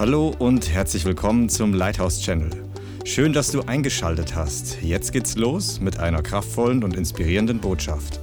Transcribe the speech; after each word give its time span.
Hallo 0.00 0.34
und 0.38 0.72
herzlich 0.72 1.04
willkommen 1.04 1.50
zum 1.50 1.74
Lighthouse 1.74 2.22
Channel. 2.22 2.48
Schön, 3.04 3.34
dass 3.34 3.52
du 3.52 3.60
eingeschaltet 3.60 4.34
hast. 4.34 4.80
Jetzt 4.80 5.12
geht's 5.12 5.36
los 5.36 5.78
mit 5.78 5.98
einer 5.98 6.22
kraftvollen 6.22 6.82
und 6.84 6.96
inspirierenden 6.96 7.58
Botschaft. 7.60 8.18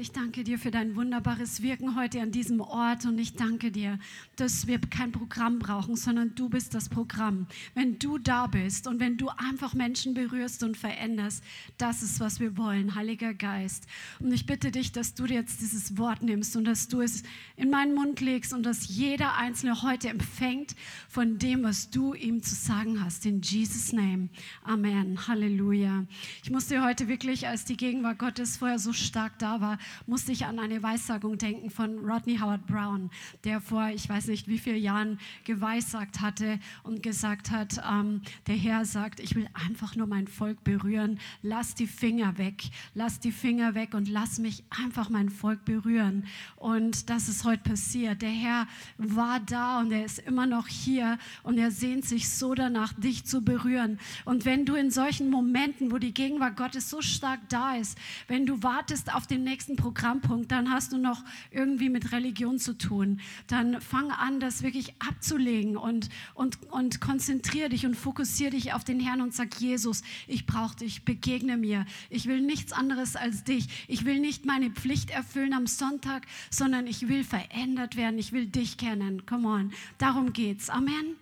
Ich 0.00 0.12
danke 0.12 0.44
dir 0.44 0.58
für 0.58 0.70
dein 0.70 0.96
wunderbares 0.96 1.60
Wirken 1.60 1.94
heute 1.94 2.22
an 2.22 2.30
diesem 2.30 2.62
Ort 2.62 3.04
und 3.04 3.18
ich 3.18 3.34
danke 3.34 3.70
dir, 3.70 3.98
dass 4.36 4.66
wir 4.66 4.78
kein 4.78 5.12
Programm 5.12 5.58
brauchen, 5.58 5.94
sondern 5.94 6.34
du 6.34 6.48
bist 6.48 6.72
das 6.72 6.88
Programm. 6.88 7.46
Wenn 7.74 7.98
du 7.98 8.16
da 8.16 8.46
bist 8.46 8.86
und 8.86 8.98
wenn 8.98 9.18
du 9.18 9.28
einfach 9.28 9.74
Menschen 9.74 10.14
berührst 10.14 10.62
und 10.62 10.78
veränderst, 10.78 11.44
das 11.76 12.02
ist, 12.02 12.18
was 12.18 12.40
wir 12.40 12.56
wollen, 12.56 12.94
Heiliger 12.94 13.34
Geist. 13.34 13.86
Und 14.20 14.32
ich 14.32 14.46
bitte 14.46 14.70
dich, 14.70 14.90
dass 14.92 15.12
du 15.12 15.26
jetzt 15.26 15.60
dieses 15.60 15.98
Wort 15.98 16.22
nimmst 16.22 16.56
und 16.56 16.64
dass 16.64 16.88
du 16.88 17.02
es 17.02 17.22
in 17.56 17.68
meinen 17.68 17.94
Mund 17.94 18.22
legst 18.22 18.54
und 18.54 18.62
dass 18.62 18.88
jeder 18.88 19.36
Einzelne 19.36 19.82
heute 19.82 20.08
empfängt 20.08 20.76
von 21.10 21.36
dem, 21.36 21.62
was 21.62 21.90
du 21.90 22.14
ihm 22.14 22.42
zu 22.42 22.54
sagen 22.54 23.04
hast. 23.04 23.26
In 23.26 23.42
Jesus' 23.42 23.92
Name. 23.92 24.30
Amen. 24.64 25.28
Halleluja. 25.28 26.06
Ich 26.42 26.50
musste 26.50 26.82
heute 26.82 27.06
wirklich, 27.06 27.46
als 27.48 27.66
die 27.66 27.76
Gegenwart 27.76 28.18
Gottes 28.18 28.56
vorher 28.56 28.78
so 28.78 28.94
stark 28.94 29.38
da 29.38 29.60
war, 29.60 29.76
musste 30.06 30.32
ich 30.32 30.46
an 30.46 30.58
eine 30.58 30.82
Weissagung 30.82 31.38
denken 31.38 31.70
von 31.70 31.98
Rodney 31.98 32.38
Howard 32.38 32.66
Brown, 32.66 33.10
der 33.44 33.60
vor, 33.60 33.88
ich 33.88 34.08
weiß 34.08 34.28
nicht 34.28 34.48
wie 34.48 34.58
vielen 34.58 34.82
Jahren 34.82 35.18
geweissagt 35.44 36.20
hatte 36.20 36.58
und 36.82 37.02
gesagt 37.02 37.50
hat, 37.50 37.80
ähm, 37.88 38.22
der 38.46 38.56
Herr 38.56 38.84
sagt, 38.84 39.20
ich 39.20 39.34
will 39.34 39.48
einfach 39.54 39.96
nur 39.96 40.06
mein 40.06 40.26
Volk 40.26 40.62
berühren, 40.64 41.18
lass 41.42 41.74
die 41.74 41.86
Finger 41.86 42.38
weg, 42.38 42.64
lass 42.94 43.20
die 43.20 43.32
Finger 43.32 43.74
weg 43.74 43.94
und 43.94 44.08
lass 44.08 44.38
mich 44.38 44.64
einfach 44.70 45.10
mein 45.10 45.30
Volk 45.30 45.64
berühren. 45.64 46.24
Und 46.56 47.10
das 47.10 47.28
ist 47.28 47.44
heute 47.44 47.62
passiert. 47.62 48.22
Der 48.22 48.30
Herr 48.30 48.66
war 48.98 49.40
da 49.40 49.80
und 49.80 49.92
er 49.92 50.04
ist 50.04 50.18
immer 50.18 50.46
noch 50.46 50.68
hier 50.68 51.18
und 51.42 51.58
er 51.58 51.70
sehnt 51.70 52.04
sich 52.04 52.28
so 52.28 52.54
danach, 52.54 52.92
dich 52.92 53.24
zu 53.24 53.42
berühren. 53.42 53.98
Und 54.24 54.44
wenn 54.44 54.64
du 54.64 54.74
in 54.74 54.90
solchen 54.90 55.30
Momenten, 55.30 55.90
wo 55.90 55.98
die 55.98 56.14
Gegenwart 56.14 56.56
Gottes 56.56 56.90
so 56.90 57.02
stark 57.02 57.40
da 57.48 57.74
ist, 57.74 57.98
wenn 58.28 58.46
du 58.46 58.62
wartest 58.62 59.14
auf 59.14 59.26
den 59.26 59.44
nächsten 59.44 59.76
Programmpunkt, 59.80 60.52
dann 60.52 60.70
hast 60.70 60.92
du 60.92 60.98
noch 60.98 61.24
irgendwie 61.50 61.88
mit 61.88 62.12
Religion 62.12 62.58
zu 62.58 62.76
tun. 62.76 63.20
Dann 63.46 63.80
fang 63.80 64.10
an, 64.10 64.38
das 64.38 64.62
wirklich 64.62 64.94
abzulegen 65.00 65.76
und, 65.76 66.08
und, 66.34 66.58
und 66.70 67.00
konzentriere 67.00 67.70
dich 67.70 67.86
und 67.86 67.96
fokussiere 67.96 68.50
dich 68.50 68.72
auf 68.74 68.84
den 68.84 69.00
Herrn 69.00 69.20
und 69.22 69.34
sag, 69.34 69.58
Jesus, 69.60 70.02
ich 70.26 70.46
brauche 70.46 70.76
dich, 70.76 71.04
begegne 71.04 71.56
mir. 71.56 71.86
Ich 72.10 72.26
will 72.26 72.40
nichts 72.40 72.72
anderes 72.72 73.16
als 73.16 73.44
dich. 73.44 73.86
Ich 73.88 74.04
will 74.04 74.20
nicht 74.20 74.44
meine 74.44 74.70
Pflicht 74.70 75.10
erfüllen 75.10 75.54
am 75.54 75.66
Sonntag, 75.66 76.26
sondern 76.50 76.86
ich 76.86 77.08
will 77.08 77.24
verändert 77.24 77.96
werden. 77.96 78.18
Ich 78.18 78.32
will 78.32 78.46
dich 78.46 78.76
kennen. 78.76 79.24
Come 79.26 79.48
on. 79.48 79.72
Darum 79.98 80.32
geht's. 80.32 80.68
Amen. 80.68 81.16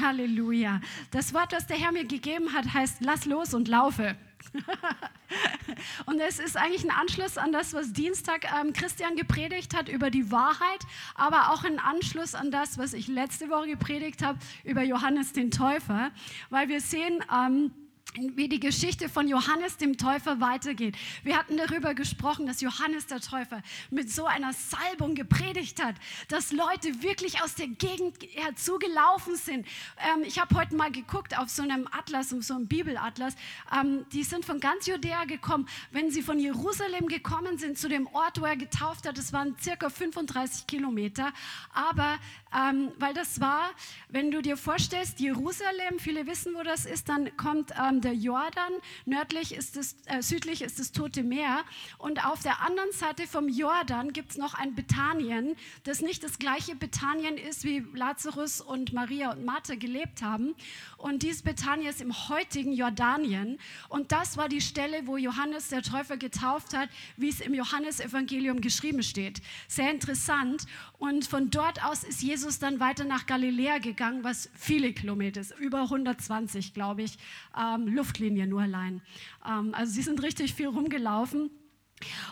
Halleluja. 0.00 0.80
Das 1.10 1.32
Wort, 1.34 1.52
das 1.52 1.66
der 1.66 1.78
Herr 1.78 1.92
mir 1.92 2.04
gegeben 2.04 2.52
hat, 2.52 2.74
heißt, 2.74 2.98
lass 3.00 3.24
los 3.26 3.54
und 3.54 3.68
laufe. 3.68 4.16
und 6.06 6.20
es 6.20 6.38
ist 6.38 6.56
eigentlich 6.56 6.84
ein 6.84 6.90
Anschluss 6.90 7.38
an 7.38 7.52
das, 7.52 7.74
was 7.74 7.92
Dienstag 7.92 8.46
ähm, 8.60 8.72
Christian 8.72 9.16
gepredigt 9.16 9.76
hat 9.76 9.88
über 9.88 10.10
die 10.10 10.30
Wahrheit, 10.30 10.80
aber 11.14 11.52
auch 11.52 11.64
ein 11.64 11.78
Anschluss 11.78 12.34
an 12.34 12.50
das, 12.50 12.78
was 12.78 12.92
ich 12.92 13.08
letzte 13.08 13.50
Woche 13.50 13.68
gepredigt 13.68 14.22
habe 14.22 14.38
über 14.64 14.82
Johannes 14.82 15.32
den 15.32 15.50
Täufer, 15.50 16.10
weil 16.50 16.68
wir 16.68 16.80
sehen, 16.80 17.24
ähm, 17.32 17.72
wie 18.16 18.48
die 18.48 18.60
Geschichte 18.60 19.08
von 19.08 19.28
Johannes 19.28 19.76
dem 19.76 19.96
Täufer 19.96 20.40
weitergeht. 20.40 20.96
Wir 21.22 21.36
hatten 21.36 21.56
darüber 21.56 21.94
gesprochen, 21.94 22.46
dass 22.46 22.60
Johannes 22.60 23.06
der 23.06 23.20
Täufer 23.20 23.62
mit 23.90 24.10
so 24.10 24.26
einer 24.26 24.52
Salbung 24.52 25.14
gepredigt 25.14 25.82
hat, 25.82 25.96
dass 26.28 26.52
Leute 26.52 27.02
wirklich 27.02 27.42
aus 27.42 27.54
der 27.54 27.68
Gegend 27.68 28.16
herzugelaufen 28.34 29.36
sind. 29.36 29.66
Ähm, 29.98 30.22
ich 30.24 30.38
habe 30.38 30.54
heute 30.54 30.76
mal 30.76 30.92
geguckt 30.92 31.36
auf 31.36 31.48
so 31.50 31.62
einem 31.62 31.88
Atlas, 31.90 32.30
so 32.30 32.54
einem 32.54 32.66
Bibelatlas. 32.66 33.34
Ähm, 33.76 34.06
die 34.12 34.22
sind 34.22 34.44
von 34.44 34.60
ganz 34.60 34.86
Judäa 34.86 35.24
gekommen. 35.24 35.68
Wenn 35.90 36.10
sie 36.10 36.22
von 36.22 36.38
Jerusalem 36.38 37.08
gekommen 37.08 37.58
sind 37.58 37.78
zu 37.78 37.88
dem 37.88 38.06
Ort, 38.08 38.40
wo 38.40 38.44
er 38.44 38.56
getauft 38.56 39.08
hat, 39.08 39.18
das 39.18 39.32
waren 39.32 39.56
circa 39.60 39.90
35 39.90 40.66
Kilometer. 40.66 41.32
Aber 41.72 42.18
ähm, 42.54 42.92
weil 42.98 43.14
das 43.14 43.40
war, 43.40 43.70
wenn 44.08 44.30
du 44.30 44.42
dir 44.42 44.56
vorstellst, 44.56 45.20
Jerusalem, 45.20 45.98
viele 45.98 46.26
wissen, 46.26 46.54
wo 46.54 46.62
das 46.62 46.86
ist, 46.86 47.08
dann 47.08 47.36
kommt 47.36 47.72
ähm, 47.80 48.00
der 48.00 48.14
Jordan, 48.14 48.72
nördlich 49.04 49.54
ist 49.54 49.76
es, 49.76 49.96
äh, 50.06 50.22
südlich 50.22 50.62
ist 50.62 50.78
das 50.78 50.92
Tote 50.92 51.22
Meer 51.22 51.64
und 51.98 52.24
auf 52.24 52.42
der 52.42 52.60
anderen 52.60 52.92
Seite 52.92 53.26
vom 53.26 53.48
Jordan 53.48 54.12
gibt 54.12 54.32
es 54.32 54.38
noch 54.38 54.54
ein 54.54 54.74
Bethanien, 54.74 55.56
das 55.84 56.00
nicht 56.00 56.22
das 56.22 56.38
gleiche 56.38 56.74
Bethanien 56.74 57.36
ist, 57.36 57.64
wie 57.64 57.84
Lazarus 57.94 58.60
und 58.60 58.92
Maria 58.92 59.32
und 59.32 59.44
Martha 59.44 59.74
gelebt 59.74 60.22
haben. 60.22 60.54
Und 61.04 61.22
dieses 61.22 61.42
Bethanien 61.42 61.90
ist 61.90 62.00
im 62.00 62.30
heutigen 62.30 62.72
Jordanien 62.72 63.58
und 63.90 64.10
das 64.10 64.38
war 64.38 64.48
die 64.48 64.62
Stelle, 64.62 65.06
wo 65.06 65.18
Johannes 65.18 65.68
der 65.68 65.82
Täufer 65.82 66.16
getauft 66.16 66.74
hat, 66.74 66.88
wie 67.18 67.28
es 67.28 67.40
im 67.40 67.52
Johannesevangelium 67.52 68.62
geschrieben 68.62 69.02
steht. 69.02 69.42
Sehr 69.68 69.90
interessant. 69.90 70.64
Und 70.96 71.26
von 71.26 71.50
dort 71.50 71.84
aus 71.84 72.04
ist 72.04 72.22
Jesus 72.22 72.58
dann 72.58 72.80
weiter 72.80 73.04
nach 73.04 73.26
Galiläa 73.26 73.80
gegangen, 73.80 74.24
was 74.24 74.48
viele 74.54 74.94
Kilometer 74.94 75.42
ist, 75.42 75.54
über 75.58 75.82
120, 75.82 76.72
glaube 76.72 77.02
ich, 77.02 77.18
ähm, 77.54 77.86
Luftlinie 77.86 78.46
nur 78.46 78.62
allein. 78.62 79.02
Ähm, 79.46 79.74
also 79.74 79.92
sie 79.92 80.00
sind 80.00 80.22
richtig 80.22 80.54
viel 80.54 80.68
rumgelaufen. 80.68 81.50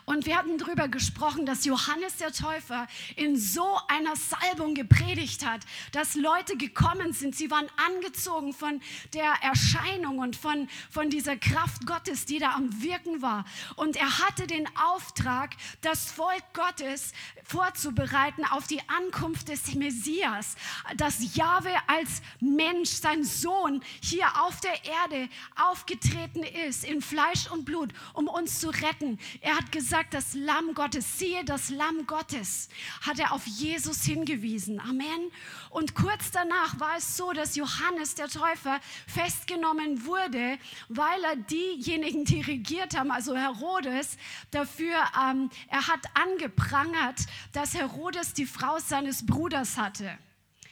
Und 0.05 0.27
wir 0.27 0.37
hatten 0.37 0.59
darüber 0.59 0.89
gesprochen, 0.89 1.47
dass 1.47 1.65
Johannes 1.65 2.17
der 2.17 2.33
Täufer 2.33 2.87
in 3.17 3.37
so 3.37 3.79
einer 3.89 4.15
Salbung 4.17 4.75
gepredigt 4.75 5.47
hat, 5.47 5.61
dass 5.93 6.15
Leute 6.15 6.57
gekommen 6.57 7.13
sind, 7.13 7.37
sie 7.37 7.51
waren 7.51 7.67
angezogen 7.89 8.53
von 8.53 8.81
der 9.15 9.33
Erscheinung 9.43 10.19
und 10.19 10.37
von, 10.37 10.69
von 10.91 11.11
dieser 11.11 11.37
Kraft 11.37 11.87
Gottes, 11.87 12.27
die 12.27 12.39
da 12.39 12.53
am 12.53 12.83
Wirken 12.83 13.23
war. 13.23 13.45
Und 13.77 13.97
er 13.97 14.19
hatte 14.19 14.47
den 14.47 14.69
Auftrag, 14.77 15.55
das 15.81 16.11
Volk 16.11 16.43
Gottes 16.53 17.13
vorzubereiten 17.45 18.45
auf 18.45 18.67
die 18.67 18.81
Ankunft 18.89 19.49
des 19.49 19.75
Messias, 19.75 20.57
dass 20.97 21.35
Jahwe 21.35 21.71
als 21.87 22.23
Mensch, 22.41 22.91
sein 22.91 23.25
Sohn, 23.25 23.83
hier 24.01 24.27
auf 24.43 24.61
der 24.61 24.85
Erde 24.85 25.29
aufgetreten 25.57 26.43
ist, 26.43 26.85
in 26.85 27.03
Fleisch 27.03 27.51
und 27.51 27.65
Blut, 27.65 27.93
um 28.15 28.29
uns 28.29 28.61
zu 28.61 28.71
retten. 28.71 29.19
Er 29.41 29.57
hat 29.57 29.62
gesagt, 29.71 30.15
das 30.15 30.35
Lamm 30.35 30.75
Gottes, 30.75 31.19
siehe 31.19 31.45
das 31.45 31.71
Lamm 31.71 32.07
Gottes, 32.07 32.69
hat 33.03 33.19
er 33.19 33.33
auf 33.33 33.47
Jesus 33.47 34.03
hingewiesen. 34.03 34.81
Amen. 34.81 35.31
Und 35.71 35.95
kurz 35.95 36.31
danach 36.31 36.81
war 36.81 36.97
es 36.97 37.17
so, 37.17 37.33
dass 37.33 37.55
Johannes 37.55 38.15
der 38.15 38.29
Täufer 38.29 38.81
festgenommen 39.07 40.07
wurde, 40.07 40.59
weil 40.89 41.23
er 41.25 41.37
diejenigen, 41.37 42.25
die 42.33 42.41
regiert 42.41 42.97
haben, 42.97 43.11
also 43.11 43.37
Herodes, 43.37 44.17
dafür, 44.51 44.97
ähm, 45.23 45.51
er 45.69 45.87
hat 45.87 46.01
angeprangert, 46.15 47.21
dass 47.53 47.75
Herodes 47.75 48.33
die 48.33 48.47
Frau 48.47 48.79
seines 48.79 49.25
Bruders 49.27 49.77
hatte. 49.77 50.19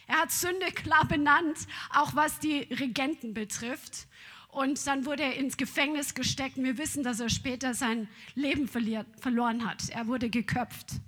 Er 0.07 0.23
hat 0.23 0.31
Sünde 0.31 0.65
klar 0.73 1.05
benannt, 1.05 1.57
auch 1.89 2.15
was 2.15 2.39
die 2.39 2.63
Regenten 2.63 3.33
betrifft. 3.33 4.07
Und 4.51 4.85
dann 4.85 5.05
wurde 5.05 5.23
er 5.23 5.35
ins 5.35 5.55
Gefängnis 5.55 6.13
gesteckt. 6.13 6.57
Wir 6.57 6.77
wissen, 6.77 7.03
dass 7.03 7.19
er 7.19 7.29
später 7.29 7.73
sein 7.73 8.09
Leben 8.35 8.67
verliert, 8.67 9.07
verloren 9.19 9.65
hat. 9.65 9.89
Er 9.89 10.07
wurde 10.07 10.29
geköpft. 10.29 10.99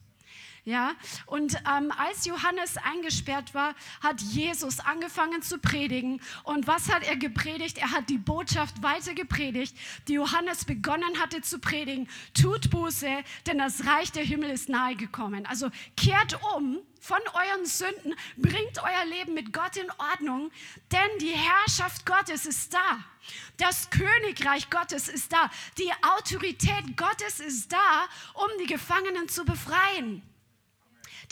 Ja, 0.66 0.94
und 1.25 1.57
ähm, 1.69 1.91
als 1.97 2.25
Johannes 2.25 2.78
eingesperrt 2.78 3.53
war, 3.53 3.75
hat 4.01 4.22
Jesus 4.22 4.79
angefangen 4.79 5.41
zu 5.41 5.57
predigen. 5.57 6.22
Und 6.44 6.68
was 6.68 6.90
hat 6.90 7.03
er 7.06 7.18
gepredigt? 7.18 7.78
Er 7.79 7.91
hat 7.91 8.09
die 8.09 8.18
Botschaft 8.18 8.81
weiter 8.81 9.13
gepredigt, 9.13 9.75
die 10.07 10.13
Johannes 10.13 10.63
begonnen 10.63 11.19
hatte 11.19 11.41
zu 11.41 11.59
predigen. 11.59 12.07
Tut 12.34 12.69
Buße, 12.69 13.09
denn 13.46 13.57
das 13.57 13.85
Reich 13.85 14.13
der 14.13 14.24
Himmel 14.24 14.51
ist 14.51 14.69
nahe 14.69 14.96
gekommen. 14.96 15.46
Also 15.47 15.69
kehrt 15.97 16.40
um 16.56 16.80
von 17.01 17.19
euren 17.34 17.66
Sünden, 17.66 18.16
bringt 18.38 18.81
euer 18.81 19.06
Leben 19.06 19.33
mit 19.33 19.51
Gott 19.51 19.75
in 19.75 19.92
Ordnung, 20.12 20.50
denn 20.94 21.19
die 21.19 21.33
Herrschaft 21.33 22.06
Gottes 22.06 22.45
ist 22.45 22.74
da. 22.74 23.04
Das 23.57 23.89
Königreich 23.89 24.69
Gottes 24.69 25.09
ist 25.09 25.33
da. 25.33 25.51
Die 25.77 25.92
Autorität 26.18 26.95
Gottes 26.95 27.42
ist 27.42 27.74
da, 27.74 28.06
um 28.33 28.48
die 28.62 28.68
Gefangenen 28.68 29.27
zu 29.27 29.44
befreien. 29.44 30.21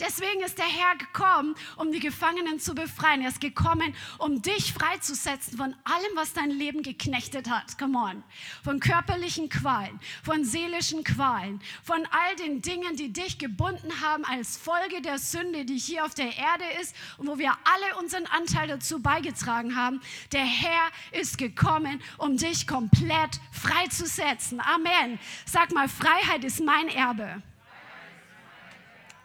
Deswegen 0.00 0.42
ist 0.42 0.58
der 0.58 0.66
Herr 0.66 0.96
gekommen, 0.96 1.54
um 1.76 1.92
die 1.92 2.00
Gefangenen 2.00 2.58
zu 2.58 2.74
befreien. 2.74 3.22
Er 3.22 3.28
ist 3.28 3.40
gekommen, 3.40 3.94
um 4.18 4.42
dich 4.42 4.72
freizusetzen 4.72 5.56
von 5.58 5.74
allem, 5.84 6.16
was 6.16 6.32
dein 6.32 6.50
Leben 6.50 6.82
geknechtet 6.82 7.50
hat. 7.50 7.78
Come 7.78 7.98
on. 7.98 8.24
Von 8.64 8.80
körperlichen 8.80 9.48
Qualen, 9.48 10.00
von 10.22 10.44
seelischen 10.44 11.04
Qualen, 11.04 11.60
von 11.82 12.06
all 12.10 12.36
den 12.36 12.62
Dingen, 12.62 12.96
die 12.96 13.12
dich 13.12 13.38
gebunden 13.38 14.00
haben 14.00 14.24
als 14.24 14.56
Folge 14.56 15.02
der 15.02 15.18
Sünde, 15.18 15.64
die 15.64 15.78
hier 15.78 16.04
auf 16.04 16.14
der 16.14 16.36
Erde 16.36 16.64
ist 16.80 16.94
und 17.18 17.26
wo 17.28 17.38
wir 17.38 17.52
alle 17.64 17.96
unseren 18.00 18.26
Anteil 18.26 18.68
dazu 18.68 19.00
beigetragen 19.00 19.76
haben. 19.76 20.00
Der 20.32 20.44
Herr 20.44 20.90
ist 21.12 21.38
gekommen, 21.38 22.00
um 22.18 22.36
dich 22.36 22.66
komplett 22.66 23.40
freizusetzen. 23.50 24.60
Amen. 24.60 25.18
Sag 25.46 25.72
mal, 25.72 25.88
Freiheit 25.88 26.44
ist 26.44 26.60
mein 26.60 26.88
Erbe. 26.88 27.42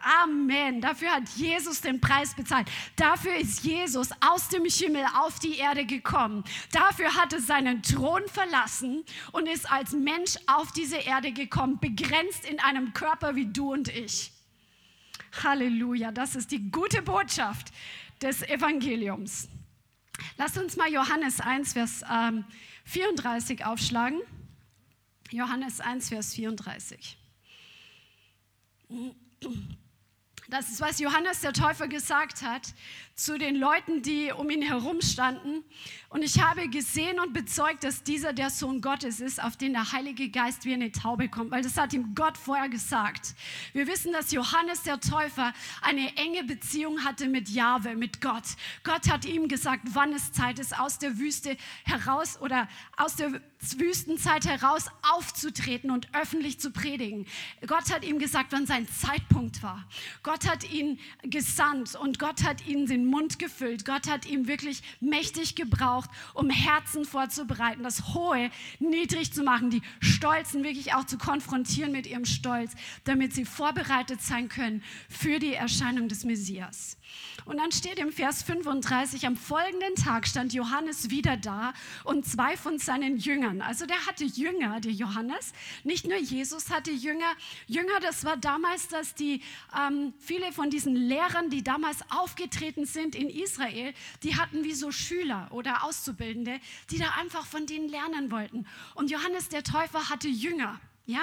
Amen. 0.08 0.80
Dafür 0.80 1.10
hat 1.10 1.28
Jesus 1.36 1.82
den 1.82 2.00
Preis 2.00 2.34
bezahlt. 2.34 2.68
Dafür 2.96 3.34
ist 3.36 3.62
Jesus 3.62 4.08
aus 4.20 4.48
dem 4.48 4.64
Himmel 4.64 5.04
auf 5.18 5.38
die 5.38 5.58
Erde 5.58 5.84
gekommen. 5.84 6.44
Dafür 6.72 7.14
hat 7.14 7.34
er 7.34 7.40
seinen 7.40 7.82
Thron 7.82 8.22
verlassen 8.26 9.04
und 9.32 9.46
ist 9.46 9.70
als 9.70 9.92
Mensch 9.92 10.36
auf 10.46 10.72
diese 10.72 10.96
Erde 10.96 11.32
gekommen, 11.32 11.78
begrenzt 11.78 12.48
in 12.48 12.58
einem 12.58 12.94
Körper 12.94 13.36
wie 13.36 13.46
du 13.46 13.72
und 13.72 13.88
ich. 13.88 14.32
Halleluja, 15.42 16.10
das 16.10 16.36
ist 16.36 16.52
die 16.52 16.70
gute 16.70 17.02
Botschaft 17.02 17.70
des 18.22 18.42
Evangeliums. 18.42 19.48
Lasst 20.38 20.56
uns 20.56 20.76
mal 20.76 20.90
Johannes 20.90 21.40
1, 21.40 21.74
Vers 21.74 22.02
ähm, 22.10 22.44
34 22.84 23.66
aufschlagen. 23.66 24.20
Johannes 25.30 25.80
1, 25.80 26.08
Vers 26.08 26.34
34. 26.34 27.18
Das 30.50 30.70
ist, 30.70 30.80
was 30.80 30.98
Johannes 30.98 31.42
der 31.42 31.52
Täufer 31.52 31.88
gesagt 31.88 32.40
hat 32.40 32.72
zu 33.18 33.36
den 33.36 33.56
Leuten, 33.56 34.00
die 34.02 34.30
um 34.30 34.48
ihn 34.48 34.62
herum 34.62 35.00
standen. 35.02 35.64
Und 36.08 36.22
ich 36.22 36.40
habe 36.40 36.68
gesehen 36.68 37.18
und 37.18 37.34
bezeugt, 37.34 37.82
dass 37.82 38.04
dieser 38.04 38.32
der 38.32 38.48
Sohn 38.48 38.80
Gottes 38.80 39.18
ist, 39.18 39.42
auf 39.42 39.56
den 39.56 39.72
der 39.72 39.92
Heilige 39.92 40.30
Geist 40.30 40.64
wie 40.64 40.72
eine 40.72 40.92
Taube 40.92 41.28
kommt, 41.28 41.50
weil 41.50 41.62
das 41.62 41.76
hat 41.76 41.92
ihm 41.92 42.14
Gott 42.14 42.38
vorher 42.38 42.68
gesagt. 42.68 43.34
Wir 43.72 43.88
wissen, 43.88 44.12
dass 44.12 44.30
Johannes 44.30 44.84
der 44.84 45.00
Täufer 45.00 45.52
eine 45.82 46.16
enge 46.16 46.44
Beziehung 46.44 47.04
hatte 47.04 47.28
mit 47.28 47.48
Jahwe, 47.48 47.96
mit 47.96 48.20
Gott. 48.20 48.44
Gott 48.84 49.10
hat 49.10 49.24
ihm 49.24 49.48
gesagt, 49.48 49.82
wann 49.92 50.12
es 50.12 50.32
Zeit 50.32 50.60
ist, 50.60 50.78
aus 50.78 50.98
der 50.98 51.18
Wüste 51.18 51.56
heraus 51.84 52.40
oder 52.40 52.68
aus 52.96 53.16
der 53.16 53.40
Wüstenzeit 53.76 54.46
heraus 54.46 54.86
aufzutreten 55.12 55.90
und 55.90 56.14
öffentlich 56.14 56.60
zu 56.60 56.70
predigen. 56.70 57.26
Gott 57.66 57.92
hat 57.92 58.04
ihm 58.04 58.20
gesagt, 58.20 58.52
wann 58.52 58.66
sein 58.66 58.86
Zeitpunkt 58.88 59.62
war. 59.64 59.84
Gott 60.22 60.48
hat 60.48 60.70
ihn 60.70 61.00
gesandt 61.22 61.96
und 61.96 62.20
Gott 62.20 62.44
hat 62.44 62.64
ihn 62.66 62.86
den 62.86 63.07
Mund 63.10 63.38
gefüllt. 63.38 63.84
Gott 63.84 64.08
hat 64.08 64.26
ihn 64.26 64.48
wirklich 64.48 64.82
mächtig 65.00 65.54
gebraucht, 65.54 66.10
um 66.34 66.50
Herzen 66.50 67.04
vorzubereiten, 67.04 67.82
das 67.82 68.14
Hohe 68.14 68.50
niedrig 68.78 69.32
zu 69.32 69.42
machen, 69.42 69.70
die 69.70 69.82
Stolzen 70.00 70.64
wirklich 70.64 70.94
auch 70.94 71.04
zu 71.04 71.18
konfrontieren 71.18 71.92
mit 71.92 72.06
ihrem 72.06 72.24
Stolz, 72.24 72.72
damit 73.04 73.34
sie 73.34 73.44
vorbereitet 73.44 74.20
sein 74.20 74.48
können 74.48 74.82
für 75.08 75.38
die 75.38 75.54
Erscheinung 75.54 76.08
des 76.08 76.24
Messias. 76.24 76.96
Und 77.44 77.56
dann 77.56 77.72
steht 77.72 77.98
im 77.98 78.12
Vers 78.12 78.42
35, 78.42 79.26
am 79.26 79.36
folgenden 79.36 79.94
Tag 79.94 80.26
stand 80.26 80.52
Johannes 80.52 81.10
wieder 81.10 81.36
da 81.36 81.72
und 82.04 82.26
zwei 82.26 82.56
von 82.56 82.78
seinen 82.78 83.16
Jüngern. 83.16 83.62
Also 83.62 83.86
der 83.86 84.04
hatte 84.06 84.24
Jünger, 84.24 84.80
der 84.80 84.92
Johannes. 84.92 85.52
Nicht 85.84 86.06
nur 86.06 86.18
Jesus 86.18 86.70
hatte 86.70 86.90
Jünger. 86.90 87.32
Jünger, 87.66 88.00
das 88.02 88.24
war 88.24 88.36
damals, 88.36 88.88
dass 88.88 89.14
die, 89.14 89.40
ähm, 89.78 90.12
viele 90.18 90.52
von 90.52 90.68
diesen 90.68 90.94
Lehrern, 90.94 91.48
die 91.48 91.62
damals 91.62 91.98
aufgetreten 92.10 92.84
sind 92.84 92.97
in 92.98 93.30
Israel, 93.30 93.94
die 94.22 94.36
hatten 94.36 94.64
wie 94.64 94.74
so 94.74 94.90
Schüler 94.90 95.48
oder 95.50 95.84
Auszubildende, 95.84 96.60
die 96.90 96.98
da 96.98 97.10
einfach 97.18 97.46
von 97.46 97.66
denen 97.66 97.88
lernen 97.88 98.30
wollten. 98.30 98.66
Und 98.94 99.10
Johannes 99.10 99.48
der 99.48 99.62
Täufer 99.62 100.08
hatte 100.08 100.28
Jünger. 100.28 100.80
Ja, 101.06 101.22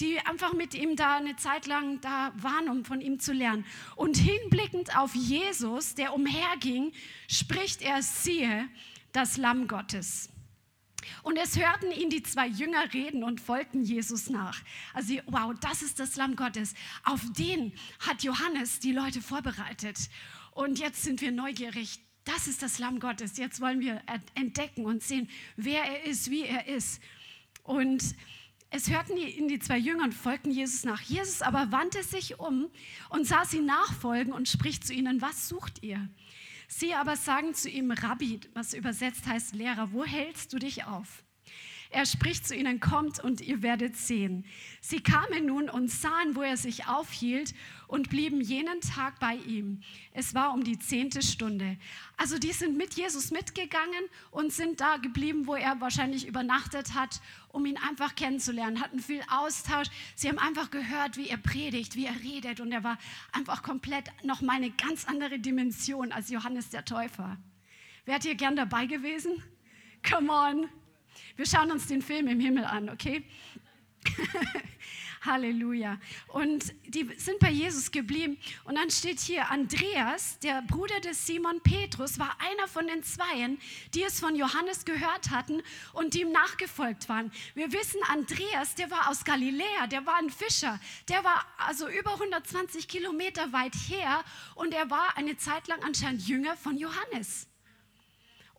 die 0.00 0.18
einfach 0.20 0.52
mit 0.52 0.74
ihm 0.74 0.96
da 0.96 1.16
eine 1.16 1.36
Zeit 1.36 1.66
lang 1.66 2.00
da 2.00 2.32
waren, 2.36 2.68
um 2.68 2.84
von 2.84 3.00
ihm 3.00 3.18
zu 3.18 3.32
lernen. 3.32 3.64
Und 3.96 4.16
hinblickend 4.16 4.96
auf 4.96 5.14
Jesus, 5.14 5.94
der 5.94 6.14
umherging, 6.14 6.92
spricht 7.28 7.82
er, 7.82 8.02
siehe, 8.02 8.68
das 9.12 9.36
Lamm 9.36 9.68
Gottes. 9.68 10.30
Und 11.22 11.36
es 11.36 11.58
hörten 11.58 11.90
ihn 11.90 12.10
die 12.10 12.22
zwei 12.22 12.46
Jünger 12.46 12.92
reden 12.92 13.24
und 13.24 13.40
folgten 13.40 13.82
Jesus 13.82 14.30
nach. 14.30 14.60
Also, 14.94 15.14
wow, 15.26 15.52
das 15.60 15.82
ist 15.82 15.98
das 15.98 16.16
Lamm 16.16 16.36
Gottes. 16.36 16.74
Auf 17.04 17.20
den 17.36 17.72
hat 18.00 18.22
Johannes 18.22 18.80
die 18.80 18.92
Leute 18.92 19.20
vorbereitet. 19.20 19.98
Und 20.52 20.78
jetzt 20.78 21.02
sind 21.02 21.20
wir 21.20 21.32
neugierig. 21.32 22.00
Das 22.24 22.46
ist 22.46 22.62
das 22.62 22.78
Lamm 22.78 23.00
Gottes. 23.00 23.36
Jetzt 23.36 23.60
wollen 23.60 23.80
wir 23.80 24.00
entdecken 24.34 24.84
und 24.84 25.02
sehen, 25.02 25.28
wer 25.56 25.82
er 25.82 26.04
ist, 26.04 26.30
wie 26.30 26.44
er 26.44 26.68
ist. 26.68 27.00
Und 27.64 28.14
es 28.70 28.88
hörten 28.88 29.16
ihn 29.16 29.48
die 29.48 29.58
zwei 29.58 29.76
Jünger 29.76 30.04
und 30.04 30.14
folgten 30.14 30.50
Jesus 30.50 30.84
nach. 30.84 31.00
Jesus 31.02 31.42
aber 31.42 31.72
wandte 31.72 32.02
sich 32.02 32.38
um 32.38 32.70
und 33.10 33.26
sah 33.26 33.44
sie 33.44 33.60
nachfolgen 33.60 34.32
und 34.32 34.48
spricht 34.48 34.86
zu 34.86 34.94
ihnen, 34.94 35.20
was 35.20 35.48
sucht 35.48 35.82
ihr? 35.82 36.08
Sie 36.68 36.94
aber 36.94 37.16
sagen 37.16 37.54
zu 37.54 37.68
ihm, 37.68 37.90
Rabbi, 37.90 38.40
was 38.54 38.72
übersetzt 38.72 39.26
heißt 39.26 39.54
Lehrer, 39.54 39.92
wo 39.92 40.04
hältst 40.04 40.52
du 40.52 40.58
dich 40.58 40.84
auf? 40.84 41.21
Er 41.92 42.06
spricht 42.06 42.48
zu 42.48 42.56
ihnen, 42.56 42.80
kommt 42.80 43.22
und 43.22 43.42
ihr 43.42 43.60
werdet 43.60 43.96
sehen. 43.96 44.46
Sie 44.80 45.00
kamen 45.00 45.44
nun 45.44 45.68
und 45.68 45.90
sahen, 45.90 46.34
wo 46.34 46.40
er 46.40 46.56
sich 46.56 46.86
aufhielt 46.86 47.54
und 47.86 48.08
blieben 48.08 48.40
jenen 48.40 48.80
Tag 48.80 49.20
bei 49.20 49.34
ihm. 49.34 49.82
Es 50.14 50.34
war 50.34 50.54
um 50.54 50.64
die 50.64 50.78
zehnte 50.78 51.20
Stunde. 51.20 51.76
Also 52.16 52.38
die 52.38 52.52
sind 52.52 52.78
mit 52.78 52.94
Jesus 52.94 53.30
mitgegangen 53.30 54.04
und 54.30 54.54
sind 54.54 54.80
da 54.80 54.96
geblieben, 54.96 55.46
wo 55.46 55.54
er 55.54 55.82
wahrscheinlich 55.82 56.26
übernachtet 56.26 56.94
hat, 56.94 57.20
um 57.48 57.66
ihn 57.66 57.76
einfach 57.76 58.14
kennenzulernen, 58.14 58.80
hatten 58.80 58.98
viel 58.98 59.22
Austausch. 59.30 59.88
Sie 60.14 60.30
haben 60.30 60.38
einfach 60.38 60.70
gehört, 60.70 61.18
wie 61.18 61.28
er 61.28 61.36
predigt, 61.36 61.94
wie 61.94 62.06
er 62.06 62.18
redet 62.22 62.60
und 62.60 62.72
er 62.72 62.84
war 62.84 62.96
einfach 63.32 63.62
komplett 63.62 64.10
nochmal 64.24 64.56
eine 64.56 64.70
ganz 64.70 65.04
andere 65.04 65.38
Dimension 65.38 66.10
als 66.10 66.30
Johannes 66.30 66.70
der 66.70 66.86
Täufer. 66.86 67.36
Wärt 68.06 68.24
ihr 68.24 68.34
gern 68.34 68.56
dabei 68.56 68.86
gewesen? 68.86 69.42
Come 70.08 70.32
on. 70.32 70.81
Wir 71.36 71.46
schauen 71.46 71.70
uns 71.70 71.86
den 71.86 72.02
Film 72.02 72.28
im 72.28 72.40
Himmel 72.40 72.64
an, 72.64 72.88
okay? 72.90 73.24
Halleluja. 75.24 75.98
Und 76.28 76.74
die 76.86 77.08
sind 77.16 77.38
bei 77.38 77.50
Jesus 77.50 77.90
geblieben. 77.90 78.38
Und 78.64 78.74
dann 78.74 78.90
steht 78.90 79.20
hier, 79.20 79.50
Andreas, 79.50 80.38
der 80.40 80.62
Bruder 80.62 81.00
des 81.00 81.26
Simon 81.26 81.60
Petrus, 81.60 82.18
war 82.18 82.36
einer 82.40 82.66
von 82.68 82.86
den 82.86 83.02
Zweien, 83.02 83.58
die 83.94 84.02
es 84.02 84.18
von 84.18 84.34
Johannes 84.34 84.84
gehört 84.84 85.30
hatten 85.30 85.62
und 85.92 86.14
die 86.14 86.22
ihm 86.22 86.32
nachgefolgt 86.32 87.08
waren. 87.08 87.30
Wir 87.54 87.72
wissen, 87.72 88.00
Andreas, 88.08 88.74
der 88.74 88.90
war 88.90 89.10
aus 89.10 89.24
Galiläa, 89.24 89.86
der 89.86 90.04
war 90.06 90.16
ein 90.16 90.30
Fischer. 90.30 90.80
Der 91.08 91.22
war 91.24 91.46
also 91.58 91.88
über 91.88 92.14
120 92.14 92.88
Kilometer 92.88 93.52
weit 93.52 93.74
her 93.88 94.24
und 94.54 94.74
er 94.74 94.90
war 94.90 95.16
eine 95.16 95.36
Zeit 95.36 95.68
lang 95.68 95.82
anscheinend 95.82 96.26
Jünger 96.26 96.56
von 96.56 96.76
Johannes 96.76 97.46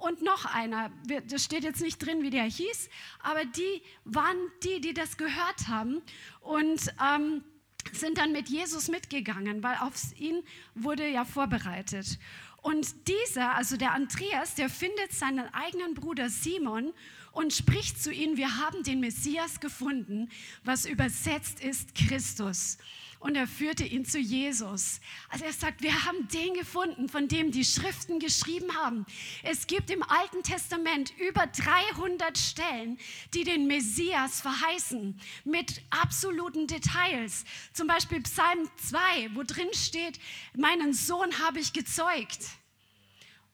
und 0.04 0.22
noch 0.22 0.46
einer. 0.46 0.92
Das 1.28 1.44
steht 1.44 1.64
jetzt 1.64 1.82
nicht 1.82 1.98
drin, 1.98 2.22
wie 2.22 2.30
der 2.30 2.44
hieß, 2.44 2.90
aber 3.20 3.46
die 3.46 3.82
waren 4.04 4.38
die, 4.64 4.82
die 4.82 4.94
das 4.94 5.18
gehört 5.18 5.68
haben 5.68 6.02
und 6.42 6.94
ähm, 7.02 7.44
sind 7.92 8.18
dann 8.18 8.32
mit 8.32 8.50
Jesus 8.50 8.90
mitgegangen, 8.90 9.64
weil 9.64 9.78
auf 9.78 9.94
ihn 10.20 10.44
wurde 10.76 11.08
ja 11.08 11.26
vorbereitet. 11.26 12.20
Und 12.62 13.08
dieser, 13.08 13.56
also 13.56 13.76
der 13.76 13.92
Andreas, 13.94 14.56
der 14.56 14.70
findet 14.70 15.12
seinen 15.12 15.54
eigenen 15.54 15.96
Bruder 15.96 16.30
Simon 16.30 16.94
und 17.34 17.54
spricht 17.54 18.02
zu 18.02 18.12
ihm, 18.12 18.38
wir 18.38 18.58
haben 18.58 18.84
den 18.84 19.00
Messias 19.00 19.60
gefunden, 19.60 20.30
was 20.64 20.86
übersetzt 20.86 21.62
ist 21.62 21.96
Christus 21.96 22.78
und 23.24 23.36
er 23.36 23.48
führte 23.48 23.86
ihn 23.86 24.04
zu 24.04 24.20
Jesus. 24.20 25.00
Also 25.30 25.46
er 25.46 25.54
sagt, 25.54 25.82
wir 25.82 26.06
haben 26.06 26.28
den 26.28 26.54
gefunden, 26.54 27.08
von 27.08 27.30
dem 27.30 27.52
die 27.52 27.64
Schriften 27.64 28.20
geschrieben 28.20 28.76
haben. 28.76 29.06
Es 29.44 29.66
gibt 29.66 29.90
im 29.90 30.04
Alten 30.04 30.44
Testament 30.44 31.14
über 31.18 31.48
300 31.48 32.38
Stellen, 32.38 33.00
die 33.34 33.46
den 33.46 33.66
Messias 33.66 34.42
verheißen, 34.42 35.18
mit 35.46 35.82
absoluten 35.90 36.68
Details. 36.68 37.46
Zum 37.72 37.88
Beispiel 37.88 38.22
Psalm 38.24 38.70
2, 38.90 39.30
wo 39.36 39.44
drin 39.44 39.74
steht, 39.74 40.20
meinen 40.54 40.94
Sohn 40.94 41.40
habe 41.40 41.60
ich 41.60 41.72
gezeugt 41.72 42.40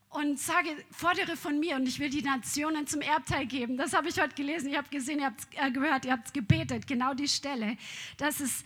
und 0.10 0.40
sage, 0.40 0.70
fordere 0.92 1.38
von 1.38 1.60
mir 1.60 1.76
und 1.76 1.88
ich 1.88 2.00
will 2.00 2.10
die 2.10 2.24
Nationen 2.24 2.88
zum 2.88 3.02
Erbteil 3.02 3.46
geben. 3.46 3.78
Das 3.78 3.94
habe 3.94 4.10
ich 4.10 4.20
heute 4.20 4.34
gelesen. 4.34 4.72
Ihr 4.72 4.80
habt 4.80 4.90
gesehen, 4.90 5.20
ihr 5.20 5.28
habt 5.28 5.48
äh, 5.56 5.72
gehört, 5.72 6.06
ihr 6.06 6.14
habt 6.14 6.34
gebetet. 6.34 6.88
Genau 6.88 7.14
die 7.14 7.28
Stelle. 7.28 7.78
Das 8.18 8.42
ist 8.42 8.66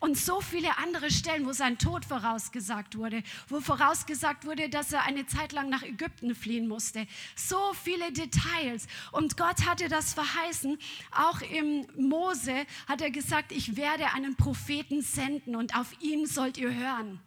und 0.00 0.18
so 0.18 0.40
viele 0.40 0.76
andere 0.78 1.10
Stellen, 1.10 1.46
wo 1.46 1.52
sein 1.52 1.78
Tod 1.78 2.04
vorausgesagt 2.04 2.96
wurde, 2.96 3.22
wo 3.48 3.60
vorausgesagt 3.60 4.44
wurde, 4.44 4.68
dass 4.68 4.92
er 4.92 5.04
eine 5.04 5.26
Zeit 5.26 5.52
lang 5.52 5.68
nach 5.68 5.82
Ägypten 5.82 6.34
fliehen 6.34 6.68
musste. 6.68 7.06
So 7.36 7.72
viele 7.74 8.12
Details. 8.12 8.86
Und 9.12 9.36
Gott 9.36 9.66
hatte 9.66 9.88
das 9.88 10.14
verheißen. 10.14 10.78
Auch 11.12 11.40
im 11.40 11.86
Mose 11.96 12.66
hat 12.86 13.00
er 13.00 13.10
gesagt, 13.10 13.52
ich 13.52 13.76
werde 13.76 14.12
einen 14.12 14.36
Propheten 14.36 15.02
senden 15.02 15.56
und 15.56 15.76
auf 15.76 15.88
ihn 16.00 16.26
sollt 16.26 16.58
ihr 16.58 16.74
hören. 16.74 17.20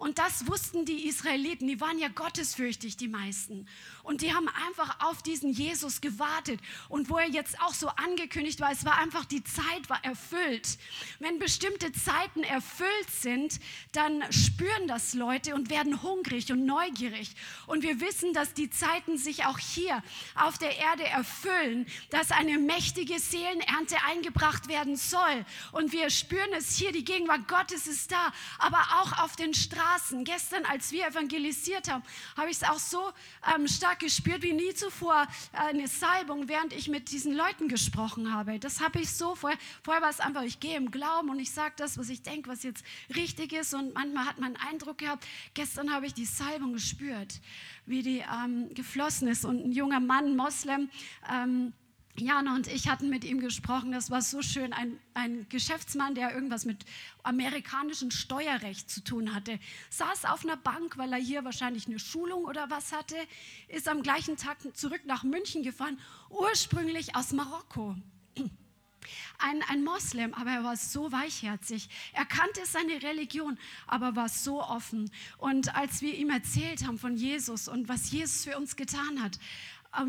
Und 0.00 0.18
das 0.18 0.46
wussten 0.46 0.86
die 0.86 1.06
Israeliten, 1.08 1.68
die 1.68 1.78
waren 1.78 1.98
ja 1.98 2.08
gottesfürchtig, 2.08 2.96
die 2.96 3.08
meisten. 3.08 3.66
Und 4.10 4.22
die 4.22 4.34
haben 4.34 4.48
einfach 4.66 4.98
auf 5.04 5.22
diesen 5.22 5.52
Jesus 5.52 6.00
gewartet. 6.00 6.58
Und 6.88 7.10
wo 7.10 7.18
er 7.18 7.28
jetzt 7.28 7.60
auch 7.60 7.72
so 7.72 7.86
angekündigt 7.90 8.58
war, 8.58 8.72
es 8.72 8.84
war 8.84 8.98
einfach, 8.98 9.24
die 9.24 9.44
Zeit 9.44 9.88
war 9.88 10.04
erfüllt. 10.04 10.78
Wenn 11.20 11.38
bestimmte 11.38 11.92
Zeiten 11.92 12.42
erfüllt 12.42 13.08
sind, 13.08 13.60
dann 13.92 14.24
spüren 14.32 14.88
das 14.88 15.14
Leute 15.14 15.54
und 15.54 15.70
werden 15.70 16.02
hungrig 16.02 16.50
und 16.50 16.66
neugierig. 16.66 17.36
Und 17.68 17.84
wir 17.84 18.00
wissen, 18.00 18.32
dass 18.32 18.52
die 18.52 18.68
Zeiten 18.68 19.16
sich 19.16 19.44
auch 19.44 19.60
hier 19.60 20.02
auf 20.34 20.58
der 20.58 20.76
Erde 20.76 21.06
erfüllen, 21.06 21.86
dass 22.10 22.32
eine 22.32 22.58
mächtige 22.58 23.20
Seelenernte 23.20 23.94
eingebracht 24.08 24.66
werden 24.66 24.96
soll. 24.96 25.46
Und 25.70 25.92
wir 25.92 26.10
spüren 26.10 26.50
es 26.58 26.74
hier, 26.74 26.90
die 26.90 27.04
Gegenwart 27.04 27.46
Gottes 27.46 27.86
ist 27.86 28.10
da, 28.10 28.32
aber 28.58 28.80
auch 29.00 29.22
auf 29.22 29.36
den 29.36 29.54
Straßen. 29.54 30.24
Gestern, 30.24 30.64
als 30.64 30.90
wir 30.90 31.06
evangelisiert 31.06 31.88
haben, 31.88 32.02
habe 32.36 32.50
ich 32.50 32.56
es 32.56 32.64
auch 32.64 32.80
so 32.80 33.12
ähm, 33.54 33.68
stark 33.68 33.99
gespürt 34.00 34.42
wie 34.42 34.52
nie 34.52 34.74
zuvor, 34.74 35.28
äh, 35.52 35.58
eine 35.58 35.86
Salbung, 35.86 36.48
während 36.48 36.72
ich 36.72 36.88
mit 36.88 37.12
diesen 37.12 37.32
Leuten 37.32 37.68
gesprochen 37.68 38.32
habe. 38.32 38.58
Das 38.58 38.80
habe 38.80 39.00
ich 39.00 39.12
so 39.12 39.34
vorher. 39.36 39.58
Vorher 39.82 40.02
war 40.02 40.10
es 40.10 40.18
einfach, 40.18 40.42
ich 40.42 40.58
gehe 40.58 40.76
im 40.76 40.90
Glauben 40.90 41.30
und 41.30 41.38
ich 41.38 41.52
sage 41.52 41.74
das, 41.76 41.98
was 41.98 42.08
ich 42.08 42.22
denke, 42.22 42.50
was 42.50 42.62
jetzt 42.62 42.84
richtig 43.14 43.52
ist. 43.52 43.74
Und 43.74 43.94
manchmal 43.94 44.26
hat 44.26 44.40
man 44.40 44.56
einen 44.56 44.68
Eindruck 44.68 44.98
gehabt. 44.98 45.24
Gestern 45.54 45.92
habe 45.92 46.06
ich 46.06 46.14
die 46.14 46.24
Salbung 46.24 46.72
gespürt, 46.72 47.40
wie 47.86 48.02
die 48.02 48.18
ähm, 48.18 48.74
geflossen 48.74 49.28
ist. 49.28 49.44
Und 49.44 49.64
ein 49.64 49.72
junger 49.72 50.00
Mann, 50.00 50.36
Moslem, 50.36 50.90
ähm, 51.30 51.72
Jana 52.16 52.54
und 52.54 52.66
ich 52.66 52.88
hatten 52.88 53.08
mit 53.08 53.24
ihm 53.24 53.40
gesprochen, 53.40 53.92
das 53.92 54.10
war 54.10 54.20
so 54.20 54.42
schön, 54.42 54.72
ein, 54.72 54.98
ein 55.14 55.46
Geschäftsmann, 55.48 56.14
der 56.14 56.34
irgendwas 56.34 56.64
mit 56.64 56.84
amerikanischem 57.22 58.10
Steuerrecht 58.10 58.90
zu 58.90 59.02
tun 59.02 59.34
hatte, 59.34 59.58
saß 59.90 60.24
auf 60.26 60.44
einer 60.44 60.56
Bank, 60.56 60.98
weil 60.98 61.12
er 61.12 61.18
hier 61.18 61.44
wahrscheinlich 61.44 61.86
eine 61.86 61.98
Schulung 61.98 62.44
oder 62.44 62.68
was 62.68 62.92
hatte, 62.92 63.16
ist 63.68 63.88
am 63.88 64.02
gleichen 64.02 64.36
Tag 64.36 64.58
zurück 64.76 65.02
nach 65.06 65.22
München 65.22 65.62
gefahren, 65.62 65.98
ursprünglich 66.30 67.16
aus 67.16 67.32
Marokko. 67.32 67.96
Ein, 69.38 69.62
ein 69.68 69.82
Moslem, 69.82 70.34
aber 70.34 70.50
er 70.50 70.64
war 70.64 70.76
so 70.76 71.10
weichherzig. 71.10 71.88
Er 72.12 72.26
kannte 72.26 72.66
seine 72.66 73.02
Religion, 73.02 73.58
aber 73.86 74.14
war 74.14 74.28
so 74.28 74.62
offen. 74.62 75.10
Und 75.38 75.74
als 75.74 76.02
wir 76.02 76.14
ihm 76.14 76.28
erzählt 76.28 76.86
haben 76.86 76.98
von 76.98 77.16
Jesus 77.16 77.66
und 77.66 77.88
was 77.88 78.10
Jesus 78.10 78.44
für 78.44 78.58
uns 78.58 78.76
getan 78.76 79.22
hat, 79.22 79.38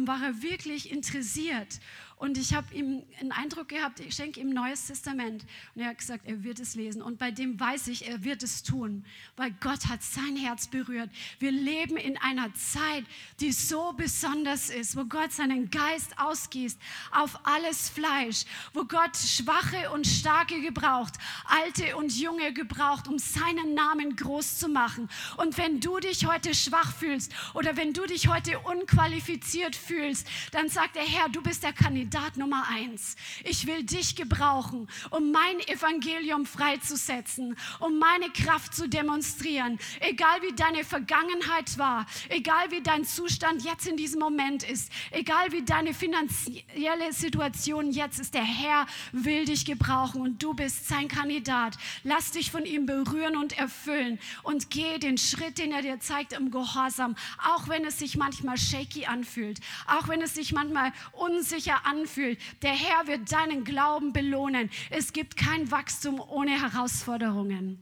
war 0.07 0.23
er 0.23 0.41
wirklich 0.41 0.91
interessiert. 0.91 1.79
Und 2.22 2.38
ich 2.38 2.54
habe 2.54 2.72
ihm 2.75 3.01
einen 3.20 3.32
Eindruck 3.32 3.70
gehabt, 3.70 4.00
ich 4.00 4.13
schenke 4.13 4.40
ihm 4.40 4.50
ein 4.50 4.54
neues 4.54 4.86
Testament. 4.86 5.44
Und 5.74 5.82
er 5.82 5.88
hat 5.88 5.98
gesagt, 5.98 6.28
er 6.28 6.44
wird 6.44 6.60
es 6.60 6.75
lesen. 6.75 7.01
Und 7.01 7.18
bei 7.18 7.32
dem 7.32 7.60
weiß 7.60 7.88
ich, 7.88 8.08
er 8.08 8.24
wird 8.24 8.44
es 8.44 8.62
tun, 8.62 9.04
weil 9.38 9.50
Gott 9.60 9.88
hat 9.88 10.04
sein 10.04 10.36
Herz 10.36 10.68
berührt. 10.68 11.10
Wir 11.40 11.51
leben 11.51 11.98
in 11.98 12.18
einer 12.18 12.54
Zeit, 12.54 13.06
die 13.40 13.51
so 13.51 13.94
besonders 13.94 14.70
ist, 14.70 14.96
wo 14.96 15.06
Gott 15.06 15.32
seinen 15.32 15.72
Geist 15.72 16.20
ausgießt 16.20 16.80
auf 17.10 17.40
alles 17.42 17.90
Fleisch, 17.90 18.46
wo 18.75 18.86
Gott 18.86 19.18
Schwache 19.18 19.90
und 19.90 20.06
Starke 20.06 20.62
gebraucht, 20.62 21.16
Alte 21.46 21.98
und 21.98 22.16
Junge 22.16 22.54
gebraucht, 22.54 23.08
um 23.08 23.18
seinen 23.18 23.74
Namen 23.74 24.16
groß 24.16 24.60
zu 24.60 24.68
machen. 24.68 25.10
Und 25.38 25.58
wenn 25.58 25.80
du 25.80 25.98
dich 25.98 26.28
heute 26.28 26.54
schwach 26.54 26.94
fühlst 26.94 27.34
oder 27.56 27.78
wenn 27.78 27.94
du 27.94 28.06
dich 28.06 28.28
heute 28.28 28.60
unqualifiziert 28.60 29.75
fühlst, 29.75 30.28
dann 30.51 30.70
sagt 30.70 30.96
der 30.96 31.01
Herr, 31.04 31.28
du 31.28 31.42
bist 31.42 31.63
der 31.63 31.74
Kandidat 31.74 32.11
Kandidat 32.12 32.36
Nummer 32.36 32.68
eins. 32.68 33.15
Ich 33.46 33.68
will 33.68 33.84
dich 33.84 34.18
gebrauchen, 34.18 34.89
um 35.12 35.32
mein 35.32 35.62
Evangelium 35.62 36.46
freizusetzen, 36.46 37.56
um 37.80 38.00
meine 38.00 38.30
Kraft 38.32 38.75
zu 38.75 38.89
demonstrieren. 38.89 39.80
Egal 40.01 40.41
wie 40.41 40.53
deine 40.53 40.84
Vergangenheit 40.84 41.77
war, 41.77 42.06
egal 42.27 42.70
wie 42.72 42.82
dein 42.82 43.06
Zustand 43.06 43.63
jetzt 43.63 43.88
in 43.88 43.96
diesem 43.96 44.20
Moment 44.20 44.63
ist, 44.63 44.91
egal 45.12 45.53
wie 45.53 45.63
deine 45.63 45.94
finanzielle 45.94 47.13
Situation 47.13 47.91
jetzt 47.91 48.20
ist, 48.20 48.34
der 48.34 48.44
Herr 48.44 48.88
will 49.13 49.46
dich 49.46 49.63
gebrauchen 49.65 50.22
und 50.22 50.44
du 50.44 50.53
bist 50.53 50.89
sein 50.89 51.08
Kandidat. 51.08 51.77
Lass 52.03 52.32
dich 52.32 52.51
von 52.51 52.65
ihm 52.65 52.88
berühren 52.88 53.38
und 53.38 53.58
erfüllen 53.58 54.20
und 54.44 54.70
geh 54.70 54.98
den 54.98 55.18
Schritt, 55.18 55.60
den 55.60 55.72
er 55.72 55.82
dir 55.82 56.01
zeigt, 56.01 56.34
im 56.34 56.51
Gehorsam, 56.51 57.15
auch 57.53 57.70
wenn 57.70 57.86
es 57.86 58.00
sich 58.00 58.18
manchmal 58.18 58.58
shaky 58.58 59.06
anfühlt, 59.06 59.62
auch 59.88 60.10
wenn 60.10 60.22
es 60.22 60.34
sich 60.34 60.51
manchmal 60.51 60.91
unsicher 61.13 61.86
anfühlt 61.86 62.00
anfühlt. 62.01 62.39
Der 62.62 62.72
Herr 62.72 63.08
wird 63.08 63.31
deinen 63.31 63.63
Glauben 63.63 64.13
belohnen. 64.13 64.70
Es 64.89 65.13
gibt 65.13 65.38
kein 65.38 65.70
Wachstum 65.72 66.20
ohne 66.20 66.62
Herausforderungen. 66.62 67.81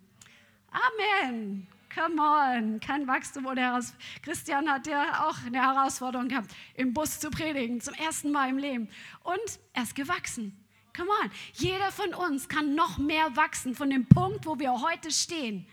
Amen. 0.72 1.68
Come 1.94 2.22
on, 2.22 2.80
kein 2.80 3.08
Wachstum 3.08 3.48
ohne 3.48 3.62
Herausforderungen. 3.62 4.22
Christian 4.22 4.70
hat 4.70 4.86
ja 4.86 5.28
auch 5.28 5.38
eine 5.44 5.60
Herausforderung 5.60 6.28
gehabt, 6.28 6.52
im 6.76 6.94
Bus 6.94 7.20
zu 7.20 7.32
predigen, 7.32 7.82
zum 7.82 7.96
ersten 7.96 8.32
Mal 8.32 8.50
im 8.50 8.58
Leben. 8.58 8.90
Und 9.24 9.60
er 9.74 9.84
ist 9.84 9.96
gewachsen. 9.96 10.56
Come 10.96 11.10
on, 11.24 11.32
jeder 11.54 11.92
von 11.92 12.14
uns 12.14 12.48
kann 12.48 12.76
noch 12.76 12.98
mehr 12.98 13.36
wachsen 13.36 13.74
von 13.74 13.90
dem 13.90 14.06
Punkt, 14.06 14.46
wo 14.46 14.60
wir 14.60 14.82
heute 14.82 15.12
stehen. 15.12 15.66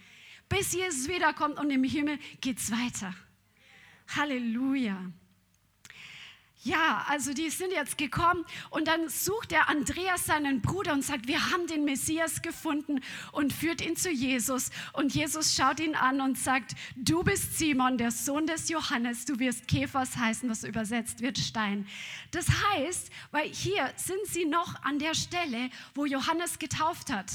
Bis 0.49 0.73
Jesus 0.73 1.09
wiederkommt 1.09 1.59
und 1.59 1.71
im 1.71 1.85
Himmel 1.85 2.19
geht 2.41 2.59
es 2.59 2.71
weiter. 2.71 3.13
Halleluja. 4.17 5.11
Ja, 6.67 7.07
also 7.09 7.33
die 7.33 7.49
sind 7.51 7.71
jetzt 7.71 7.97
gekommen 7.97 8.45
und 8.71 8.89
dann 8.89 9.09
sucht 9.09 9.53
der 9.53 9.69
Andreas 9.69 10.27
seinen 10.27 10.63
Bruder 10.63 10.95
und 10.95 11.05
sagt, 11.05 11.29
wir 11.29 11.53
haben 11.53 11.69
den 11.69 11.85
Messias 11.85 12.43
gefunden 12.43 13.03
und 13.31 13.53
führt 13.53 13.81
ihn 13.87 13.95
zu 13.95 14.11
Jesus. 14.11 14.71
Und 14.93 15.15
Jesus 15.15 15.55
schaut 15.55 15.79
ihn 15.79 15.95
an 15.95 16.21
und 16.21 16.37
sagt, 16.37 16.75
du 16.97 17.23
bist 17.23 17.57
Simon, 17.57 17.99
der 17.99 18.11
Sohn 18.11 18.49
des 18.49 18.69
Johannes, 18.69 19.27
du 19.27 19.39
wirst 19.39 19.69
Käfers 19.69 20.17
heißen, 20.17 20.51
was 20.51 20.65
übersetzt 20.65 21.21
wird 21.21 21.39
Stein. 21.39 21.87
Das 22.33 22.49
heißt, 22.49 23.11
weil 23.31 23.49
hier 23.49 23.93
sind 23.95 24.27
sie 24.27 24.45
noch 24.45 24.83
an 24.83 24.99
der 24.99 25.15
Stelle, 25.15 25.71
wo 25.95 26.05
Johannes 26.05 26.59
getauft 26.59 27.13
hat. 27.13 27.31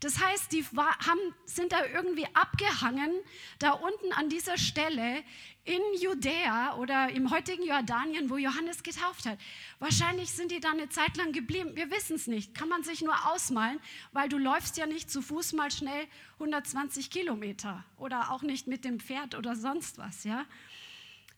Das 0.00 0.20
heißt, 0.20 0.52
die 0.52 0.62
haben, 0.62 1.34
sind 1.46 1.72
da 1.72 1.86
irgendwie 1.86 2.26
abgehangen, 2.34 3.12
da 3.58 3.70
unten 3.70 4.12
an 4.12 4.28
dieser 4.28 4.58
Stelle 4.58 5.24
in 5.66 5.82
Judäa 6.00 6.76
oder 6.76 7.10
im 7.10 7.30
heutigen 7.30 7.64
Jordanien, 7.64 8.30
wo 8.30 8.36
Johannes 8.36 8.82
getauft 8.82 9.26
hat. 9.26 9.38
Wahrscheinlich 9.80 10.30
sind 10.30 10.52
die 10.52 10.60
da 10.60 10.70
eine 10.70 10.88
Zeit 10.88 11.16
lang 11.16 11.32
geblieben. 11.32 11.72
Wir 11.74 11.90
wissen 11.90 12.16
es 12.16 12.28
nicht. 12.28 12.54
Kann 12.54 12.68
man 12.68 12.84
sich 12.84 13.02
nur 13.02 13.14
ausmalen, 13.32 13.80
weil 14.12 14.28
du 14.28 14.38
läufst 14.38 14.76
ja 14.76 14.86
nicht 14.86 15.10
zu 15.10 15.20
Fuß 15.20 15.54
mal 15.54 15.70
schnell 15.70 16.06
120 16.34 17.10
Kilometer 17.10 17.84
oder 17.96 18.30
auch 18.30 18.42
nicht 18.42 18.68
mit 18.68 18.84
dem 18.84 19.00
Pferd 19.00 19.34
oder 19.34 19.56
sonst 19.56 19.98
was. 19.98 20.22
Ja? 20.22 20.46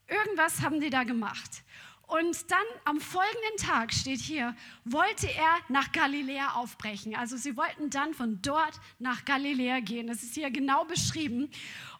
Irgendwas 0.06 0.60
haben 0.60 0.80
die 0.80 0.90
da 0.90 1.04
gemacht. 1.04 1.62
Und 2.08 2.50
dann 2.50 2.58
am 2.86 3.00
folgenden 3.00 3.58
Tag 3.58 3.92
steht 3.92 4.20
hier, 4.20 4.56
wollte 4.86 5.30
er 5.30 5.58
nach 5.68 5.92
Galiläa 5.92 6.54
aufbrechen. 6.54 7.14
Also 7.14 7.36
sie 7.36 7.54
wollten 7.54 7.90
dann 7.90 8.14
von 8.14 8.40
dort 8.40 8.80
nach 8.98 9.26
Galiläa 9.26 9.80
gehen. 9.80 10.06
Das 10.06 10.22
ist 10.22 10.34
hier 10.34 10.50
genau 10.50 10.86
beschrieben. 10.86 11.50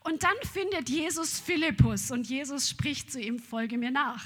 Und 0.09 0.23
dann 0.23 0.37
findet 0.51 0.89
Jesus 0.89 1.39
Philippus 1.39 2.11
und 2.11 2.31
Jesus 2.31 2.71
spricht 2.71 3.13
zu 3.13 3.21
ihm, 3.21 3.39
folge 3.39 3.77
mir 3.77 3.91
nach. 3.91 4.25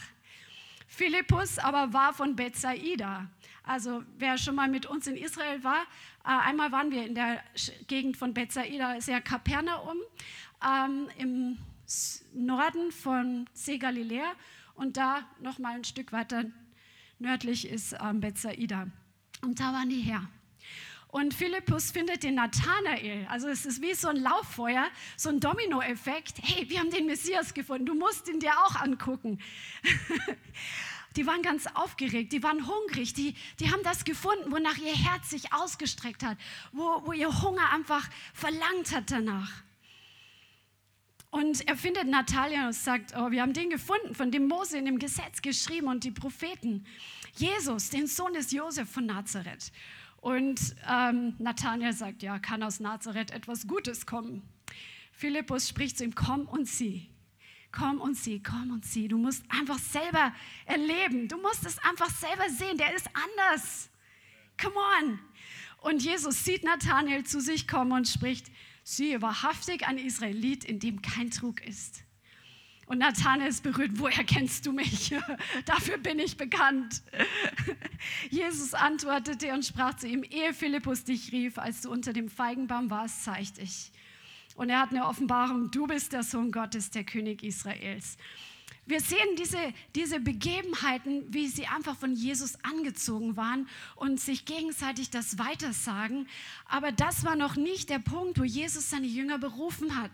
Philippus 0.86 1.58
aber 1.58 1.92
war 1.92 2.12
von 2.12 2.36
Bethsaida. 2.36 3.28
Also 3.64 4.04
wer 4.16 4.38
schon 4.38 4.54
mal 4.54 4.68
mit 4.68 4.86
uns 4.86 5.08
in 5.08 5.16
Israel 5.16 5.64
war, 5.64 5.82
äh, 6.24 6.46
einmal 6.46 6.70
waren 6.70 6.92
wir 6.92 7.04
in 7.04 7.16
der 7.16 7.42
Gegend 7.88 8.16
von 8.16 8.32
Bethsaida, 8.32 9.00
sehr 9.00 9.20
Kapernaum, 9.20 9.96
ähm, 10.64 11.08
im 11.18 11.58
Norden 12.32 12.92
von 12.92 13.50
See 13.52 13.78
Galiläa 13.78 14.34
und 14.76 14.96
da 14.96 15.26
noch 15.40 15.58
mal 15.58 15.74
ein 15.74 15.84
Stück 15.84 16.12
weiter 16.12 16.44
nördlich 17.18 17.68
ist 17.68 17.96
ähm, 18.00 18.20
Bethsaida. 18.20 18.86
Und 19.40 19.58
da 19.58 19.72
waren 19.72 19.88
die 19.88 20.00
her. 20.00 20.28
Und 21.12 21.34
Philippus 21.34 21.90
findet 21.90 22.22
den 22.22 22.36
Nathanael. 22.36 23.26
Also 23.28 23.48
es 23.48 23.66
ist 23.66 23.82
wie 23.82 23.92
so 23.92 24.08
ein 24.08 24.16
Lauffeuer, 24.16 24.88
so 25.18 25.28
ein 25.28 25.40
Dominoeffekt. 25.40 26.38
Hey, 26.42 26.70
wir 26.70 26.78
haben 26.78 26.88
den 26.88 27.04
Messias 27.04 27.52
gefunden. 27.52 27.84
Du 27.84 27.94
musst 27.94 28.28
ihn 28.28 28.40
dir 28.40 28.52
auch 28.64 28.76
angucken. 28.76 29.38
die 31.16 31.26
waren 31.26 31.42
ganz 31.42 31.66
aufgeregt, 31.74 32.32
die 32.32 32.42
waren 32.42 32.66
hungrig, 32.66 33.12
die, 33.12 33.34
die 33.60 33.70
haben 33.70 33.82
das 33.82 34.04
gefunden, 34.04 34.50
wonach 34.50 34.78
ihr 34.78 34.96
Herz 34.96 35.28
sich 35.28 35.52
ausgestreckt 35.52 36.22
hat, 36.22 36.38
wo, 36.72 37.02
wo 37.04 37.12
ihr 37.12 37.42
Hunger 37.42 37.70
einfach 37.72 38.08
verlangt 38.32 38.94
hat 38.94 39.10
danach. 39.10 39.52
Und 41.30 41.68
er 41.68 41.76
findet 41.76 42.06
Natalia 42.06 42.68
und 42.68 42.74
sagt, 42.74 43.12
oh, 43.18 43.30
wir 43.30 43.42
haben 43.42 43.52
den 43.52 43.68
gefunden, 43.68 44.14
von 44.14 44.30
dem 44.30 44.48
Mose 44.48 44.78
in 44.78 44.86
dem 44.86 44.98
Gesetz 44.98 45.42
geschrieben 45.42 45.88
und 45.88 46.04
die 46.04 46.10
Propheten. 46.10 46.86
Jesus, 47.36 47.90
den 47.90 48.06
Sohn 48.06 48.32
des 48.32 48.50
Josef 48.50 48.90
von 48.90 49.04
Nazareth. 49.04 49.72
Und 50.22 50.76
ähm, 50.88 51.34
Nathanael 51.38 51.92
sagt, 51.92 52.22
ja, 52.22 52.38
kann 52.38 52.62
aus 52.62 52.78
Nazareth 52.78 53.32
etwas 53.32 53.66
Gutes 53.66 54.06
kommen. 54.06 54.48
Philippus 55.10 55.68
spricht 55.68 55.98
zu 55.98 56.04
ihm, 56.04 56.14
komm 56.14 56.46
und 56.46 56.68
sieh. 56.68 57.10
Komm 57.72 58.00
und 58.00 58.16
sieh, 58.16 58.40
komm 58.40 58.70
und 58.70 58.86
sieh. 58.86 59.08
Du 59.08 59.18
musst 59.18 59.42
einfach 59.48 59.80
selber 59.80 60.32
erleben. 60.64 61.26
Du 61.26 61.38
musst 61.38 61.66
es 61.66 61.76
einfach 61.80 62.08
selber 62.08 62.48
sehen. 62.50 62.78
Der 62.78 62.94
ist 62.94 63.08
anders. 63.12 63.90
Come 64.62 64.76
on. 64.76 65.18
Und 65.78 66.04
Jesus 66.04 66.44
sieht 66.44 66.62
Nathanael 66.62 67.24
zu 67.24 67.40
sich 67.40 67.66
kommen 67.66 67.90
und 67.90 68.06
spricht, 68.06 68.46
siehe 68.84 69.22
wahrhaftig 69.22 69.88
ein 69.88 69.98
Israelit, 69.98 70.64
in 70.64 70.78
dem 70.78 71.02
kein 71.02 71.32
Trug 71.32 71.60
ist. 71.66 72.04
Und 72.92 72.98
Nathanael 72.98 73.48
ist 73.48 73.62
berührt, 73.62 73.92
woher 73.94 74.22
kennst 74.22 74.66
du 74.66 74.72
mich? 74.72 75.14
Dafür 75.64 75.96
bin 75.96 76.18
ich 76.18 76.36
bekannt. 76.36 77.00
Jesus 78.30 78.74
antwortete 78.74 79.50
und 79.54 79.64
sprach 79.64 79.96
zu 79.96 80.06
ihm, 80.06 80.22
ehe 80.24 80.52
Philippus 80.52 81.02
dich 81.02 81.32
rief, 81.32 81.56
als 81.56 81.80
du 81.80 81.90
unter 81.90 82.12
dem 82.12 82.28
Feigenbaum 82.28 82.90
warst, 82.90 83.24
zeig 83.24 83.54
dich. 83.54 83.90
Und 84.56 84.68
er 84.68 84.80
hat 84.80 84.90
eine 84.90 85.06
Offenbarung, 85.06 85.70
du 85.70 85.86
bist 85.86 86.12
der 86.12 86.22
Sohn 86.22 86.52
Gottes, 86.52 86.90
der 86.90 87.04
König 87.04 87.42
Israels. 87.42 88.18
Wir 88.84 89.00
sehen 89.00 89.36
diese, 89.38 89.72
diese 89.94 90.20
Begebenheiten, 90.20 91.24
wie 91.32 91.46
sie 91.46 91.66
einfach 91.68 91.96
von 91.96 92.12
Jesus 92.12 92.62
angezogen 92.62 93.38
waren 93.38 93.70
und 93.96 94.20
sich 94.20 94.44
gegenseitig 94.44 95.08
das 95.08 95.38
weitersagen. 95.38 96.28
Aber 96.66 96.92
das 96.92 97.24
war 97.24 97.36
noch 97.36 97.56
nicht 97.56 97.88
der 97.88 98.00
Punkt, 98.00 98.38
wo 98.38 98.44
Jesus 98.44 98.90
seine 98.90 99.06
Jünger 99.06 99.38
berufen 99.38 99.96
hat. 99.96 100.12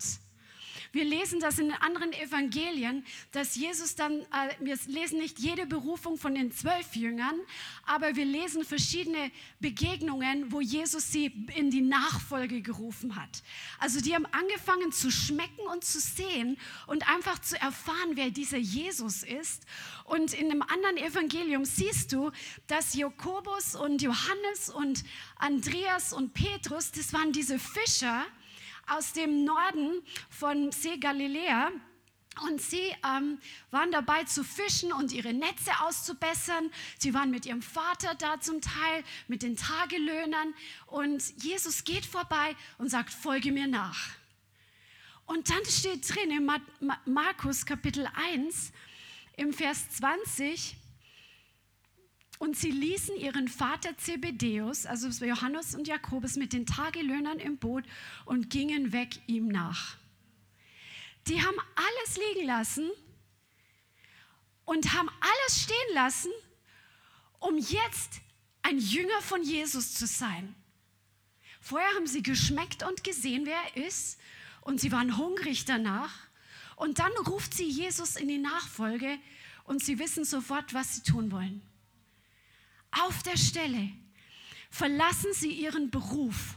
Wir 0.92 1.04
lesen 1.04 1.40
das 1.40 1.58
in 1.58 1.68
den 1.68 1.76
anderen 1.76 2.12
Evangelien, 2.12 3.04
dass 3.32 3.56
Jesus 3.56 3.94
dann, 3.94 4.20
äh, 4.20 4.54
wir 4.60 4.78
lesen 4.86 5.18
nicht 5.18 5.38
jede 5.38 5.66
Berufung 5.66 6.16
von 6.16 6.34
den 6.34 6.50
zwölf 6.52 6.96
Jüngern, 6.96 7.38
aber 7.84 8.16
wir 8.16 8.24
lesen 8.24 8.64
verschiedene 8.64 9.30
Begegnungen, 9.60 10.50
wo 10.50 10.60
Jesus 10.60 11.12
sie 11.12 11.26
in 11.54 11.70
die 11.70 11.82
Nachfolge 11.82 12.62
gerufen 12.62 13.16
hat. 13.16 13.42
Also 13.78 14.00
die 14.00 14.14
haben 14.14 14.26
angefangen 14.26 14.92
zu 14.92 15.10
schmecken 15.10 15.66
und 15.72 15.84
zu 15.84 16.00
sehen 16.00 16.56
und 16.86 17.08
einfach 17.08 17.38
zu 17.40 17.60
erfahren, 17.60 18.12
wer 18.14 18.30
dieser 18.30 18.58
Jesus 18.58 19.22
ist. 19.22 19.64
Und 20.04 20.32
in 20.32 20.50
einem 20.50 20.62
anderen 20.62 20.96
Evangelium 20.96 21.64
siehst 21.64 22.12
du, 22.12 22.30
dass 22.66 22.94
Jakobus 22.94 23.74
und 23.74 24.00
Johannes 24.00 24.70
und 24.70 25.04
Andreas 25.36 26.12
und 26.12 26.32
Petrus, 26.32 26.92
das 26.92 27.12
waren 27.12 27.32
diese 27.32 27.58
Fischer, 27.58 28.24
aus 28.90 29.12
dem 29.12 29.44
Norden 29.44 30.02
von 30.30 30.72
See 30.72 30.96
Galiläa. 30.96 31.70
Und 32.46 32.60
sie 32.60 32.94
ähm, 33.04 33.38
waren 33.70 33.90
dabei 33.90 34.24
zu 34.24 34.44
fischen 34.44 34.92
und 34.92 35.12
ihre 35.12 35.32
Netze 35.32 35.72
auszubessern. 35.80 36.70
Sie 36.98 37.12
waren 37.12 37.30
mit 37.30 37.46
ihrem 37.46 37.62
Vater 37.62 38.14
da 38.14 38.40
zum 38.40 38.60
Teil, 38.60 39.02
mit 39.26 39.42
den 39.42 39.56
Tagelöhnern. 39.56 40.54
Und 40.86 41.42
Jesus 41.42 41.84
geht 41.84 42.06
vorbei 42.06 42.54
und 42.78 42.90
sagt, 42.90 43.12
folge 43.12 43.50
mir 43.50 43.66
nach. 43.66 44.10
Und 45.26 45.50
dann 45.50 45.64
steht 45.66 46.08
drin 46.08 46.30
in 46.30 46.50
Markus 47.04 47.66
Kapitel 47.66 48.08
1 48.32 48.72
im 49.36 49.52
Vers 49.52 49.90
20, 49.90 50.76
und 52.38 52.56
sie 52.56 52.70
ließen 52.70 53.16
ihren 53.16 53.48
Vater 53.48 53.96
Zebedeus, 53.98 54.86
also 54.86 55.08
Johannes 55.24 55.74
und 55.74 55.88
Jakobus, 55.88 56.36
mit 56.36 56.52
den 56.52 56.66
Tagelöhnern 56.66 57.38
im 57.38 57.58
Boot 57.58 57.84
und 58.24 58.48
gingen 58.48 58.92
weg 58.92 59.18
ihm 59.26 59.48
nach. 59.48 59.96
Die 61.26 61.42
haben 61.42 61.58
alles 61.74 62.16
liegen 62.16 62.46
lassen 62.46 62.88
und 64.64 64.94
haben 64.94 65.08
alles 65.20 65.62
stehen 65.62 65.94
lassen, 65.94 66.30
um 67.40 67.58
jetzt 67.58 68.20
ein 68.62 68.78
Jünger 68.78 69.20
von 69.20 69.42
Jesus 69.42 69.94
zu 69.94 70.06
sein. 70.06 70.54
Vorher 71.60 71.92
haben 71.96 72.06
sie 72.06 72.22
geschmeckt 72.22 72.84
und 72.84 73.02
gesehen, 73.02 73.46
wer 73.46 73.58
er 73.74 73.86
ist, 73.86 74.18
und 74.60 74.80
sie 74.80 74.92
waren 74.92 75.16
hungrig 75.16 75.64
danach. 75.64 76.14
Und 76.76 76.98
dann 76.98 77.12
ruft 77.26 77.54
sie 77.54 77.68
Jesus 77.68 78.16
in 78.16 78.28
die 78.28 78.38
Nachfolge 78.38 79.18
und 79.64 79.82
sie 79.82 79.98
wissen 79.98 80.24
sofort, 80.24 80.72
was 80.72 80.94
sie 80.94 81.02
tun 81.02 81.32
wollen 81.32 81.67
auf 82.90 83.22
der 83.22 83.36
Stelle 83.36 83.90
verlassen 84.70 85.32
sie 85.32 85.52
ihren 85.52 85.90
Beruf. 85.90 86.56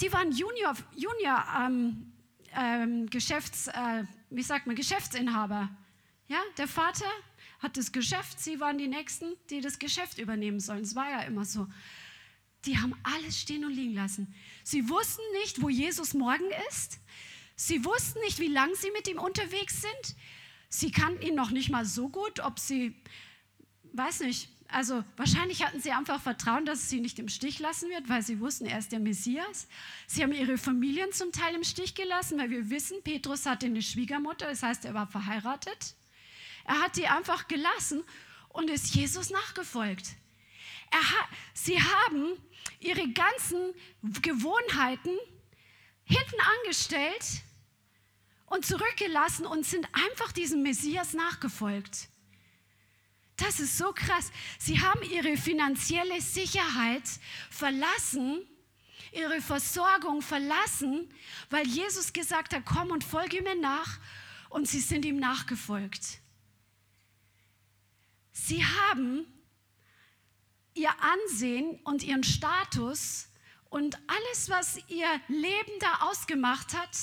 Die 0.00 0.12
waren 0.12 0.30
Junior, 0.32 0.74
Junior 0.94 1.44
ähm, 1.58 2.12
ähm, 2.54 3.10
Geschäfts, 3.10 3.68
äh, 3.68 4.04
wie 4.30 4.42
sagt 4.42 4.66
man, 4.66 4.76
Geschäftsinhaber. 4.76 5.68
Ja, 6.28 6.38
der 6.56 6.68
Vater 6.68 7.10
hat 7.58 7.76
das 7.76 7.90
Geschäft, 7.90 8.38
sie 8.40 8.60
waren 8.60 8.78
die 8.78 8.88
Nächsten, 8.88 9.34
die 9.50 9.60
das 9.60 9.78
Geschäft 9.78 10.18
übernehmen 10.18 10.60
sollen. 10.60 10.82
Es 10.82 10.94
war 10.94 11.10
ja 11.10 11.20
immer 11.22 11.44
so. 11.44 11.66
Die 12.64 12.78
haben 12.78 12.94
alles 13.02 13.40
stehen 13.40 13.64
und 13.64 13.72
liegen 13.72 13.94
lassen. 13.94 14.34
Sie 14.62 14.88
wussten 14.88 15.22
nicht, 15.40 15.62
wo 15.62 15.68
Jesus 15.68 16.14
morgen 16.14 16.50
ist. 16.68 17.00
Sie 17.56 17.84
wussten 17.84 18.20
nicht, 18.20 18.38
wie 18.38 18.48
lange 18.48 18.76
sie 18.76 18.90
mit 18.92 19.08
ihm 19.08 19.18
unterwegs 19.18 19.80
sind. 19.80 20.16
Sie 20.68 20.92
kannten 20.92 21.22
ihn 21.22 21.34
noch 21.34 21.50
nicht 21.50 21.70
mal 21.70 21.84
so 21.84 22.08
gut, 22.08 22.40
ob 22.40 22.58
sie 22.58 22.94
weiß 23.92 24.20
nicht, 24.20 24.48
also 24.68 25.02
wahrscheinlich 25.16 25.64
hatten 25.64 25.80
sie 25.80 25.92
einfach 25.92 26.20
Vertrauen, 26.20 26.66
dass 26.66 26.80
es 26.80 26.90
sie 26.90 27.00
nicht 27.00 27.18
im 27.18 27.28
Stich 27.28 27.58
lassen 27.58 27.88
wird, 27.88 28.08
weil 28.08 28.22
sie 28.22 28.38
wussten, 28.38 28.66
er 28.66 28.78
ist 28.78 28.92
der 28.92 29.00
Messias. 29.00 29.66
Sie 30.06 30.22
haben 30.22 30.32
ihre 30.32 30.58
Familien 30.58 31.10
zum 31.12 31.32
Teil 31.32 31.54
im 31.54 31.64
Stich 31.64 31.94
gelassen, 31.94 32.38
weil 32.38 32.50
wir 32.50 32.68
wissen, 32.68 33.02
Petrus 33.02 33.46
hatte 33.46 33.66
eine 33.66 33.80
Schwiegermutter, 33.80 34.46
das 34.46 34.62
heißt, 34.62 34.84
er 34.84 34.92
war 34.92 35.06
verheiratet. 35.06 35.94
Er 36.64 36.82
hat 36.82 36.96
die 36.96 37.06
einfach 37.06 37.48
gelassen 37.48 38.04
und 38.50 38.68
ist 38.68 38.94
Jesus 38.94 39.30
nachgefolgt. 39.30 40.16
Ha 40.92 41.28
sie 41.54 41.80
haben 41.80 42.32
ihre 42.80 43.08
ganzen 43.08 43.74
Gewohnheiten 44.22 45.16
hinten 46.04 46.40
angestellt 46.60 47.42
und 48.46 48.64
zurückgelassen 48.64 49.46
und 49.46 49.66
sind 49.66 49.86
einfach 49.92 50.32
diesem 50.32 50.62
Messias 50.62 51.12
nachgefolgt. 51.14 52.08
Das 53.38 53.60
ist 53.60 53.78
so 53.78 53.92
krass. 53.92 54.32
Sie 54.58 54.80
haben 54.80 55.00
ihre 55.02 55.36
finanzielle 55.36 56.20
Sicherheit 56.20 57.08
verlassen, 57.50 58.44
ihre 59.12 59.40
Versorgung 59.40 60.22
verlassen, 60.22 61.08
weil 61.48 61.66
Jesus 61.66 62.12
gesagt 62.12 62.52
hat, 62.52 62.64
komm 62.66 62.90
und 62.90 63.04
folge 63.04 63.40
mir 63.42 63.54
nach. 63.54 64.00
Und 64.50 64.66
sie 64.66 64.80
sind 64.80 65.04
ihm 65.04 65.18
nachgefolgt. 65.18 66.18
Sie 68.32 68.64
haben 68.64 69.24
ihr 70.74 70.90
Ansehen 71.00 71.78
und 71.84 72.02
ihren 72.02 72.24
Status 72.24 73.28
und 73.70 73.98
alles, 74.08 74.50
was 74.50 74.78
ihr 74.88 75.08
Leben 75.28 75.72
da 75.80 76.08
ausgemacht 76.08 76.74
hat, 76.74 76.96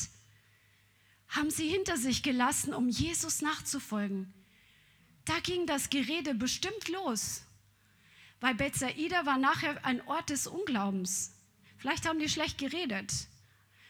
haben 1.29 1.49
sie 1.49 1.69
hinter 1.69 1.95
sich 1.95 2.23
gelassen, 2.23 2.73
um 2.73 2.89
Jesus 2.89 3.41
nachzufolgen 3.41 4.34
da 5.25 5.39
ging 5.39 5.65
das 5.65 5.89
Gerede 5.89 6.35
bestimmt 6.35 6.87
los. 6.89 7.43
Weil 8.39 8.55
Bethsaida 8.55 9.25
war 9.25 9.37
nachher 9.37 9.83
ein 9.85 10.05
Ort 10.07 10.29
des 10.29 10.47
Unglaubens. 10.47 11.33
Vielleicht 11.77 12.07
haben 12.07 12.19
die 12.19 12.29
schlecht 12.29 12.57
geredet. 12.57 13.11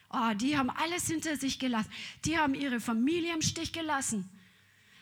Oh, 0.10 0.34
die 0.36 0.58
haben 0.58 0.70
alles 0.70 1.08
hinter 1.08 1.36
sich 1.36 1.60
gelassen. 1.60 1.92
Die 2.24 2.38
haben 2.38 2.54
ihre 2.54 2.80
Familie 2.80 3.34
im 3.34 3.42
Stich 3.42 3.74
gelassen. 3.74 4.30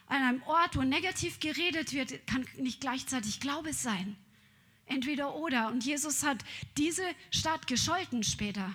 An 0.07 0.21
einem 0.21 0.43
Ort, 0.43 0.75
wo 0.75 0.81
negativ 0.81 1.39
geredet 1.39 1.93
wird, 1.93 2.25
kann 2.27 2.45
nicht 2.57 2.81
gleichzeitig 2.81 3.39
Glaube 3.39 3.73
sein. 3.73 4.15
Entweder 4.85 5.35
oder. 5.35 5.69
Und 5.69 5.85
Jesus 5.85 6.23
hat 6.23 6.43
diese 6.77 7.03
Stadt 7.31 7.67
gescholten 7.67 8.23
später. 8.23 8.73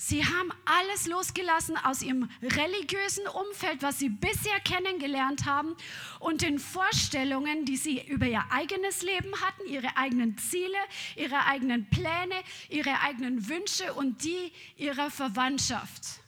Sie 0.00 0.24
haben 0.24 0.52
alles 0.64 1.08
losgelassen 1.08 1.76
aus 1.76 2.02
ihrem 2.02 2.30
religiösen 2.40 3.26
Umfeld, 3.26 3.82
was 3.82 3.98
sie 3.98 4.08
bisher 4.08 4.60
kennengelernt 4.60 5.44
haben 5.44 5.74
und 6.20 6.42
den 6.42 6.60
Vorstellungen, 6.60 7.64
die 7.64 7.76
sie 7.76 8.06
über 8.06 8.26
ihr 8.26 8.44
eigenes 8.50 9.02
Leben 9.02 9.34
hatten, 9.40 9.66
ihre 9.68 9.96
eigenen 9.96 10.38
Ziele, 10.38 10.78
ihre 11.16 11.44
eigenen 11.46 11.90
Pläne, 11.90 12.36
ihre 12.68 13.00
eigenen 13.00 13.48
Wünsche 13.48 13.92
und 13.94 14.22
die 14.22 14.52
ihrer 14.76 15.10
Verwandtschaft. 15.10 16.20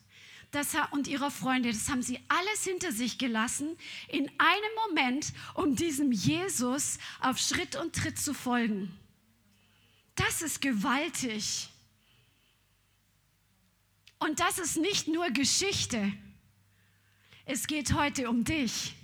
Das, 0.50 0.74
und 0.90 1.06
ihrer 1.06 1.30
Freunde, 1.30 1.70
das 1.70 1.88
haben 1.88 2.02
sie 2.02 2.18
alles 2.26 2.64
hinter 2.64 2.90
sich 2.90 3.18
gelassen, 3.18 3.78
in 4.08 4.28
einem 4.38 4.74
Moment, 4.88 5.32
um 5.54 5.76
diesem 5.76 6.10
Jesus 6.10 6.98
auf 7.20 7.38
Schritt 7.38 7.76
und 7.76 7.94
Tritt 7.94 8.18
zu 8.18 8.34
folgen. 8.34 8.92
Das 10.16 10.42
ist 10.42 10.60
gewaltig. 10.60 11.68
Und 14.20 14.38
das 14.38 14.58
ist 14.58 14.76
nicht 14.76 15.08
nur 15.08 15.30
Geschichte. 15.30 16.12
Es 17.46 17.66
geht 17.66 17.94
heute 17.94 18.28
um 18.28 18.44
dich. 18.44 18.94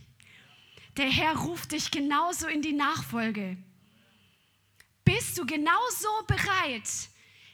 Der 0.98 1.11
Herr 1.11 1.37
ruft 1.37 1.72
dich 1.72 1.90
genauso 1.90 2.46
in 2.46 2.62
die 2.62 2.74
Nachfolge. 2.74 3.57
Bist 5.05 5.38
du 5.38 5.46
genauso 5.46 6.09
bereit, 6.26 6.88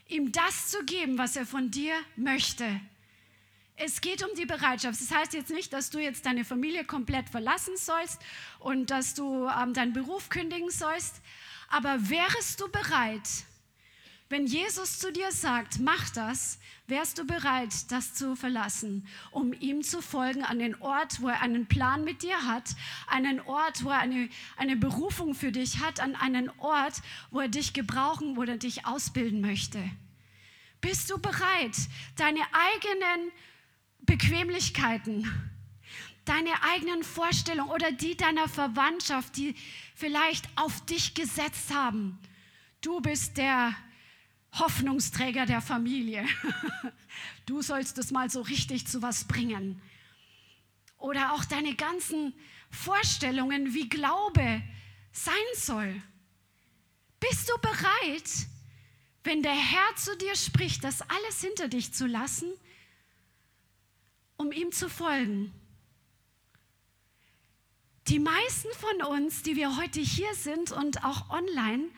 ihm 0.08 0.32
das 0.32 0.70
zu 0.70 0.84
geben, 0.84 1.18
was 1.18 1.36
er 1.36 1.46
von 1.46 1.70
dir 1.70 1.94
möchte? 2.16 2.80
Es 3.76 4.00
geht 4.00 4.22
um 4.22 4.34
die 4.36 4.46
Bereitschaft. 4.46 5.00
Das 5.00 5.10
heißt 5.10 5.32
jetzt 5.32 5.50
nicht, 5.50 5.72
dass 5.72 5.90
du 5.90 5.98
jetzt 5.98 6.26
deine 6.26 6.44
Familie 6.44 6.84
komplett 6.84 7.28
verlassen 7.28 7.76
sollst 7.76 8.20
und 8.58 8.90
dass 8.90 9.14
du 9.14 9.48
ähm, 9.48 9.72
deinen 9.72 9.92
Beruf 9.92 10.28
kündigen 10.28 10.70
sollst, 10.70 11.20
aber 11.68 12.10
wärest 12.10 12.60
du 12.60 12.68
bereit, 12.68 13.28
Wenn 14.32 14.46
Jesus 14.46 14.98
zu 14.98 15.12
dir 15.12 15.30
sagt, 15.30 15.78
mach 15.78 16.08
das, 16.08 16.58
wärst 16.86 17.18
du 17.18 17.26
bereit, 17.26 17.92
das 17.92 18.14
zu 18.14 18.34
verlassen, 18.34 19.06
um 19.30 19.52
ihm 19.52 19.82
zu 19.82 20.00
folgen 20.00 20.42
an 20.42 20.58
den 20.58 20.74
Ort, 20.80 21.20
wo 21.20 21.28
er 21.28 21.42
einen 21.42 21.66
Plan 21.66 22.02
mit 22.02 22.22
dir 22.22 22.46
hat, 22.46 22.70
einen 23.06 23.40
Ort, 23.40 23.84
wo 23.84 23.90
er 23.90 23.98
eine, 23.98 24.30
eine 24.56 24.76
Berufung 24.76 25.34
für 25.34 25.52
dich 25.52 25.80
hat, 25.80 26.00
an 26.00 26.14
einen 26.14 26.48
Ort, 26.60 27.02
wo 27.30 27.40
er 27.40 27.48
dich 27.48 27.74
gebrauchen, 27.74 28.34
wo 28.34 28.44
er 28.44 28.56
dich 28.56 28.86
ausbilden 28.86 29.42
möchte. 29.42 29.78
Bist 30.80 31.10
du 31.10 31.18
bereit, 31.18 31.76
deine 32.16 32.40
eigenen 32.40 33.32
Bequemlichkeiten, 34.00 35.30
deine 36.24 36.62
eigenen 36.62 37.02
Vorstellungen 37.02 37.70
oder 37.70 37.92
die 37.92 38.16
deiner 38.16 38.48
Verwandtschaft, 38.48 39.36
die 39.36 39.54
vielleicht 39.94 40.48
auf 40.56 40.82
dich 40.86 41.12
gesetzt 41.12 41.74
haben, 41.74 42.18
du 42.80 43.02
bist 43.02 43.36
der 43.36 43.74
Hoffnungsträger 44.52 45.46
der 45.46 45.60
Familie. 45.60 46.26
Du 47.44 47.60
sollst 47.60 47.98
es 47.98 48.12
mal 48.12 48.30
so 48.30 48.40
richtig 48.40 48.86
zu 48.86 49.02
was 49.02 49.24
bringen. 49.24 49.82
Oder 50.96 51.32
auch 51.32 51.44
deine 51.44 51.74
ganzen 51.74 52.32
Vorstellungen, 52.70 53.74
wie 53.74 53.88
Glaube 53.88 54.62
sein 55.10 55.34
soll. 55.56 56.00
Bist 57.18 57.48
du 57.48 57.58
bereit, 57.60 58.30
wenn 59.24 59.42
der 59.42 59.54
Herr 59.54 59.96
zu 59.96 60.16
dir 60.16 60.36
spricht, 60.36 60.84
das 60.84 61.02
alles 61.02 61.40
hinter 61.40 61.68
dich 61.68 61.92
zu 61.92 62.06
lassen, 62.06 62.50
um 64.36 64.52
ihm 64.52 64.72
zu 64.72 64.88
folgen? 64.88 65.52
Die 68.08 68.18
meisten 68.18 68.68
von 68.78 69.02
uns, 69.08 69.42
die 69.42 69.56
wir 69.56 69.76
heute 69.76 70.00
hier 70.00 70.34
sind 70.34 70.72
und 70.72 71.04
auch 71.04 71.30
online, 71.30 71.88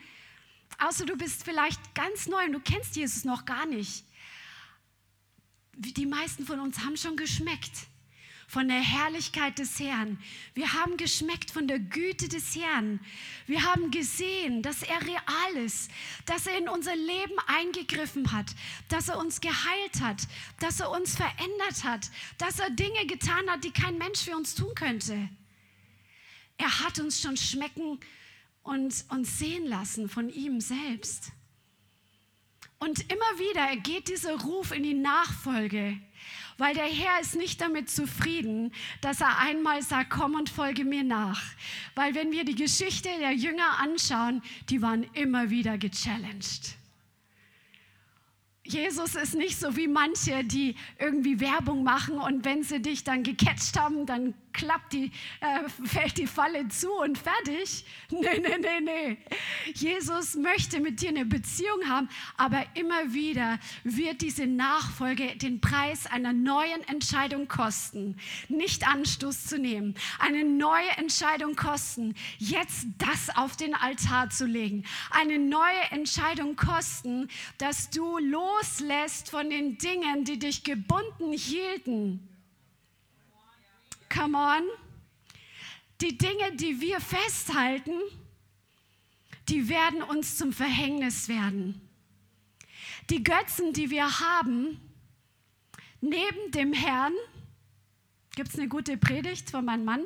Außer 0.77 1.05
du 1.05 1.15
bist 1.15 1.43
vielleicht 1.43 1.95
ganz 1.95 2.27
neu 2.27 2.43
und 2.45 2.53
du 2.53 2.59
kennst 2.59 2.95
Jesus 2.95 3.23
noch 3.23 3.45
gar 3.45 3.65
nicht. 3.65 4.05
Die 5.77 6.05
meisten 6.05 6.45
von 6.45 6.59
uns 6.59 6.79
haben 6.79 6.97
schon 6.97 7.17
geschmeckt 7.17 7.87
von 8.47 8.67
der 8.67 8.79
Herrlichkeit 8.79 9.57
des 9.59 9.79
Herrn. 9.79 10.19
Wir 10.53 10.73
haben 10.73 10.97
geschmeckt 10.97 11.51
von 11.51 11.67
der 11.67 11.79
Güte 11.79 12.29
des 12.29 12.55
Herrn. 12.55 12.99
Wir 13.47 13.63
haben 13.63 13.91
gesehen, 13.91 14.61
dass 14.61 14.83
er 14.83 15.01
real 15.01 15.65
ist, 15.65 15.89
dass 16.25 16.47
er 16.47 16.57
in 16.57 16.69
unser 16.69 16.95
Leben 16.95 17.37
eingegriffen 17.47 18.31
hat, 18.31 18.47
dass 18.89 19.09
er 19.09 19.17
uns 19.17 19.41
geheilt 19.41 20.01
hat, 20.01 20.27
dass 20.59 20.79
er 20.79 20.91
uns 20.91 21.15
verändert 21.15 21.83
hat, 21.83 22.09
dass 22.37 22.59
er 22.59 22.69
Dinge 22.69 23.05
getan 23.07 23.49
hat, 23.49 23.63
die 23.63 23.71
kein 23.71 23.97
Mensch 23.97 24.21
für 24.21 24.35
uns 24.35 24.55
tun 24.55 24.73
könnte. 24.75 25.29
Er 26.57 26.79
hat 26.79 26.99
uns 26.99 27.21
schon 27.21 27.35
schmecken 27.35 27.99
und 28.65 29.05
uns 29.09 29.39
sehen 29.39 29.65
lassen 29.65 30.09
von 30.09 30.29
ihm 30.29 30.59
selbst. 30.59 31.31
Und 32.79 33.01
immer 33.11 33.39
wieder 33.39 33.77
geht 33.77 34.09
dieser 34.09 34.39
Ruf 34.41 34.71
in 34.71 34.83
die 34.83 34.93
Nachfolge, 34.93 35.97
weil 36.57 36.73
der 36.73 36.85
Herr 36.85 37.21
ist 37.21 37.35
nicht 37.35 37.61
damit 37.61 37.89
zufrieden, 37.89 38.73
dass 39.01 39.21
er 39.21 39.39
einmal 39.39 39.81
sagt, 39.81 40.09
komm 40.09 40.35
und 40.35 40.49
folge 40.49 40.83
mir 40.83 41.03
nach. 41.03 41.41
Weil 41.93 42.15
wenn 42.15 42.31
wir 42.31 42.43
die 42.43 42.55
Geschichte 42.55 43.09
der 43.19 43.31
Jünger 43.31 43.79
anschauen, 43.79 44.41
die 44.69 44.81
waren 44.81 45.03
immer 45.13 45.49
wieder 45.49 45.77
gechallenged. 45.77 46.75
Jesus 48.63 49.13
ist 49.13 49.35
nicht 49.35 49.59
so 49.59 49.77
wie 49.77 49.87
manche, 49.87 50.43
die 50.43 50.75
irgendwie 50.97 51.39
Werbung 51.39 51.83
machen 51.83 52.17
und 52.17 52.45
wenn 52.45 52.63
sie 52.63 52.81
dich 52.81 53.03
dann 53.03 53.21
gecatcht 53.21 53.79
haben, 53.79 54.07
dann 54.07 54.33
klappt 54.55 54.93
die, 54.93 55.11
äh, 55.41 55.69
fällt 55.85 56.17
die 56.17 56.27
Falle 56.27 56.67
zu 56.69 56.91
und 56.91 57.17
fertig. 57.17 57.85
Nee, 58.11 58.39
nee, 58.39 58.57
nee, 58.59 58.81
nee. 58.81 59.17
Jesus 59.73 60.35
möchte 60.35 60.79
mit 60.79 61.01
dir 61.01 61.09
eine 61.09 61.25
Beziehung 61.25 61.89
haben, 61.89 62.07
aber 62.37 62.65
immer 62.75 63.13
wieder 63.13 63.59
wird 63.83 64.21
diese 64.21 64.47
Nachfolge 64.47 65.35
den 65.35 65.59
Preis 65.59 66.07
einer 66.07 66.31
neuen 66.31 66.81
Entscheidung 66.87 67.47
kosten. 67.47 68.15
Nicht 68.47 68.87
Anstoß 68.87 69.45
zu 69.45 69.59
nehmen, 69.59 69.95
eine 70.19 70.45
neue 70.45 70.89
Entscheidung 70.97 71.55
kosten, 71.55 72.15
jetzt 72.37 72.85
das 72.99 73.35
auf 73.35 73.57
den 73.57 73.75
Altar 73.75 74.29
zu 74.29 74.45
legen. 74.45 74.85
Eine 75.11 75.37
neue 75.39 75.81
Entscheidung 75.91 76.55
kosten, 76.55 77.27
dass 77.57 77.89
du 77.89 78.17
loslässt 78.17 79.29
von 79.29 79.49
den 79.49 79.77
Dingen, 79.77 80.23
die 80.23 80.39
dich 80.39 80.63
gebunden 80.63 81.33
hielten 81.33 82.34
Come 84.15 84.37
on. 84.37 84.63
Die 85.99 86.17
Dinge, 86.17 86.55
die 86.55 86.79
wir 86.79 87.01
festhalten, 87.01 87.99
die 89.49 89.67
werden 89.67 90.01
uns 90.03 90.37
zum 90.37 90.53
Verhängnis 90.53 91.27
werden. 91.27 91.81
Die 93.09 93.23
Götzen, 93.23 93.73
die 93.73 93.89
wir 93.89 94.19
haben, 94.19 94.79
neben 96.01 96.51
dem 96.51 96.71
Herrn, 96.73 97.13
gibt 98.35 98.49
es 98.49 98.57
eine 98.57 98.67
gute 98.67 98.97
Predigt 98.97 99.49
von 99.49 99.65
meinem 99.65 99.85
Mann, 99.85 100.05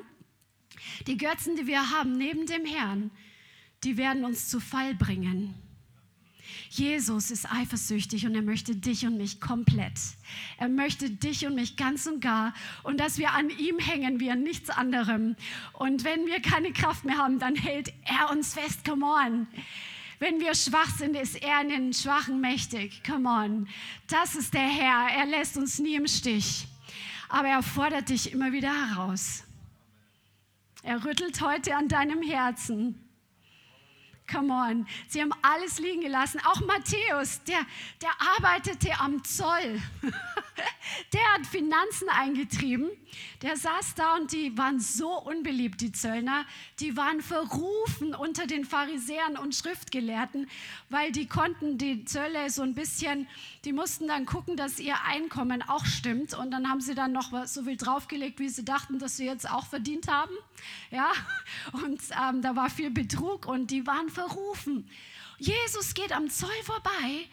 die 1.08 1.18
Götzen, 1.18 1.56
die 1.56 1.68
wir 1.68 1.90
haben 1.92 2.18
neben 2.18 2.46
dem 2.46 2.66
Herrn, 2.66 3.12
die 3.84 3.98
werden 3.98 4.26
uns 4.26 4.50
zu 4.50 4.60
Fall 4.60 4.96
bringen. 4.96 5.54
Jesus 6.70 7.32
ist 7.32 7.52
eifersüchtig 7.52 8.26
und 8.26 8.36
er 8.36 8.42
möchte 8.42 8.76
dich 8.76 9.06
und 9.06 9.18
mich 9.18 9.42
komplett. 9.42 10.00
Er 10.58 10.70
möchte 10.70 11.10
dich 11.10 11.46
und 11.46 11.56
mich 11.56 11.76
ganz 11.76 12.06
und 12.06 12.22
gar 12.22 12.54
und 12.84 13.00
dass 13.00 13.18
wir 13.18 13.34
an 13.34 13.50
ihm 13.50 13.80
hängen 13.80 14.20
wie 14.20 14.32
an 14.32 14.44
nichts 14.44 14.70
anderem. 14.70 15.36
Und 15.74 16.04
wenn 16.04 16.26
wir 16.26 16.42
keine 16.42 16.72
Kraft 16.72 17.06
mehr 17.06 17.18
haben, 17.18 17.40
dann 17.40 17.56
hält 17.56 17.94
er 18.06 18.32
uns 18.32 18.54
fest. 18.54 18.86
Come 18.86 19.06
on. 19.06 19.48
Wenn 20.20 20.40
wir 20.42 20.54
schwach 20.54 20.90
sind, 20.98 21.16
ist 21.16 21.42
er 21.42 21.62
in 21.62 21.70
den 21.70 21.94
Schwachen 21.94 22.42
mächtig. 22.42 23.02
Come 23.06 23.30
on. 23.30 23.68
Das 24.08 24.36
ist 24.36 24.54
der 24.54 24.68
Herr. 24.68 25.08
Er 25.18 25.26
lässt 25.26 25.58
uns 25.58 25.80
nie 25.80 25.96
im 25.96 26.08
Stich. 26.08 26.68
Aber 27.30 27.48
er 27.48 27.64
fordert 27.64 28.10
dich 28.10 28.32
immer 28.32 28.52
wieder 28.52 28.72
heraus. 28.72 29.44
Er 30.84 31.04
rüttelt 31.06 31.42
heute 31.42 31.76
an 31.76 31.88
deinem 31.88 32.22
Herzen. 32.22 33.09
Come 34.32 34.54
on. 34.54 34.88
Sie 35.08 35.22
haben 35.22 35.34
alles 35.42 35.80
liegen 35.80 36.02
gelassen. 36.02 36.40
Auch 36.46 36.62
Matthäus, 36.62 37.42
der, 37.44 37.66
der 38.02 38.12
arbeitete 38.38 38.92
am 39.00 39.24
Zoll. 39.24 39.82
der 41.14 41.34
hat 41.34 41.46
Finanzen 41.46 42.10
eingetrieben. 42.10 42.90
Der 43.42 43.58
saß 43.58 43.96
da 43.96 44.16
und 44.16 44.32
die 44.32 44.58
waren 44.58 44.80
so 44.80 45.10
unbeliebt, 45.20 45.82
die 45.82 45.92
Zöllner. 45.92 46.46
Die 46.80 46.96
waren 46.98 47.22
verrufen 47.22 48.14
unter 48.14 48.48
den 48.48 48.66
Pharisäern 48.66 49.38
und 49.38 49.56
Schriftgelehrten, 49.56 50.50
weil 50.90 51.12
die 51.12 51.28
konnten 51.28 51.78
die 51.78 52.06
Zölle 52.06 52.50
so 52.50 52.62
ein 52.62 52.76
bisschen, 52.76 53.28
die 53.66 53.74
mussten 53.74 54.08
dann 54.08 54.26
gucken, 54.26 54.58
dass 54.58 54.80
ihr 54.80 54.96
Einkommen 55.06 55.62
auch 55.62 55.86
stimmt. 55.86 56.34
Und 56.34 56.52
dann 56.52 56.70
haben 56.70 56.82
sie 56.82 56.96
dann 56.96 57.12
noch 57.12 57.46
so 57.46 57.64
viel 57.64 57.78
draufgelegt, 57.78 58.40
wie 58.40 58.50
sie 58.50 58.66
dachten, 58.66 59.00
dass 59.00 59.18
sie 59.18 59.26
jetzt 59.26 59.50
auch 59.50 59.66
verdient 59.66 60.08
haben. 60.08 60.34
Ja, 60.92 61.12
und 61.72 62.02
ähm, 62.12 62.42
da 62.42 62.56
war 62.56 62.70
viel 62.70 62.92
Betrug 62.92 63.46
und 63.46 63.72
die 63.72 63.88
waren 63.88 64.10
verrufen. 64.10 64.90
Jesus 65.38 65.94
geht 65.94 66.12
am 66.12 66.30
Zoll 66.30 66.50
vorbei 66.64 67.28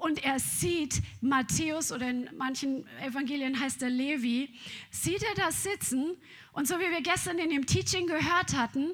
und 0.00 0.24
er 0.24 0.38
sieht 0.38 1.02
Matthäus 1.20 1.92
oder 1.92 2.08
in 2.08 2.28
manchen 2.36 2.86
Evangelien 3.00 3.58
heißt 3.58 3.82
er 3.82 3.90
Levi, 3.90 4.50
sieht 4.90 5.22
er 5.22 5.34
da 5.34 5.52
sitzen 5.52 6.16
und 6.52 6.66
so 6.66 6.76
wie 6.76 6.90
wir 6.90 7.02
gestern 7.02 7.38
in 7.38 7.50
dem 7.50 7.66
Teaching 7.66 8.06
gehört 8.06 8.56
hatten, 8.56 8.92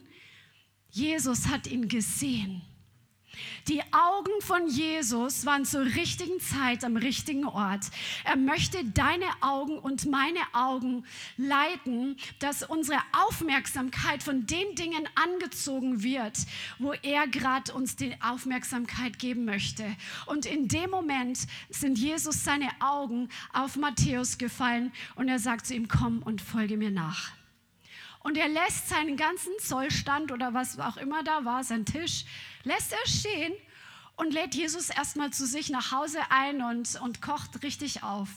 Jesus 0.90 1.48
hat 1.48 1.66
ihn 1.66 1.88
gesehen. 1.88 2.62
Die 3.68 3.82
Augen 3.92 4.40
von 4.40 4.66
Jesus 4.68 5.46
waren 5.46 5.64
zur 5.64 5.84
richtigen 5.84 6.40
Zeit 6.40 6.84
am 6.84 6.96
richtigen 6.96 7.46
Ort. 7.46 7.86
Er 8.24 8.36
möchte 8.36 8.84
deine 8.84 9.26
Augen 9.40 9.78
und 9.78 10.06
meine 10.06 10.40
Augen 10.52 11.04
leiten, 11.36 12.16
dass 12.38 12.62
unsere 12.62 13.00
Aufmerksamkeit 13.26 14.22
von 14.22 14.46
den 14.46 14.74
Dingen 14.74 15.08
angezogen 15.14 16.02
wird, 16.02 16.38
wo 16.78 16.92
er 16.92 17.26
gerade 17.26 17.72
uns 17.72 17.96
die 17.96 18.16
Aufmerksamkeit 18.20 19.18
geben 19.18 19.44
möchte. 19.44 19.84
Und 20.26 20.46
in 20.46 20.68
dem 20.68 20.90
Moment 20.90 21.38
sind 21.70 21.98
Jesus 21.98 22.44
seine 22.44 22.68
Augen 22.80 23.28
auf 23.52 23.76
Matthäus 23.76 24.38
gefallen 24.38 24.92
und 25.14 25.28
er 25.28 25.38
sagt 25.38 25.66
zu 25.66 25.74
ihm, 25.74 25.88
komm 25.88 26.22
und 26.22 26.40
folge 26.40 26.76
mir 26.76 26.90
nach. 26.90 27.32
Und 28.26 28.36
er 28.36 28.48
lässt 28.48 28.88
seinen 28.88 29.16
ganzen 29.16 29.52
Zollstand 29.60 30.32
oder 30.32 30.52
was 30.52 30.80
auch 30.80 30.96
immer 30.96 31.22
da 31.22 31.44
war, 31.44 31.62
sein 31.62 31.84
Tisch, 31.84 32.24
lässt 32.66 32.92
er 32.92 33.08
stehen 33.08 33.54
und 34.16 34.34
lädt 34.34 34.54
Jesus 34.54 34.90
erstmal 34.90 35.32
zu 35.32 35.46
sich 35.46 35.70
nach 35.70 35.92
Hause 35.92 36.18
ein 36.30 36.62
und, 36.62 37.00
und 37.00 37.22
kocht 37.22 37.62
richtig 37.62 38.02
auf. 38.02 38.28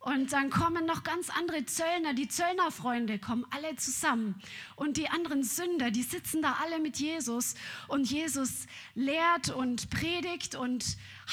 Und 0.00 0.32
dann 0.32 0.50
kommen 0.50 0.86
noch 0.86 1.02
ganz 1.02 1.28
andere 1.28 1.64
Zöllner, 1.66 2.14
die 2.14 2.28
Zöllnerfreunde 2.28 3.18
kommen 3.18 3.44
alle 3.50 3.74
zusammen. 3.76 4.40
Und 4.76 4.96
die 4.96 5.08
anderen 5.08 5.42
Sünder, 5.42 5.90
die 5.90 6.04
sitzen 6.04 6.40
da 6.40 6.58
alle 6.62 6.78
mit 6.78 6.98
Jesus. 6.98 7.54
Und 7.88 8.08
Jesus 8.08 8.66
lehrt 8.94 9.50
und 9.50 9.90
predigt 9.90 10.54
und 10.54 10.84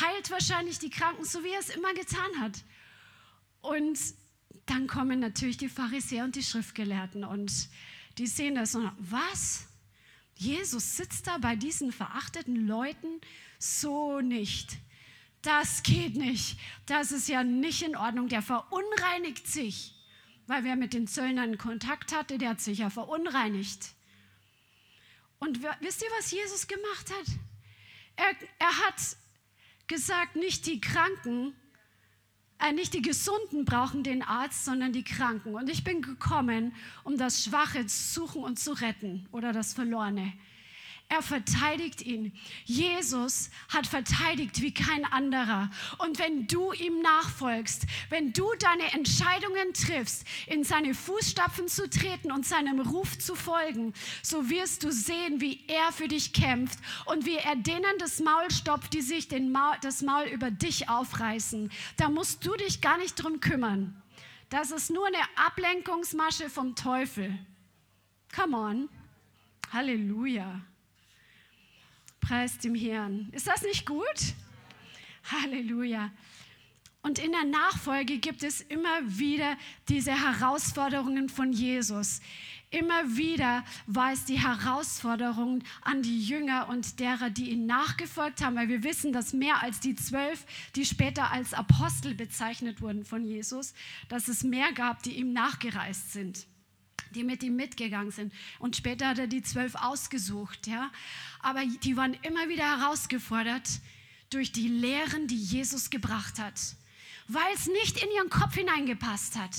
heilt 0.02 0.32
wahrscheinlich 0.32 0.80
die 0.80 0.90
Kranken, 0.90 1.26
so 1.26 1.44
wie 1.44 1.52
er 1.52 1.60
es 1.60 1.70
immer 1.70 1.94
getan 1.94 2.40
hat. 2.40 2.64
Und 3.62 4.00
dann 4.66 4.88
kommen 4.88 5.20
natürlich 5.20 5.58
die 5.58 5.70
Pharisäer 5.70 6.24
und 6.24 6.36
die 6.36 6.44
Schriftgelehrten 6.44 7.24
und 7.24 7.52
die 8.18 8.28
sehen 8.28 8.56
das 8.56 8.74
und 8.74 8.92
was? 8.98 9.68
Jesus 10.36 10.98
sitzt 10.98 11.28
da 11.28 11.38
bei 11.38 11.56
diesen 11.56 11.92
verachteten 11.92 12.68
Leuten 12.68 13.22
so 13.58 14.20
nicht. 14.20 14.78
Das 15.42 15.84
geht 15.84 16.16
nicht. 16.16 16.60
Das 16.86 17.12
ist 17.12 17.30
ja 17.30 17.44
nicht 17.44 17.82
in 17.84 17.96
Ordnung. 17.96 18.28
Der 18.28 18.42
verunreinigt 18.42 19.48
sich. 19.48 19.94
Weil 20.48 20.64
wer 20.64 20.76
mit 20.76 20.94
den 20.94 21.08
Zöllnern 21.08 21.58
Kontakt 21.58 22.14
hatte, 22.14 22.38
der 22.38 22.50
hat 22.50 22.62
sich 22.62 22.80
ja 22.80 22.90
verunreinigt. 22.90 23.96
Und 25.40 25.64
wisst 25.82 26.04
ihr, 26.04 26.10
was 26.18 26.32
Jesus 26.32 26.68
gemacht 26.68 27.12
hat? 27.12 27.28
Er, 28.16 28.36
er 28.60 28.88
hat 28.88 28.96
gesagt, 29.88 30.36
nicht 30.36 30.66
die 30.66 30.82
Kranken, 30.82 31.56
nicht 32.74 32.94
die 32.94 33.02
Gesunden 33.02 33.66
brauchen 33.66 34.04
den 34.04 34.22
Arzt, 34.22 34.66
sondern 34.66 34.92
die 34.92 35.04
Kranken. 35.04 35.56
Und 35.56 35.70
ich 35.70 35.84
bin 35.84 36.02
gekommen, 36.02 36.74
um 37.04 37.18
das 37.18 37.44
Schwache 37.44 37.86
zu 37.86 38.22
suchen 38.22 38.44
und 38.44 38.60
zu 38.60 38.74
retten 38.74 39.28
oder 39.32 39.54
das 39.54 39.74
Verlorene. 39.74 40.34
Er 41.08 41.22
verteidigt 41.22 42.02
ihn. 42.02 42.34
Jesus 42.64 43.52
hat 43.70 43.86
verteidigt 43.86 44.62
wie 44.62 44.74
kein 44.74 45.06
anderer. 45.06 45.70
Und 46.00 46.18
wenn 46.18 46.48
du 46.48 46.74
ihm 46.74 47.00
nachfolgst, 47.02 47.86
wenn 48.10 48.34
du 48.34 48.52
deine 48.58 48.92
Entscheidungen 48.92 49.74
triffst, 49.74 50.26
in 50.48 50.64
seine 50.64 50.96
Fußstapfen 50.96 51.68
zu 51.68 51.88
treten 51.90 52.32
und 52.32 52.46
seinem 52.46 52.80
Ruf 52.80 53.20
zu 53.20 53.36
folgen, 53.36 53.94
so 54.24 54.50
wirst 54.50 54.84
du 54.84 54.92
sehen, 54.92 55.42
wie 55.42 55.64
er 55.68 55.92
für 55.92 56.08
dich 56.08 56.34
kämpft 56.34 56.80
und 57.06 57.26
wie 57.26 57.38
er 57.38 57.56
denen 57.56 57.98
das 58.00 58.20
Maul 58.20 58.50
stopft, 58.50 58.94
die 58.94 59.02
sich 59.02 59.30
Maul, 59.30 59.76
das 59.82 60.02
Maul 60.02 60.26
über 60.26 60.50
dich 60.50 60.90
aufreißen. 60.90 61.72
Da 61.98 62.10
musst 62.10 62.46
du 62.46 62.56
dich 62.56 62.82
gar 62.82 62.98
nicht 62.98 63.14
drum 63.16 63.40
kümmern. 63.42 64.02
Das 64.50 64.72
ist 64.72 64.90
nur 64.90 65.06
eine 65.06 65.22
Ablenkungsmasche 65.36 66.50
vom 66.50 66.76
Teufel. 66.76 67.38
Come 68.36 68.58
on. 68.58 68.90
Halleluja. 69.72 70.62
Preis 72.28 72.58
dem 72.58 72.74
Herrn. 72.74 73.30
Ist 73.34 73.46
das 73.46 73.62
nicht 73.62 73.86
gut? 73.86 74.34
Halleluja. 75.32 76.10
Und 77.04 77.20
in 77.20 77.32
der 77.32 77.44
Nachfolge 77.44 78.18
gibt 78.18 78.42
es 78.42 78.62
immer 78.62 79.00
wieder 79.04 79.56
diese 79.90 80.12
Herausforderungen 80.12 81.30
von 81.30 81.54
Jesus. 81.54 82.22
Immer 82.72 83.16
wieder 83.16 83.64
war 83.86 84.12
es 84.12 84.26
die 84.26 84.40
Herausforderung 84.40 85.64
an 85.84 86.02
die 86.02 86.20
Jünger 86.20 86.68
und 86.70 87.00
derer, 87.00 87.30
die 87.30 87.52
ihn 87.52 87.68
nachgefolgt 87.68 88.44
haben, 88.44 88.56
weil 88.56 88.70
wir 88.70 88.84
wissen, 88.84 89.14
dass 89.14 89.34
mehr 89.34 89.62
als 89.62 89.80
die 89.80 89.94
zwölf, 89.94 90.48
die 90.76 90.86
später 90.86 91.32
als 91.32 91.54
Apostel 91.54 92.16
bezeichnet 92.16 92.82
wurden 92.82 93.06
von 93.06 93.24
Jesus, 93.24 93.76
dass 94.10 94.28
es 94.28 94.44
mehr 94.44 94.72
gab, 94.74 95.04
die 95.04 95.12
ihm 95.12 95.32
nachgereist 95.32 96.12
sind 96.12 96.48
die 97.16 97.24
mit 97.24 97.42
ihm 97.44 97.56
mitgegangen 97.56 98.12
sind. 98.12 98.34
Und 98.60 98.76
später 98.76 99.08
hat 99.08 99.20
er 99.20 99.28
die 99.28 99.42
zwölf 99.42 99.76
ausgesucht, 99.76 100.68
ja. 100.68 100.92
Aber 101.40 101.66
die 101.66 101.98
waren 101.98 102.14
immer 102.22 102.50
wieder 102.50 102.80
herausgefordert 102.80 103.68
durch 104.30 104.52
die 104.52 104.68
Lehren, 104.68 105.28
die 105.28 105.38
Jesus 105.38 105.90
gebracht 105.90 106.40
hat, 106.40 106.60
weil 107.28 107.54
es 107.54 107.68
nicht 107.68 108.04
in 108.04 108.12
ihren 108.12 108.30
Kopf 108.30 108.56
hineingepasst 108.56 109.38
hat. 109.38 109.56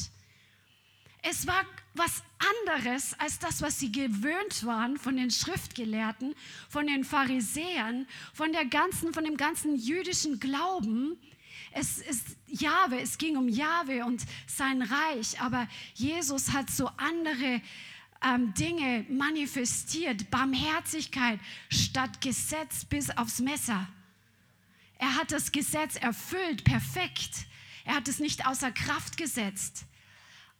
Es 1.23 1.47
war 1.47 1.65
was 1.95 2.23
anderes 2.65 3.19
als 3.19 3.39
das, 3.39 3.63
was 3.63 3.79
sie 3.79 3.91
gewöhnt 3.91 4.65
waren 4.65 4.99
von 4.99 5.17
den 5.17 5.31
Schriftgelehrten, 5.31 6.35
von 6.69 6.87
den 6.87 7.05
Pharisäern, 7.05 8.07
von 8.35 8.53
der 8.53 8.67
ganzen, 8.67 9.15
von 9.15 9.25
dem 9.25 9.37
ganzen 9.37 9.77
jüdischen 9.77 10.39
Glauben. 10.39 11.19
Es 11.73 11.99
ist 11.99 12.37
Jahwe, 12.47 13.01
es 13.01 13.19
ging 13.19 13.37
um 13.37 13.49
Jahwe 13.49 14.05
und 14.05 14.25
sein 14.47 14.83
Reich, 14.83 15.41
aber 15.41 15.69
Jesus 15.95 16.53
hat 16.53 16.71
so 16.71 16.89
andere 16.97 17.61
ähm, 18.25 18.55
Dinge 18.55 19.05
manifestiert, 19.09 20.31
Barmherzigkeit 20.31 21.39
statt 21.69 22.21
Gesetz 22.21 22.85
bis 22.85 23.11
aufs 23.11 23.41
Messer. 23.41 23.87
Er 24.99 25.15
hat 25.17 25.33
das 25.33 25.53
Gesetz 25.53 25.97
erfüllt, 25.97 26.65
perfekt. 26.65 27.47
Er 27.85 27.97
hat 27.97 28.09
es 28.09 28.19
nicht 28.19 28.47
außer 28.47 28.73
Kraft 28.73 29.17
gesetzt 29.17 29.85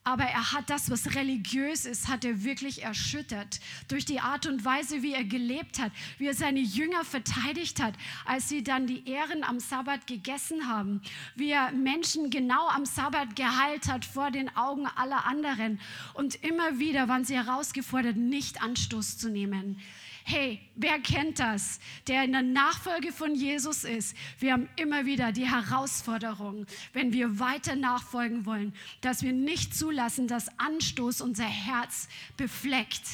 aber 0.07 0.23
er 0.23 0.53
hat 0.53 0.71
das, 0.71 0.89
was 0.89 1.17
religiös 1.17 1.85
ist, 1.85 2.07
hat 2.07 2.25
er 2.25 2.45
wirklich 2.45 2.85
erschüttert. 2.85 3.59
Durch 3.89 4.05
die 4.05 4.21
Art 4.21 4.47
und 4.47 4.65
Weise, 4.65 5.03
wie 5.03 5.13
er 5.13 5.25
gelebt 5.25 5.81
hat, 5.81 5.91
wie 6.19 6.29
er 6.29 6.35
seine 6.35 6.61
Jünger 6.61 7.05
verteidigt 7.05 7.83
hat, 7.83 7.95
als 8.25 8.49
sie 8.49 8.63
dann 8.63 8.87
die 8.87 9.09
Ehren 9.09 9.43
am 9.43 9.59
Sabbat 9.59 10.07
gegessen 10.07 10.69
haben, 10.69 11.03
wie 11.35 11.51
er 11.51 11.73
Menschen 11.73 12.31
genau 12.31 12.69
am 12.69 12.87
Sabbat 12.87 13.35
geheilt 13.35 13.89
hat 13.89 14.05
vor 14.05 14.31
den 14.31 14.55
Augen 14.57 14.87
aller 14.87 15.27
anderen. 15.27 15.81
Und 16.15 16.37
immer 16.45 16.79
wieder 16.79 17.09
waren 17.09 17.25
sie 17.25 17.35
herausgefordert, 17.35 18.17
nicht 18.17 18.63
Anstoß 18.63 19.19
zu 19.19 19.29
nehmen. 19.29 19.81
Hey, 20.29 20.59
wer 20.75 20.99
kennt 20.99 21.39
das, 21.39 21.79
der 22.09 22.25
in 22.25 22.33
der 22.33 22.43
Nachfolge 22.43 23.13
von 23.13 23.37
Jesus 23.37 23.85
ist? 23.85 24.17
Wir 24.41 24.55
haben 24.55 24.69
immer 24.75 25.07
wieder 25.07 25.31
die 25.31 25.49
Herausforderung, 25.49 26.67
wenn 26.93 27.13
wir 27.13 27.39
weiter 27.39 27.77
nachfolgen 27.77 28.45
wollen, 28.45 28.75
dass 29.03 29.23
wir 29.23 29.33
nicht 29.33 29.77
zulassen, 29.77 30.27
dass 30.27 30.49
Anstoß 30.59 31.21
unser 31.21 31.45
Herz 31.45 32.09
befleckt. 32.37 33.05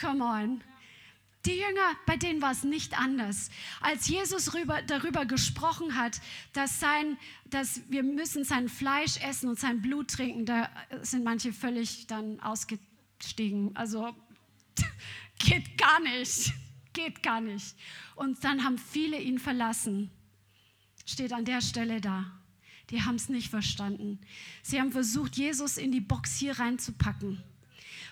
Come 0.00 0.24
on. 0.24 0.64
Die 1.44 1.58
Jünger, 1.58 1.94
bei 2.06 2.16
denen 2.16 2.40
war 2.40 2.52
es 2.52 2.64
nicht 2.64 2.98
anders. 2.98 3.50
Als 3.82 4.08
Jesus 4.08 4.54
rüber, 4.54 4.80
darüber 4.80 5.26
gesprochen 5.26 5.94
hat, 5.94 6.22
dass, 6.54 6.80
sein, 6.80 7.18
dass 7.50 7.82
wir 7.90 8.02
müssen 8.02 8.44
sein 8.44 8.70
Fleisch 8.70 9.18
essen 9.18 9.50
und 9.50 9.58
sein 9.58 9.82
Blut 9.82 10.08
trinken, 10.08 10.46
da 10.46 10.70
sind 11.02 11.22
manche 11.22 11.52
völlig 11.52 12.06
dann 12.06 12.40
ausgestiegen. 12.40 13.76
Also 13.76 14.16
geht 15.40 15.76
gar 15.76 16.00
nicht, 16.00 16.52
geht 16.92 17.22
gar 17.22 17.40
nicht. 17.40 17.74
Und 18.14 18.44
dann 18.44 18.64
haben 18.64 18.78
viele 18.78 19.20
ihn 19.20 19.38
verlassen. 19.38 20.10
Steht 21.04 21.32
an 21.32 21.44
der 21.44 21.60
Stelle 21.60 22.00
da. 22.00 22.30
Die 22.90 23.02
haben 23.02 23.16
es 23.16 23.28
nicht 23.28 23.50
verstanden. 23.50 24.20
Sie 24.62 24.80
haben 24.80 24.92
versucht, 24.92 25.36
Jesus 25.36 25.76
in 25.76 25.92
die 25.92 26.00
Box 26.00 26.36
hier 26.36 26.58
reinzupacken. 26.58 27.42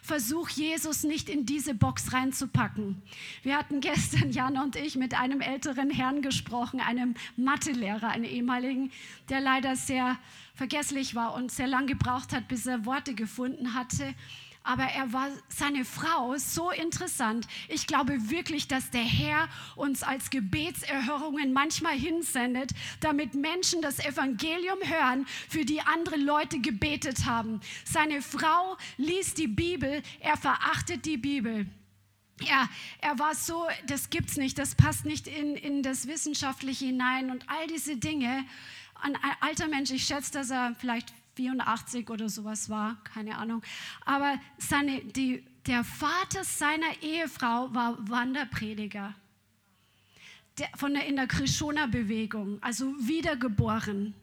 Versuch 0.02 0.48
Jesus 0.48 1.02
nicht 1.02 1.28
in 1.28 1.44
diese 1.44 1.74
Box 1.74 2.12
reinzupacken. 2.12 3.02
Wir 3.42 3.56
hatten 3.56 3.80
gestern, 3.80 4.30
Jana 4.30 4.62
und 4.62 4.76
ich, 4.76 4.94
mit 4.96 5.14
einem 5.14 5.40
älteren 5.40 5.90
Herrn 5.90 6.22
gesprochen, 6.22 6.80
einem 6.80 7.14
Mathelehrer, 7.36 8.08
einem 8.08 8.24
ehemaligen, 8.24 8.92
der 9.28 9.40
leider 9.40 9.74
sehr 9.74 10.16
vergesslich 10.54 11.14
war 11.14 11.34
und 11.34 11.50
sehr 11.50 11.66
lang 11.66 11.86
gebraucht 11.86 12.32
hat, 12.32 12.48
bis 12.48 12.66
er 12.66 12.86
Worte 12.86 13.14
gefunden 13.14 13.74
hatte 13.74 14.14
aber 14.68 14.84
er 14.84 15.14
war 15.14 15.30
seine 15.48 15.86
Frau 15.86 16.36
so 16.36 16.70
interessant. 16.70 17.48
Ich 17.68 17.86
glaube 17.86 18.28
wirklich, 18.28 18.68
dass 18.68 18.90
der 18.90 19.02
Herr 19.02 19.48
uns 19.76 20.02
als 20.02 20.28
Gebetserhörungen 20.28 21.54
manchmal 21.54 21.94
hinsendet, 21.94 22.72
damit 23.00 23.32
Menschen 23.32 23.80
das 23.80 23.98
Evangelium 23.98 24.78
hören, 24.84 25.26
für 25.48 25.64
die 25.64 25.80
andere 25.80 26.16
Leute 26.16 26.60
gebetet 26.60 27.24
haben. 27.24 27.62
Seine 27.86 28.20
Frau 28.20 28.76
liest 28.98 29.38
die 29.38 29.48
Bibel, 29.48 30.02
er 30.20 30.36
verachtet 30.36 31.06
die 31.06 31.16
Bibel. 31.16 31.66
Ja, 32.42 32.68
er 33.00 33.18
war 33.18 33.34
so, 33.34 33.66
das 33.86 34.10
gibt's 34.10 34.36
nicht, 34.36 34.58
das 34.58 34.74
passt 34.74 35.06
nicht 35.06 35.28
in, 35.28 35.56
in 35.56 35.82
das 35.82 36.06
Wissenschaftliche 36.08 36.84
hinein 36.84 37.30
und 37.30 37.48
all 37.48 37.66
diese 37.68 37.96
Dinge. 37.96 38.44
Ein 39.00 39.16
alter 39.40 39.66
Mensch, 39.66 39.90
ich 39.92 40.04
schätze, 40.04 40.32
dass 40.32 40.50
er 40.50 40.76
vielleicht 40.78 41.14
84 41.38 42.10
oder 42.10 42.28
sowas 42.28 42.68
war, 42.68 42.96
keine 43.04 43.38
Ahnung. 43.38 43.62
Aber 44.04 44.40
seine, 44.58 45.04
die, 45.04 45.44
der 45.66 45.84
Vater 45.84 46.42
seiner 46.42 47.00
Ehefrau 47.00 47.72
war 47.72 47.96
Wanderprediger 48.08 49.14
der, 50.58 50.68
von 50.74 50.94
der, 50.94 51.06
in 51.06 51.14
der 51.14 51.28
Krishona-Bewegung, 51.28 52.58
also 52.60 52.92
wiedergeboren, 52.98 54.14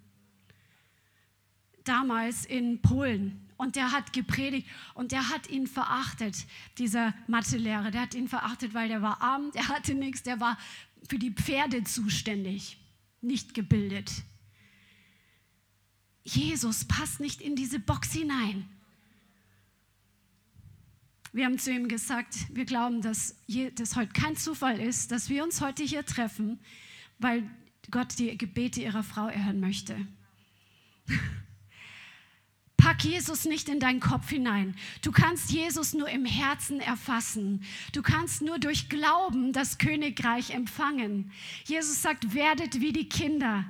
damals 1.86 2.45
in 2.45 2.82
Polen. 2.82 3.41
Und 3.58 3.78
der 3.78 3.93
hat 3.93 4.12
gepredigt 4.12 4.67
und 4.95 5.13
der 5.13 5.30
hat 5.30 5.49
ihn 5.49 5.67
verachtet, 5.67 6.36
dieser 6.78 7.13
Mathelehrer. 7.28 7.89
Der 7.91 8.01
hat 8.01 8.13
ihn 8.13 8.28
verachtet, 8.28 8.73
weil 8.73 8.89
der 8.89 9.01
war 9.01 9.21
arm, 9.21 9.51
der 9.54 9.69
hatte 9.69 9.95
nichts, 9.95 10.23
der 10.23 10.41
war 10.41 10.58
für 11.08 11.17
die 11.17 11.32
Pferde 11.32 11.86
zuständig, 11.86 12.78
nicht 13.21 13.54
gebildet. 13.54 14.12
Jesus 16.25 16.85
passt 16.85 17.19
nicht 17.19 17.39
in 17.39 17.55
diese 17.55 17.79
Box 17.79 18.11
hinein. 18.11 18.67
Wir 21.31 21.45
haben 21.45 21.59
zu 21.59 21.71
ihm 21.71 21.88
gesagt, 21.88 22.35
wir 22.53 22.65
glauben, 22.65 23.01
dass 23.01 23.35
das 23.75 23.95
heute 23.95 24.11
kein 24.11 24.35
Zufall 24.35 24.79
ist, 24.79 25.11
dass 25.11 25.29
wir 25.29 25.43
uns 25.43 25.61
heute 25.61 25.83
hier 25.83 26.05
treffen, 26.05 26.59
weil 27.19 27.49
Gott 27.91 28.17
die 28.17 28.35
Gebete 28.38 28.81
ihrer 28.81 29.03
Frau 29.03 29.27
erhören 29.27 29.59
möchte. 29.59 29.95
Pack 32.77 33.03
Jesus 33.03 33.45
nicht 33.45 33.67
in 33.69 33.79
deinen 33.79 33.99
Kopf 33.99 34.29
hinein. 34.29 34.75
Du 35.01 35.11
kannst 35.11 35.51
Jesus 35.51 35.93
nur 35.93 36.09
im 36.09 36.25
Herzen 36.25 36.79
erfassen. 36.79 37.63
Du 37.93 38.01
kannst 38.01 38.41
nur 38.41 38.57
durch 38.57 38.89
Glauben 38.89 39.53
das 39.53 39.77
Königreich 39.77 40.51
empfangen. 40.51 41.31
Jesus 41.65 42.01
sagt, 42.01 42.33
werdet 42.33 42.79
wie 42.81 42.93
die 42.93 43.09
Kinder. 43.09 43.65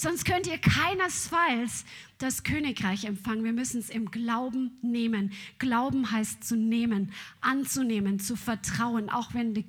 Sonst 0.00 0.24
könnt 0.24 0.46
ihr 0.46 0.56
keinesfalls 0.56 1.84
das 2.16 2.42
Königreich 2.42 3.04
empfangen. 3.04 3.44
Wir 3.44 3.52
müssen 3.52 3.80
es 3.80 3.90
im 3.90 4.10
Glauben 4.10 4.78
nehmen. 4.80 5.30
Glauben 5.58 6.10
heißt 6.10 6.42
zu 6.42 6.56
nehmen, 6.56 7.12
anzunehmen, 7.42 8.18
zu 8.18 8.34
vertrauen, 8.34 9.10
auch 9.10 9.34
wenn 9.34 9.52
die, 9.52 9.66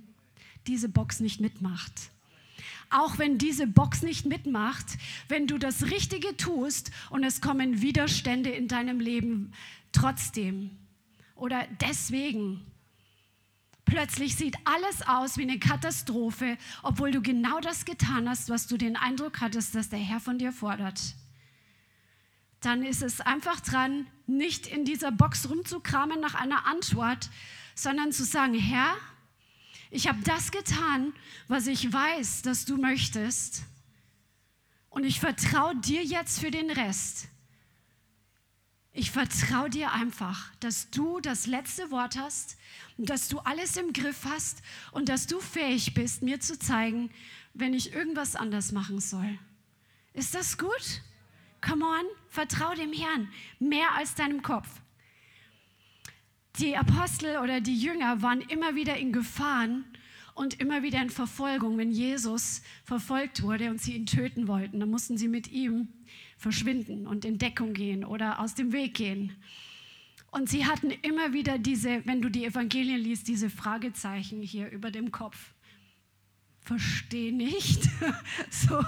diese 0.67 0.88
Box 0.88 1.20
nicht 1.20 1.41
mitmacht. 1.41 1.91
auch 2.89 3.17
wenn 3.17 3.38
diese 3.38 3.67
Box 3.67 4.04
nicht 4.04 4.26
mitmacht, 4.26 4.86
wenn 5.28 5.48
du 5.48 5.58
das 5.58 5.91
Richtige 5.91 6.38
tust 6.38 6.91
und 7.10 7.26
es 7.26 7.41
kommen 7.41 7.82
Widerstände 7.82 8.52
in 8.52 8.70
deinem 8.70 9.02
Leben 9.02 9.52
trotzdem 9.91 10.72
oder 11.36 11.67
deswegen. 11.82 12.71
Plötzlich 13.91 14.38
sieht 14.38 14.56
alles 14.63 15.06
aus 15.06 15.36
wie 15.36 15.41
eine 15.41 15.60
Katastrophe, 15.60 16.58
obwohl 16.82 17.12
du 17.12 17.21
genau 17.21 17.60
das 17.60 17.84
getan 17.84 18.30
hast, 18.30 18.47
was 18.47 18.67
du 18.67 18.77
den 18.77 18.95
Eindruck 18.95 19.41
hattest, 19.41 19.75
dass 19.75 19.89
der 19.89 19.99
Herr 19.99 20.21
von 20.21 20.38
dir 20.38 20.54
fordert. 20.54 21.01
Dann 22.62 22.86
ist 22.86 23.01
es 23.01 23.19
einfach 23.19 23.60
dran, 23.60 24.08
nicht 24.27 24.65
in 24.65 24.86
dieser 24.86 25.12
Box 25.12 25.49
rumzukramen 25.49 26.21
nach 26.21 26.36
einer 26.36 26.67
Antwort, 26.67 27.30
sondern 27.75 28.13
zu 28.13 28.23
sagen, 28.23 28.54
Herr, 28.54 28.95
ich 29.89 30.08
habe 30.08 30.21
das 30.23 30.51
getan, 30.51 31.12
was 31.49 31.67
ich 31.67 31.91
weiß, 31.91 32.43
dass 32.43 32.63
du 32.63 32.77
möchtest. 32.77 33.63
Und 34.89 35.04
ich 35.04 35.19
vertraue 35.19 35.75
dir 35.75 36.01
jetzt 36.01 36.39
für 36.39 36.49
den 36.49 36.71
Rest. 36.71 37.27
Ich 38.93 39.12
vertraue 39.12 39.69
dir 39.69 39.93
einfach, 39.93 40.54
dass 40.60 40.89
du 40.89 41.21
das 41.21 41.47
letzte 41.47 41.91
Wort 41.91 42.17
hast 42.17 42.58
dass 43.08 43.30
du 43.30 43.39
alles 43.39 43.77
im 43.77 43.93
Griff 43.93 44.25
hast 44.25 44.62
und 44.91 45.10
dass 45.10 45.27
du 45.27 45.39
fähig 45.39 45.93
bist, 45.93 46.21
mir 46.21 46.39
zu 46.39 46.58
zeigen, 46.58 47.10
wenn 47.54 47.73
ich 47.73 47.93
irgendwas 47.93 48.36
anders 48.36 48.71
machen 48.71 48.99
soll. 48.99 49.38
Ist 50.13 50.36
das 50.36 50.58
gut? 50.58 51.01
Come 51.62 51.86
on, 51.86 52.06
vertrau 52.30 52.73
dem 52.73 52.93
Herrn 52.93 53.30
mehr 53.60 53.93
als 53.95 54.15
deinem 54.15 54.41
Kopf. 54.41 54.67
Die 56.60 56.75
Apostel 56.75 57.38
oder 57.38 57.62
die 57.62 57.77
Jünger 57.77 58.21
waren 58.21 58.41
immer 58.41 58.75
wieder 58.75 58.97
in 58.97 59.13
Gefahren 59.13 59.86
und 60.34 60.60
immer 60.60 60.84
wieder 60.84 61.01
in 61.01 61.10
Verfolgung, 61.10 61.77
wenn 61.77 61.91
Jesus 61.91 62.62
verfolgt 62.84 63.41
wurde 63.41 63.69
und 63.69 63.82
sie 63.82 63.95
ihn 63.95 64.06
töten 64.06 64.47
wollten. 64.47 64.80
Dann 64.80 64.89
mussten 64.89 65.17
sie 65.17 65.27
mit 65.27 65.51
ihm 65.51 65.88
verschwinden 66.41 67.06
und 67.06 67.23
in 67.23 67.38
Deckung 67.38 67.73
gehen 67.73 68.04
oder 68.04 68.39
aus 68.39 68.56
dem 68.56 68.73
Weg 68.73 68.95
gehen. 68.95 69.36
Und 70.32 70.49
sie 70.49 70.65
hatten 70.65 70.89
immer 70.89 71.34
wieder 71.34 71.60
diese, 71.60 72.04
wenn 72.06 72.21
du 72.21 72.30
die 72.30 72.45
Evangelien 72.45 72.99
liest, 72.99 73.27
diese 73.27 73.49
Fragezeichen 73.49 74.41
hier 74.41 74.69
über 74.71 74.89
dem 74.89 75.12
Kopf. 75.12 75.54
Verstehe 76.62 77.32
nicht. 77.32 77.84
so, 78.49 78.84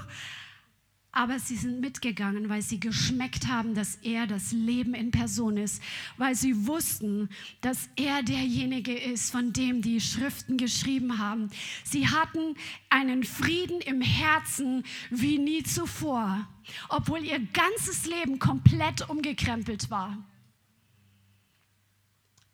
aber 1.13 1.37
sie 1.37 1.55
sind 1.55 1.79
mitgegangen, 1.79 2.49
weil 2.49 2.63
sie 2.63 2.79
geschmeckt 2.79 3.47
haben, 3.47 3.75
dass 3.75 3.95
er 4.01 4.25
das 4.25 4.51
Leben 4.51 4.95
in 4.95 5.11
Person 5.11 5.57
ist, 5.57 5.81
weil 6.17 6.33
sie 6.33 6.65
wussten, 6.65 7.29
dass 7.61 7.87
er 7.95 8.23
derjenige 8.23 8.97
ist, 8.97 9.31
von 9.31 9.53
dem 9.53 9.83
die 9.83 10.01
Schriften 10.01 10.57
geschrieben 10.57 11.19
haben. 11.19 11.51
Sie 11.83 12.07
hatten 12.07 12.55
einen 12.89 13.23
Frieden 13.23 13.79
im 13.81 14.01
Herzen 14.01 14.83
wie 15.11 15.37
nie 15.37 15.61
zuvor, 15.61 16.47
obwohl 16.89 17.23
ihr 17.23 17.39
ganzes 17.39 18.07
Leben 18.07 18.39
komplett 18.39 19.07
umgekrempelt 19.07 19.91
war. 19.91 20.17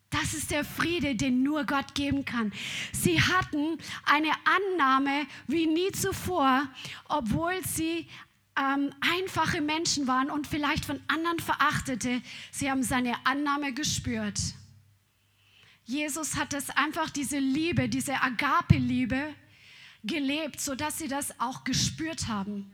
Das 0.10 0.34
ist 0.34 0.52
der 0.52 0.65
Friede, 0.65 1.15
den 1.15 1.43
nur 1.43 1.65
Gott 1.65 1.93
geben 1.93 2.26
kann. 2.26 2.52
Sie 2.91 3.22
hatten 3.22 3.78
eine 4.06 4.32
Annahme 4.43 5.28
wie 5.48 5.67
nie 5.67 5.91
zuvor, 5.91 6.67
obwohl 7.08 7.54
sie 7.63 8.08
ähm, 8.60 8.93
einfache 9.00 9.62
Menschen 9.62 10.08
waren 10.08 10.30
und 10.30 10.48
vielleicht 10.48 10.86
von 10.86 11.00
anderen 11.08 11.39
verachtete, 11.39 12.22
sie 12.52 12.69
haben 12.69 12.84
seine 12.84 13.13
Annahme 13.26 13.74
gespürt. 13.74 14.39
Jesus 15.86 16.36
hat 16.36 16.54
es 16.54 16.69
einfach 16.69 17.10
diese 17.10 17.39
Liebe, 17.39 17.89
diese 17.89 18.22
Agape-Liebe 18.22 19.34
gelebt, 20.04 20.60
sodass 20.60 20.98
sie 20.98 21.08
das 21.08 21.39
auch 21.39 21.63
gespürt 21.63 22.28
haben. 22.28 22.72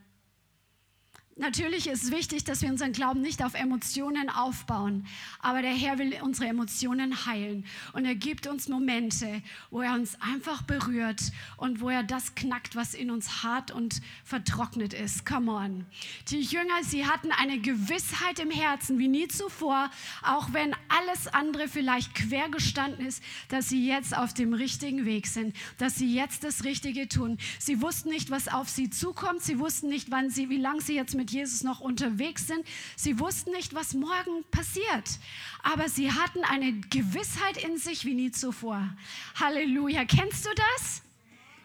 Natürlich 1.37 1.87
ist 1.87 2.05
es 2.05 2.11
wichtig, 2.11 2.45
dass 2.45 2.61
wir 2.61 2.69
unseren 2.69 2.93
Glauben 2.93 3.19
nicht 3.19 3.43
auf 3.43 3.55
Emotionen 3.55 4.29
aufbauen, 4.29 5.05
aber 5.39 5.61
der 5.61 5.73
Herr 5.73 5.99
will 5.99 6.17
unsere 6.21 6.47
Emotionen 6.47 7.25
heilen 7.25 7.65
und 7.91 8.05
er 8.05 8.15
gibt 8.15 8.47
uns 8.47 8.69
Momente, 8.69 9.41
wo 9.69 9.81
er 9.81 9.95
uns 9.95 10.17
einfach 10.21 10.61
berührt 10.61 11.33
und 11.57 11.81
wo 11.81 11.89
er 11.89 12.03
das 12.03 12.35
knackt, 12.35 12.77
was 12.77 12.93
in 12.93 13.11
uns 13.11 13.43
hart 13.43 13.71
und 13.71 14.01
vertrocknet 14.23 14.93
ist. 14.93 15.25
Come 15.25 15.51
on. 15.51 15.85
Die 16.29 16.39
Jünger, 16.39 16.83
sie 16.83 17.05
hatten 17.05 17.33
eine 17.33 17.59
Gewissheit 17.59 18.39
im 18.39 18.49
Herzen 18.49 18.97
wie 18.97 19.09
nie 19.09 19.27
zuvor, 19.27 19.91
auch 20.23 20.53
wenn 20.53 20.73
alles 20.87 21.27
andere 21.27 21.67
vielleicht 21.67 22.15
quer 22.15 22.47
gestanden 22.47 23.05
ist, 23.05 23.21
dass 23.49 23.67
sie 23.67 23.85
jetzt 23.85 24.15
auf 24.17 24.33
dem 24.33 24.53
richtigen 24.53 25.03
Weg 25.03 25.27
sind, 25.27 25.53
dass 25.79 25.95
sie 25.95 26.15
jetzt 26.15 26.45
das 26.45 26.63
Richtige 26.63 27.09
tun. 27.09 27.37
Sie 27.59 27.81
wussten 27.81 28.07
nicht, 28.07 28.29
was 28.29 28.47
auf 28.47 28.69
sie 28.69 28.89
zukommt, 28.89 29.41
sie 29.41 29.59
wussten 29.59 29.89
nicht, 29.89 30.11
wann 30.11 30.29
sie, 30.29 30.49
wie 30.49 30.55
lange 30.55 30.79
sie 30.79 30.95
jetzt 30.95 31.13
mit 31.13 31.24
mit 31.25 31.31
Jesus 31.31 31.63
noch 31.63 31.81
unterwegs 31.81 32.45
sind. 32.45 32.67
Sie 32.95 33.19
wussten 33.19 33.51
nicht, 33.51 33.73
was 33.73 33.95
morgen 33.95 34.43
passiert, 34.51 35.19
aber 35.63 35.89
sie 35.89 36.11
hatten 36.11 36.43
eine 36.43 36.73
Gewissheit 36.91 37.57
in 37.63 37.79
sich 37.79 38.05
wie 38.05 38.13
nie 38.13 38.29
zuvor. 38.29 38.95
Halleluja. 39.39 40.05
Kennst 40.05 40.45
du 40.45 40.49
das? 40.55 41.01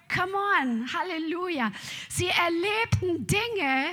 Come 0.09 0.33
on, 0.63 0.91
Halleluja. 0.91 1.73
Sie 2.09 2.29
erlebten 2.29 3.27
Dinge, 3.27 3.87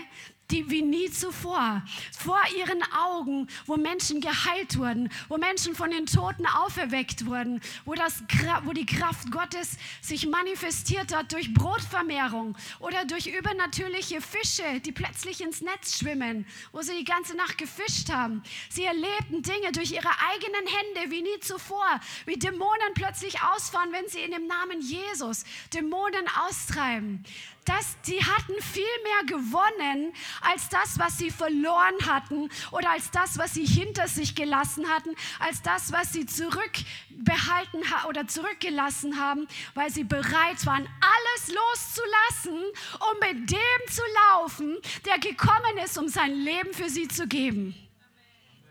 die 0.52 0.70
wie 0.70 0.82
nie 0.82 1.12
zuvor, 1.12 1.82
vor 2.18 2.40
ihren 2.58 2.82
Augen, 2.94 3.48
wo 3.66 3.76
Menschen 3.76 4.22
geheilt 4.22 4.78
wurden, 4.78 5.10
wo 5.28 5.38
Menschen 5.38 5.76
von 5.76 5.92
den 5.92 6.06
Toten 6.06 6.46
auferweckt 6.46 7.26
wurden, 7.26 7.62
wo, 7.86 7.94
das, 7.94 8.24
wo 8.64 8.72
die 8.72 8.86
Kraft 8.86 9.30
Gottes 9.32 9.78
sich 10.02 10.28
manifestiert 10.28 11.14
hat 11.14 11.34
durch 11.34 11.54
Brotvermehrung 11.54 12.58
oder 12.80 13.06
durch 13.06 13.28
übernatürliche 13.28 14.22
Fische, 14.22 14.80
die 14.86 14.92
plötzlich 14.92 15.42
ins 15.42 15.62
Netz 15.62 16.00
schwimmen, 16.00 16.46
wo 16.72 16.82
sie 16.82 16.98
die 16.98 17.04
ganze 17.04 17.36
Nacht 17.36 17.58
gefischt 17.58 18.10
haben. 18.10 18.42
Sie 18.70 18.86
erlebten 18.86 19.42
Dinge 19.42 19.72
durch 19.74 19.92
ihre 19.92 20.12
eigenen 20.32 20.66
Hände 20.66 21.12
wie 21.12 21.22
nie 21.22 21.40
zuvor, 21.42 22.00
wie 22.26 22.38
Dämonen 22.38 22.94
plötzlich 22.94 23.42
ausfahren, 23.42 23.92
wenn 23.92 24.08
sie 24.08 24.22
in 24.22 24.32
dem 24.32 24.48
Namen 24.48 24.82
Jesus 24.82 25.44
Dämonen 25.74 26.26
austreiben 26.48 27.26
dass 27.68 28.00
die 28.08 28.24
hatten 28.24 28.62
viel 28.62 28.84
mehr 29.04 29.38
gewonnen 29.38 30.14
als 30.42 30.70
das, 30.70 30.98
was 30.98 31.18
sie 31.18 31.30
verloren 31.30 31.96
hatten 32.06 32.50
oder 32.72 32.92
als 32.92 33.12
das, 33.12 33.38
was 33.38 33.54
sie 33.54 33.66
hinter 33.66 34.08
sich 34.08 34.36
gelassen 34.36 34.88
hatten, 34.88 35.16
als 35.40 35.62
das, 35.62 35.92
was 35.92 36.14
sie 36.14 36.26
zurückbehalten 36.26 37.84
oder 38.08 38.28
zurückgelassen 38.28 39.20
haben, 39.20 39.48
weil 39.74 39.90
sie 39.90 40.06
bereit 40.06 40.66
waren, 40.66 40.88
alles 41.02 41.54
loszulassen, 41.54 42.64
um 43.00 43.20
mit 43.20 43.52
dem 43.52 43.92
zu 43.92 44.02
laufen, 44.32 44.78
der 45.06 45.20
gekommen 45.20 45.78
ist, 45.84 45.98
um 45.98 46.08
sein 46.08 46.32
Leben 46.32 46.74
für 46.74 46.90
sie 46.90 47.08
zu 47.08 47.28
geben. 47.28 47.76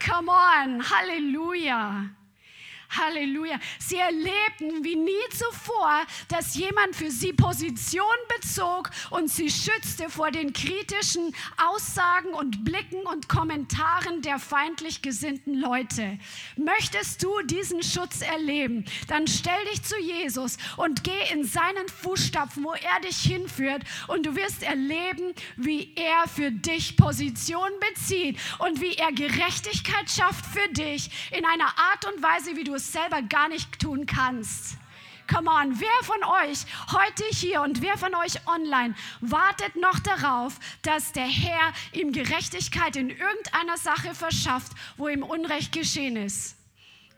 Come 0.05 0.31
on, 0.31 0.83
Halleluja. 0.89 2.11
Halleluja. 2.91 3.59
Sie 3.79 3.97
erlebten 3.97 4.85
wie 4.85 4.97
nie 4.97 5.13
zuvor, 5.31 6.03
dass 6.29 6.55
jemand 6.55 6.95
für 6.95 7.11
sie 7.11 7.33
Position 7.33 8.05
bezog 8.37 8.91
und 9.11 9.31
sie 9.31 9.51
schützte 9.51 10.09
vor 10.09 10.31
den 10.31 10.53
kritischen 10.53 11.35
Aussagen 11.69 12.31
und 12.31 12.65
Blicken 12.65 13.03
und 13.07 13.29
Kommentaren 13.29 14.23
der 14.23 14.39
feindlich 14.39 15.03
gesinnten 15.03 15.55
Leute. 15.55 16.19
Möchtest 16.57 17.23
du 17.23 17.43
diesen 17.43 17.83
Schutz 17.83 18.21
erleben, 18.23 18.85
dann 19.09 19.27
stell 19.27 19.65
dich 19.73 19.83
zu 19.83 19.99
Jesus 19.99 20.57
und 20.77 21.05
geh 21.05 21.33
in 21.33 21.45
seinen 21.45 21.89
Fußstapfen, 21.89 22.65
wo 22.65 22.73
er 22.73 23.01
dich 23.01 23.19
hinführt 23.19 23.83
und 24.09 24.27
du 24.27 24.37
wirst 24.37 24.63
erleben, 24.63 25.35
wie 25.57 25.95
er 25.97 26.29
für 26.29 26.51
dich 26.51 26.97
Position 26.97 27.71
bezieht 27.91 28.39
und 28.59 28.81
wie 28.81 28.95
er 28.95 29.13
Gerechtigkeit 29.13 30.11
schafft 30.11 30.47
für 30.47 30.69
dich 30.73 31.11
in 31.31 31.45
einer 31.45 31.79
Art 31.79 32.07
und 32.13 32.23
Weise, 32.23 32.57
wie 32.57 32.65
du 32.65 32.75
es 32.75 32.86
selber 32.87 33.23
gar 33.23 33.49
nicht 33.49 33.79
tun 33.79 34.07
kannst. 34.07 34.77
Come 35.29 35.51
on, 35.51 35.81
wer 35.81 36.05
von 36.05 36.23
euch 36.23 36.65
heute 36.93 37.25
hier 37.31 37.63
und 37.63 37.83
wer 37.83 37.99
von 37.99 38.15
euch 38.15 38.47
online 38.47 38.95
wartet 39.21 39.75
noch 39.75 39.99
darauf, 39.99 40.59
dass 40.83 41.13
der 41.13 41.27
Herr 41.27 41.73
ihm 41.93 42.13
Gerechtigkeit 42.13 42.95
in 42.95 43.11
irgendeiner 43.11 43.77
Sache 43.77 44.15
verschafft, 44.15 44.73
wo 44.97 45.09
ihm 45.09 45.25
Unrecht 45.25 45.73
geschehen 45.73 46.17
ist? 46.17 46.56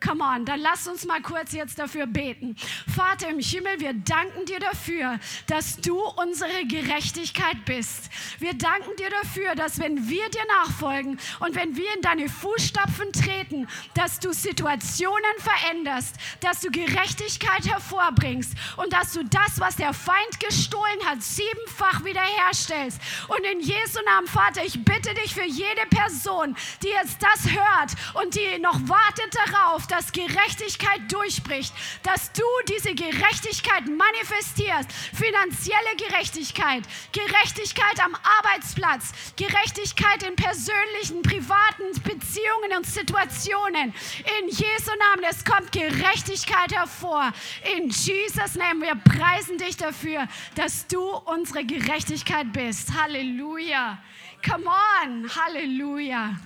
Come 0.00 0.22
on, 0.22 0.44
dann 0.44 0.60
lass 0.60 0.86
uns 0.86 1.04
mal 1.06 1.20
kurz 1.20 1.52
jetzt 1.52 1.78
dafür 1.78 2.06
beten. 2.06 2.54
Vater 2.94 3.28
im 3.30 3.40
Himmel, 3.40 3.80
wir 3.80 3.94
danken 3.94 4.44
dir 4.46 4.60
dafür, 4.60 5.18
dass 5.48 5.76
du 5.76 5.98
unsere 6.00 6.64
Gerechtigkeit 6.66 7.64
bist. 7.64 8.08
Wir 8.38 8.54
danken 8.54 8.94
dir 8.96 9.10
dafür, 9.10 9.56
dass 9.56 9.80
wenn 9.80 10.08
wir 10.08 10.28
dir 10.30 10.44
nachfolgen 10.60 11.18
und 11.40 11.56
wenn 11.56 11.76
wir 11.76 11.92
in 11.96 12.02
deine 12.02 12.28
Fußstapfen 12.28 13.12
treten, 13.12 13.66
dass 13.94 14.20
du 14.20 14.32
Situationen 14.32 15.24
veränderst, 15.38 16.14
dass 16.40 16.60
du 16.60 16.70
Gerechtigkeit 16.70 17.66
hervorbringst 17.66 18.52
und 18.76 18.92
dass 18.92 19.14
du 19.14 19.24
das, 19.24 19.58
was 19.58 19.74
der 19.74 19.92
Feind 19.92 20.38
gestohlen 20.38 21.04
hat, 21.06 21.22
siebenfach 21.22 22.04
wiederherstellst. 22.04 23.00
Und 23.26 23.44
in 23.44 23.60
Jesu 23.60 23.98
Namen, 24.06 24.28
Vater, 24.28 24.64
ich 24.64 24.84
bitte 24.84 25.12
dich 25.14 25.34
für 25.34 25.44
jede 25.44 25.86
Person, 25.90 26.54
die 26.84 26.88
jetzt 26.88 27.18
das 27.20 27.50
hört 27.50 28.22
und 28.22 28.36
die 28.36 28.60
noch 28.60 28.78
wartet 28.88 29.34
darauf, 29.34 29.87
dass 29.90 30.12
Gerechtigkeit 30.12 31.00
durchbricht, 31.10 31.72
dass 32.02 32.32
du 32.32 32.42
diese 32.68 32.94
Gerechtigkeit 32.94 33.86
manifestierst. 33.86 34.90
Finanzielle 34.92 35.96
Gerechtigkeit, 35.96 36.84
Gerechtigkeit 37.12 38.04
am 38.04 38.16
Arbeitsplatz, 38.38 39.12
Gerechtigkeit 39.36 40.22
in 40.22 40.36
persönlichen, 40.36 41.22
privaten 41.22 41.92
Beziehungen 42.02 42.76
und 42.76 42.86
Situationen. 42.86 43.94
In 44.40 44.48
Jesu 44.48 44.90
Namen, 45.10 45.24
es 45.28 45.44
kommt 45.44 45.72
Gerechtigkeit 45.72 46.72
hervor. 46.72 47.32
In 47.76 47.88
Jesus 47.88 48.54
Namen, 48.54 48.82
wir 48.82 48.94
preisen 48.94 49.58
dich 49.58 49.76
dafür, 49.76 50.28
dass 50.54 50.86
du 50.86 51.02
unsere 51.02 51.64
Gerechtigkeit 51.64 52.52
bist. 52.52 52.92
Halleluja. 52.94 53.98
Come 54.44 54.66
on. 54.66 55.28
Halleluja. 55.34 56.36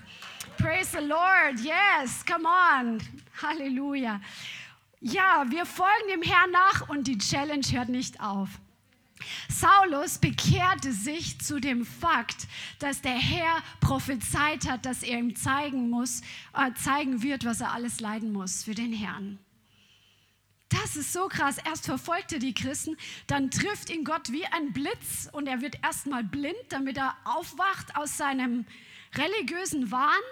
Praise 0.58 0.92
the 0.92 1.00
Lord. 1.00 1.60
Yes, 1.60 2.22
come 2.24 2.46
on. 2.46 3.21
Halleluja. 3.40 4.20
Ja, 5.00 5.44
wir 5.48 5.66
folgen 5.66 6.08
dem 6.12 6.22
Herrn 6.22 6.50
nach 6.50 6.88
und 6.88 7.06
die 7.06 7.18
Challenge 7.18 7.66
hört 7.72 7.88
nicht 7.88 8.20
auf. 8.20 8.48
Saulus 9.48 10.18
bekehrte 10.18 10.92
sich 10.92 11.40
zu 11.40 11.60
dem 11.60 11.84
Fakt, 11.84 12.46
dass 12.78 13.02
der 13.02 13.12
Herr 13.12 13.62
prophezeit 13.80 14.68
hat, 14.68 14.84
dass 14.86 15.02
er 15.02 15.18
ihm 15.18 15.36
zeigen 15.36 15.90
muss, 15.90 16.22
äh, 16.54 16.72
zeigen 16.74 17.22
wird, 17.22 17.44
was 17.44 17.60
er 17.60 17.72
alles 17.72 18.00
leiden 18.00 18.32
muss 18.32 18.64
für 18.64 18.74
den 18.74 18.92
Herrn. 18.92 19.38
Das 20.68 20.96
ist 20.96 21.12
so 21.12 21.28
krass. 21.28 21.58
Erst 21.64 21.84
verfolgt 21.84 22.32
er 22.32 22.38
die 22.38 22.54
Christen, 22.54 22.96
dann 23.26 23.50
trifft 23.50 23.90
ihn 23.90 24.04
Gott 24.04 24.32
wie 24.32 24.46
ein 24.46 24.72
Blitz 24.72 25.28
und 25.30 25.46
er 25.46 25.60
wird 25.60 25.76
erstmal 25.82 26.24
blind, 26.24 26.56
damit 26.70 26.96
er 26.96 27.14
aufwacht 27.24 27.94
aus 27.94 28.16
seinem 28.16 28.64
religiösen 29.14 29.90
Wahn. 29.90 30.22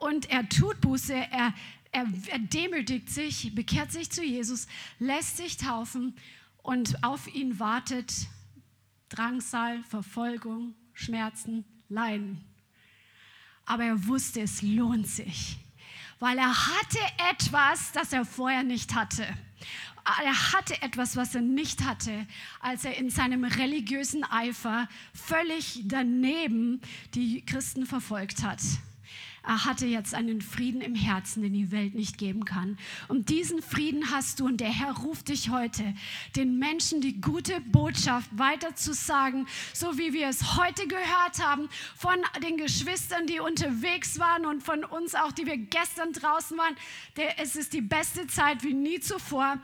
Und 0.00 0.28
er 0.28 0.48
tut 0.48 0.80
Buße, 0.80 1.14
er, 1.14 1.54
er, 1.92 2.06
er 2.26 2.38
demütigt 2.40 3.08
sich, 3.08 3.54
bekehrt 3.54 3.92
sich 3.92 4.10
zu 4.10 4.24
Jesus, 4.24 4.66
lässt 4.98 5.36
sich 5.36 5.56
taufen 5.56 6.16
und 6.62 7.04
auf 7.04 7.32
ihn 7.32 7.60
wartet 7.60 8.12
Drangsal, 9.08 9.84
Verfolgung, 9.84 10.74
Schmerzen, 10.92 11.64
Leiden. 11.88 12.44
Aber 13.64 13.84
er 13.84 14.06
wusste, 14.08 14.40
es 14.40 14.62
lohnt 14.62 15.06
sich 15.06 15.58
weil 16.20 16.36
er 16.38 16.54
hatte 16.54 16.98
etwas, 17.30 17.92
das 17.92 18.12
er 18.12 18.24
vorher 18.24 18.62
nicht 18.62 18.94
hatte. 18.94 19.26
Er 20.22 20.52
hatte 20.52 20.80
etwas, 20.82 21.16
was 21.16 21.34
er 21.34 21.40
nicht 21.40 21.84
hatte, 21.84 22.26
als 22.60 22.84
er 22.84 22.96
in 22.96 23.10
seinem 23.10 23.44
religiösen 23.44 24.24
Eifer 24.24 24.88
völlig 25.14 25.82
daneben 25.84 26.80
die 27.14 27.44
Christen 27.44 27.86
verfolgt 27.86 28.42
hat. 28.42 28.60
Er 29.42 29.64
hatte 29.64 29.86
jetzt 29.86 30.14
einen 30.14 30.42
Frieden 30.42 30.80
im 30.80 30.94
Herzen, 30.94 31.42
den 31.42 31.52
die 31.52 31.72
Welt 31.72 31.94
nicht 31.94 32.18
geben 32.18 32.44
kann. 32.44 32.78
Und 33.08 33.30
diesen 33.30 33.62
Frieden 33.62 34.10
hast 34.10 34.40
du 34.40 34.46
und 34.46 34.60
der 34.60 34.68
Herr 34.68 34.92
ruft 34.98 35.28
dich 35.28 35.50
heute, 35.50 35.94
den 36.36 36.58
Menschen 36.58 37.00
die 37.00 37.20
gute 37.20 37.60
Botschaft 37.60 38.30
weiterzusagen, 38.36 39.46
so 39.72 39.96
wie 39.98 40.12
wir 40.12 40.28
es 40.28 40.56
heute 40.56 40.86
gehört 40.86 41.42
haben 41.42 41.68
von 41.96 42.16
den 42.42 42.56
Geschwistern, 42.56 43.26
die 43.26 43.40
unterwegs 43.40 44.18
waren 44.18 44.44
und 44.46 44.62
von 44.62 44.84
uns 44.84 45.14
auch, 45.14 45.32
die 45.32 45.46
wir 45.46 45.56
gestern 45.56 46.12
draußen 46.12 46.56
waren. 46.58 46.76
Es 47.38 47.56
ist 47.56 47.72
die 47.72 47.80
beste 47.80 48.26
Zeit 48.26 48.62
wie 48.62 48.74
nie 48.74 49.00
zuvor 49.00 49.58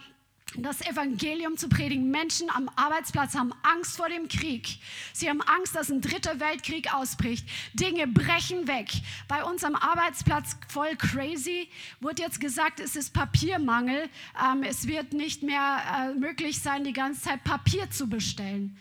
das 0.55 0.81
Evangelium 0.81 1.57
zu 1.57 1.69
predigen. 1.69 2.11
Menschen 2.11 2.51
am 2.51 2.71
Arbeitsplatz 2.77 3.35
haben 3.35 3.53
Angst 3.63 3.97
vor 3.97 4.09
dem 4.09 4.29
Krieg. 4.29 4.79
Sie 5.13 5.29
haben 5.29 5.43
Angst, 5.43 5.75
dass 5.75 5.91
ein 5.91 6.01
dritter 6.01 6.41
Weltkrieg 6.41 6.95
ausbricht. 6.95 7.47
Dinge 7.75 8.07
brechen 8.07 8.67
weg. 8.69 8.91
Bei 9.29 9.45
uns 9.45 9.65
am 9.65 9.75
Arbeitsplatz 9.75 10.57
voll 10.69 10.97
crazy 10.97 11.69
wurde 12.01 12.23
jetzt 12.23 12.41
gesagt, 12.41 12.81
es 12.81 12.97
ist 12.97 13.13
Papiermangel. 13.13 14.09
Ähm, 14.43 14.63
es 14.63 14.87
wird 14.87 15.13
nicht 15.13 15.43
mehr 15.43 16.15
äh, 16.15 16.19
möglich 16.19 16.61
sein, 16.61 16.85
die 16.85 16.93
ganze 16.93 17.23
Zeit 17.23 17.45
Papier 17.45 17.91
zu 17.91 18.09
bestellen. 18.09 18.77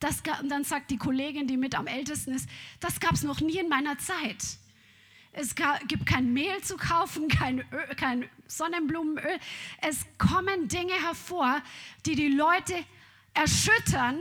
Das, 0.00 0.22
dann 0.48 0.64
sagt 0.64 0.90
die 0.90 0.98
Kollegin, 0.98 1.46
die 1.46 1.56
mit 1.56 1.76
am 1.76 1.86
ältesten 1.86 2.32
ist, 2.32 2.48
das 2.80 2.98
gab 2.98 3.12
es 3.12 3.22
noch 3.22 3.40
nie 3.40 3.58
in 3.58 3.68
meiner 3.68 3.98
Zeit. 3.98 4.58
Es 5.34 5.54
gibt 5.88 6.04
kein 6.04 6.32
Mehl 6.32 6.60
zu 6.62 6.76
kaufen, 6.76 7.28
kein, 7.28 7.60
Öl, 7.72 7.94
kein 7.96 8.28
Sonnenblumenöl. 8.46 9.38
Es 9.80 10.04
kommen 10.18 10.68
Dinge 10.68 10.92
hervor, 10.92 11.62
die 12.04 12.14
die 12.14 12.28
Leute 12.28 12.74
erschüttern 13.32 14.20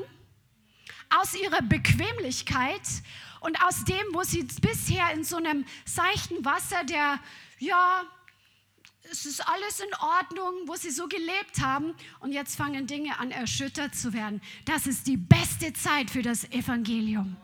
aus 1.09 1.35
ihrer 1.35 1.61
Bequemlichkeit 1.61 2.87
und 3.41 3.61
aus 3.61 3.83
dem, 3.83 4.05
wo 4.13 4.23
sie 4.23 4.43
bisher 4.61 5.11
in 5.11 5.25
so 5.25 5.35
einem 5.35 5.65
seichten 5.83 6.45
Wasser, 6.45 6.85
der, 6.85 7.19
ja, 7.59 8.03
es 9.11 9.25
ist 9.25 9.45
alles 9.45 9.81
in 9.81 9.93
Ordnung, 9.95 10.53
wo 10.67 10.75
sie 10.75 10.91
so 10.91 11.07
gelebt 11.07 11.59
haben 11.61 11.93
und 12.21 12.31
jetzt 12.31 12.55
fangen 12.55 12.87
Dinge 12.87 13.19
an 13.19 13.31
erschüttert 13.31 13.95
zu 13.95 14.13
werden. 14.13 14.41
Das 14.63 14.87
ist 14.87 15.07
die 15.07 15.17
beste 15.17 15.73
Zeit 15.73 16.09
für 16.09 16.21
das 16.21 16.45
Evangelium. 16.51 17.35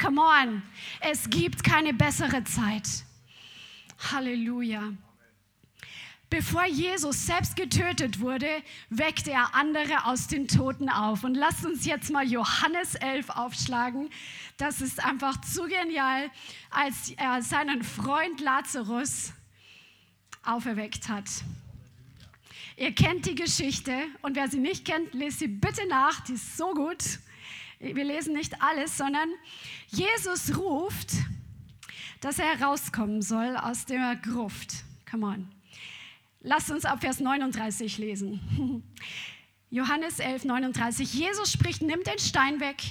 Come 0.00 0.20
on, 0.20 0.62
es 1.00 1.28
gibt 1.28 1.64
keine 1.64 1.94
bessere 1.94 2.44
Zeit. 2.44 3.05
Halleluja. 3.98 4.92
Bevor 6.28 6.64
Jesus 6.66 7.26
selbst 7.26 7.54
getötet 7.54 8.18
wurde, 8.18 8.48
weckte 8.90 9.30
er 9.30 9.54
andere 9.54 10.06
aus 10.06 10.26
den 10.26 10.48
Toten 10.48 10.88
auf. 10.88 11.22
Und 11.22 11.36
lasst 11.36 11.64
uns 11.64 11.86
jetzt 11.86 12.10
mal 12.10 12.26
Johannes 12.26 12.96
11 12.96 13.30
aufschlagen. 13.30 14.10
Das 14.56 14.80
ist 14.80 15.04
einfach 15.04 15.40
zu 15.40 15.68
genial, 15.68 16.28
als 16.70 17.10
er 17.16 17.42
seinen 17.42 17.84
Freund 17.84 18.40
Lazarus 18.40 19.32
auferweckt 20.42 21.08
hat. 21.08 21.26
Ihr 22.76 22.92
kennt 22.92 23.24
die 23.26 23.36
Geschichte 23.36 23.94
und 24.22 24.34
wer 24.34 24.48
sie 24.48 24.58
nicht 24.58 24.84
kennt, 24.84 25.14
lest 25.14 25.38
sie 25.38 25.48
bitte 25.48 25.86
nach, 25.86 26.20
die 26.20 26.34
ist 26.34 26.56
so 26.56 26.74
gut. 26.74 27.20
Wir 27.78 28.04
lesen 28.04 28.34
nicht 28.34 28.60
alles, 28.60 28.96
sondern 28.96 29.28
Jesus 29.88 30.56
ruft 30.56 31.12
dass 32.26 32.40
er 32.40 32.58
herauskommen 32.58 33.22
soll 33.22 33.56
aus 33.56 33.84
der 33.84 34.16
Gruft. 34.16 34.82
Come 35.08 35.26
on. 35.26 35.48
Lasst 36.40 36.72
uns 36.72 36.84
ab 36.84 37.02
Vers 37.02 37.20
39 37.20 37.98
lesen. 37.98 38.82
Johannes 39.70 40.18
11, 40.18 40.44
39. 40.44 41.14
Jesus 41.14 41.52
spricht, 41.52 41.82
nimm 41.82 42.02
den 42.02 42.18
Stein 42.18 42.58
weg. 42.58 42.82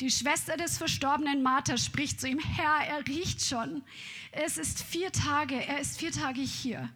Die 0.00 0.10
Schwester 0.10 0.56
des 0.56 0.76
verstorbenen 0.76 1.40
Martha 1.40 1.76
spricht 1.76 2.20
zu 2.20 2.26
ihm, 2.26 2.40
Herr, 2.40 2.84
er 2.84 3.06
riecht 3.06 3.42
schon. 3.42 3.84
Es 4.32 4.58
ist 4.58 4.82
vier 4.82 5.12
Tage, 5.12 5.54
er 5.54 5.78
ist 5.78 6.00
vier 6.00 6.10
Tage 6.10 6.40
hier. 6.40 6.90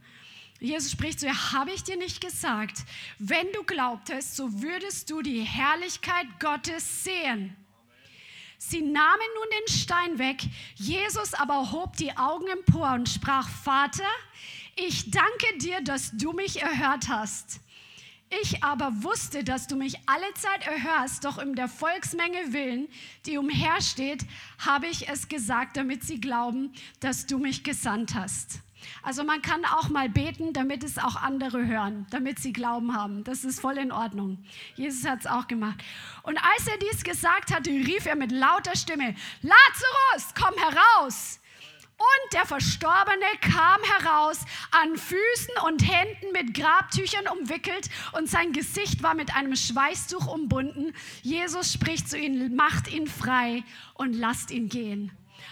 Jesus 0.58 0.90
spricht 0.90 1.20
zu 1.20 1.26
ihr, 1.26 1.52
habe 1.52 1.70
ich 1.70 1.84
dir 1.84 1.96
nicht 1.96 2.20
gesagt, 2.20 2.78
wenn 3.20 3.46
du 3.52 3.62
glaubtest, 3.62 4.34
so 4.34 4.62
würdest 4.62 5.10
du 5.10 5.22
die 5.22 5.42
Herrlichkeit 5.42 6.26
Gottes 6.40 7.04
sehen. 7.04 7.54
Sie 8.58 8.82
nahmen 8.82 9.28
nun 9.36 9.46
den 9.60 9.74
Stein 9.74 10.18
weg, 10.18 10.42
Jesus 10.74 11.32
aber 11.32 11.70
hob 11.70 11.96
die 11.96 12.16
Augen 12.16 12.48
empor 12.48 12.92
und 12.92 13.08
sprach, 13.08 13.48
Vater, 13.48 14.08
ich 14.74 15.10
danke 15.10 15.58
dir, 15.58 15.80
dass 15.80 16.10
du 16.12 16.32
mich 16.32 16.60
erhört 16.60 17.08
hast. 17.08 17.60
Ich 18.42 18.62
aber 18.62 19.02
wusste, 19.02 19.42
dass 19.42 19.68
du 19.68 19.76
mich 19.76 19.96
alle 20.06 20.34
Zeit 20.34 20.66
erhörst, 20.66 21.24
doch 21.24 21.42
um 21.42 21.54
der 21.54 21.68
Volksmenge 21.68 22.52
willen, 22.52 22.88
die 23.24 23.38
umhersteht, 23.38 24.26
habe 24.58 24.88
ich 24.88 25.08
es 25.08 25.28
gesagt, 25.28 25.76
damit 25.76 26.04
sie 26.04 26.20
glauben, 26.20 26.72
dass 27.00 27.26
du 27.26 27.38
mich 27.38 27.64
gesandt 27.64 28.14
hast. 28.14 28.60
Also 29.02 29.24
man 29.24 29.42
kann 29.42 29.64
auch 29.64 29.88
mal 29.88 30.08
beten, 30.08 30.52
damit 30.52 30.84
es 30.84 30.98
auch 30.98 31.16
andere 31.16 31.66
hören, 31.66 32.06
damit 32.10 32.38
sie 32.38 32.52
Glauben 32.52 32.94
haben. 32.94 33.24
Das 33.24 33.44
ist 33.44 33.60
voll 33.60 33.78
in 33.78 33.92
Ordnung. 33.92 34.38
Jesus 34.76 35.08
hat 35.08 35.20
es 35.20 35.26
auch 35.26 35.46
gemacht. 35.48 35.78
Und 36.22 36.38
als 36.38 36.66
er 36.66 36.78
dies 36.78 37.04
gesagt 37.04 37.54
hatte, 37.54 37.70
rief 37.70 38.06
er 38.06 38.16
mit 38.16 38.32
lauter 38.32 38.76
Stimme, 38.76 39.14
Lazarus, 39.42 40.34
komm 40.34 40.54
heraus. 40.56 41.40
Und 41.98 42.32
der 42.32 42.46
Verstorbene 42.46 43.26
kam 43.40 43.80
heraus, 43.82 44.44
an 44.70 44.96
Füßen 44.96 45.54
und 45.66 45.82
Händen 45.82 46.32
mit 46.32 46.54
Grabtüchern 46.54 47.26
umwickelt 47.26 47.90
und 48.12 48.28
sein 48.28 48.52
Gesicht 48.52 49.02
war 49.02 49.14
mit 49.14 49.34
einem 49.34 49.56
Schweißtuch 49.56 50.28
umbunden. 50.28 50.94
Jesus 51.22 51.72
spricht 51.72 52.08
zu 52.08 52.16
ihnen, 52.16 52.54
macht 52.54 52.92
ihn 52.92 53.08
frei 53.08 53.64
und 53.94 54.12
lasst 54.12 54.52
ihn 54.52 54.68
gehen. 54.68 55.10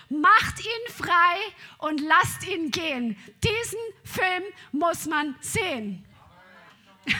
Macht 0.08 0.60
ihn 0.60 0.92
frei 0.92 1.36
und 1.78 2.00
lasst 2.00 2.46
ihn 2.46 2.70
gehen. 2.70 3.18
Diesen 3.42 3.80
Film 4.04 4.44
muss 4.72 5.06
man 5.06 5.34
sehen. 5.40 6.04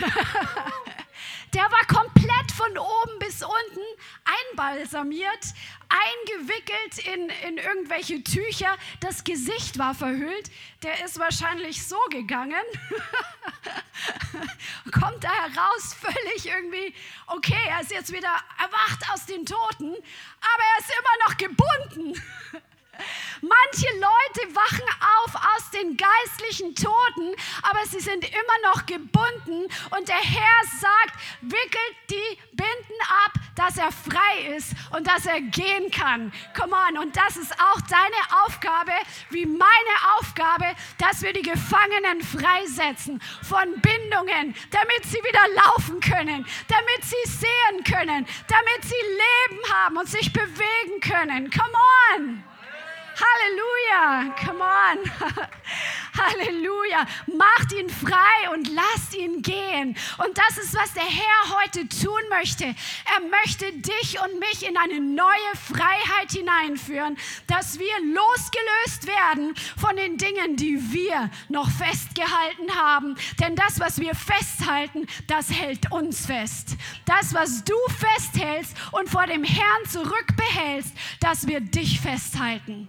Der 1.55 1.63
war 1.63 1.87
komplett 1.87 2.53
von 2.55 2.77
oben 2.77 3.19
bis 3.19 3.43
unten 3.43 3.81
einbalsamiert, 4.25 5.55
eingewickelt 5.89 6.99
in, 7.07 7.31
in 7.49 7.57
irgendwelche 7.59 8.23
Tücher. 8.23 8.77
Das 9.01 9.25
Gesicht 9.25 9.79
war 9.79 9.95
verhüllt. 9.95 10.51
Der 10.83 11.03
ist 11.05 11.19
wahrscheinlich 11.19 11.87
so 11.87 11.97
gegangen. 12.11 12.53
Kommt 14.93 15.25
da 15.25 15.31
heraus, 15.31 15.95
völlig 15.95 16.47
irgendwie, 16.47 16.93
okay, 17.29 17.57
er 17.69 17.81
ist 17.81 17.93
jetzt 17.93 18.13
wieder 18.13 18.37
erwacht 18.59 19.11
aus 19.13 19.25
den 19.27 19.47
Toten, 19.47 19.93
aber 19.93 20.65
er 20.75 20.81
ist 20.81 20.91
immer 20.99 21.17
noch 21.27 21.37
gebunden. 21.37 22.23
Manche 23.41 23.89
Leute 23.95 24.55
wachen 24.55 24.85
auf 25.19 25.35
aus 25.35 25.71
den 25.71 25.97
geistlichen 25.97 26.75
Toten, 26.75 27.35
aber 27.63 27.85
sie 27.87 28.01
sind 28.01 28.25
immer 28.25 28.73
noch 28.73 28.87
gebunden 28.87 29.67
und 29.97 30.09
der 30.09 30.17
Herr 30.17 30.65
sagt, 30.81 31.15
wickelt 31.43 31.97
die 32.11 32.39
Binden 32.53 33.01
ab, 33.25 33.33
dass 33.55 33.77
er 33.77 33.93
frei 33.93 34.57
ist 34.57 34.73
und 34.95 35.07
dass 35.07 35.27
er 35.27 35.41
gehen 35.41 35.91
kann. 35.91 36.33
Come 36.57 36.75
on, 36.89 36.99
und 36.99 37.17
das 37.17 37.37
ist 37.37 37.53
auch 37.53 37.81
deine 37.83 38.45
Aufgabe, 38.45 38.93
wie 39.31 39.47
meine 39.47 39.97
Aufgabe, 40.19 40.75
dass 40.99 41.23
wir 41.23 41.33
die 41.33 41.43
Gefangenen 41.43 42.23
freisetzen 42.23 43.21
von 43.43 43.81
Bindungen, 43.81 44.55
damit 44.71 45.05
sie 45.05 45.19
wieder 45.19 45.47
laufen 45.55 46.01
können, 46.01 46.47
damit 46.69 47.05
sie 47.05 47.31
sehen 47.31 47.85
können, 47.85 48.27
damit 48.49 48.83
sie 48.83 48.95
Leben 48.95 49.75
haben 49.75 49.97
und 49.97 50.09
sich 50.09 50.33
bewegen 50.33 51.01
können. 51.01 51.51
Come 51.51 51.73
on! 52.15 52.56
Halleluja, 53.17 54.35
come 54.45 54.61
on. 54.61 54.99
Halleluja. 56.17 57.07
Macht 57.27 57.73
ihn 57.73 57.89
frei 57.89 58.51
und 58.53 58.69
lasst 58.69 59.15
ihn 59.15 59.43
gehen. 59.43 59.97
Und 60.19 60.37
das 60.37 60.59
ist, 60.59 60.75
was 60.75 60.93
der 60.93 61.05
Herr 61.05 61.59
heute 61.61 61.89
tun 61.89 62.21
möchte. 62.29 62.65
Er 62.65 63.21
möchte 63.31 63.73
dich 63.73 64.19
und 64.21 64.39
mich 64.39 64.69
in 64.69 64.77
eine 64.77 65.01
neue 65.01 65.53
Freiheit 65.55 66.31
hineinführen, 66.31 67.17
dass 67.47 67.79
wir 67.79 67.95
losgelöst 68.01 69.07
werden 69.07 69.55
von 69.77 69.97
den 69.97 70.19
Dingen, 70.19 70.57
die 70.57 70.93
wir 70.93 71.31
noch 71.49 71.71
festgehalten 71.71 72.75
haben. 72.75 73.17
Denn 73.41 73.57
das, 73.57 73.81
was 73.81 73.99
wir 73.99 74.15
festhalten, 74.15 75.07
das 75.27 75.51
hält 75.51 75.91
uns 75.91 76.27
fest. 76.27 76.77
Das, 77.07 77.33
was 77.35 77.65
du 77.65 77.75
festhältst 77.99 78.77
und 78.93 79.09
vor 79.09 79.27
dem 79.27 79.45
Herrn 79.45 79.85
zurückbehältst, 79.89 80.93
das 81.21 81.47
wird 81.47 81.75
dich 81.75 82.01
festhalten. 82.01 82.89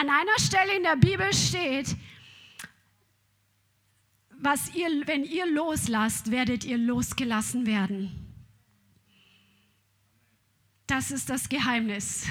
An 0.00 0.10
einer 0.10 0.38
Stelle 0.38 0.76
in 0.76 0.84
der 0.84 0.94
Bibel 0.94 1.34
steht, 1.34 1.96
was 4.30 4.72
ihr, 4.72 4.88
wenn 5.06 5.24
ihr 5.24 5.44
loslasst, 5.44 6.30
werdet 6.30 6.64
ihr 6.64 6.78
losgelassen 6.78 7.66
werden. 7.66 8.12
Das 10.86 11.10
ist 11.10 11.28
das 11.28 11.48
Geheimnis. 11.48 12.28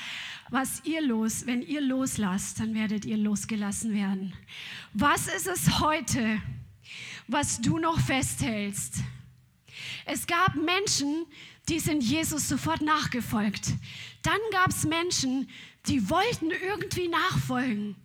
Was 0.50 0.82
ihr 0.84 1.02
los, 1.02 1.44
wenn 1.44 1.60
ihr 1.60 1.82
loslasst, 1.82 2.60
dann 2.60 2.74
werdet 2.74 3.04
ihr 3.04 3.18
losgelassen 3.18 3.92
werden. 3.92 4.32
Was 4.94 5.26
ist 5.26 5.46
es 5.46 5.80
heute, 5.80 6.40
was 7.26 7.60
du 7.60 7.76
noch 7.76 8.00
festhältst? 8.00 9.02
Es 10.06 10.26
gab 10.26 10.54
Menschen, 10.54 11.26
die 11.68 11.80
sind 11.80 12.02
Jesus 12.02 12.48
sofort 12.48 12.80
nachgefolgt. 12.80 13.74
Dann 14.22 14.38
gab 14.52 14.68
es 14.68 14.84
Menschen, 14.84 15.50
die 15.86 16.10
wollten 16.10 16.50
irgendwie 16.50 17.08
nachfolgen, 17.08 17.96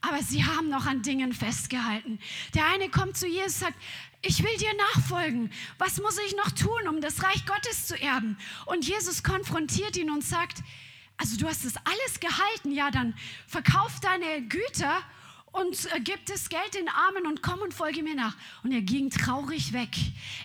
aber 0.00 0.22
sie 0.22 0.44
haben 0.44 0.68
noch 0.68 0.86
an 0.86 1.02
Dingen 1.02 1.32
festgehalten. 1.32 2.18
Der 2.54 2.66
eine 2.66 2.90
kommt 2.90 3.16
zu 3.16 3.26
Jesus 3.26 3.54
und 3.54 3.60
sagt, 3.60 3.78
ich 4.20 4.42
will 4.42 4.56
dir 4.56 4.72
nachfolgen. 4.94 5.50
Was 5.78 6.00
muss 6.00 6.18
ich 6.26 6.36
noch 6.36 6.50
tun, 6.50 6.88
um 6.88 7.00
das 7.00 7.22
Reich 7.22 7.46
Gottes 7.46 7.86
zu 7.86 8.00
erben? 8.00 8.36
Und 8.66 8.86
Jesus 8.86 9.22
konfrontiert 9.22 9.96
ihn 9.96 10.10
und 10.10 10.24
sagt, 10.24 10.62
also 11.16 11.36
du 11.36 11.46
hast 11.46 11.64
das 11.64 11.74
alles 11.76 12.20
gehalten, 12.20 12.72
ja, 12.72 12.90
dann 12.90 13.14
verkauf 13.46 14.00
deine 14.00 14.42
Güter 14.48 15.02
und 15.54 15.92
äh, 15.94 16.00
gibt 16.00 16.30
das 16.30 16.48
Geld 16.48 16.74
den 16.74 16.88
Armen 16.88 17.26
und 17.26 17.42
komm 17.42 17.60
und 17.60 17.72
folge 17.72 18.02
mir 18.02 18.16
nach. 18.16 18.36
Und 18.64 18.72
er 18.72 18.82
ging 18.82 19.08
traurig 19.10 19.72
weg. 19.72 19.90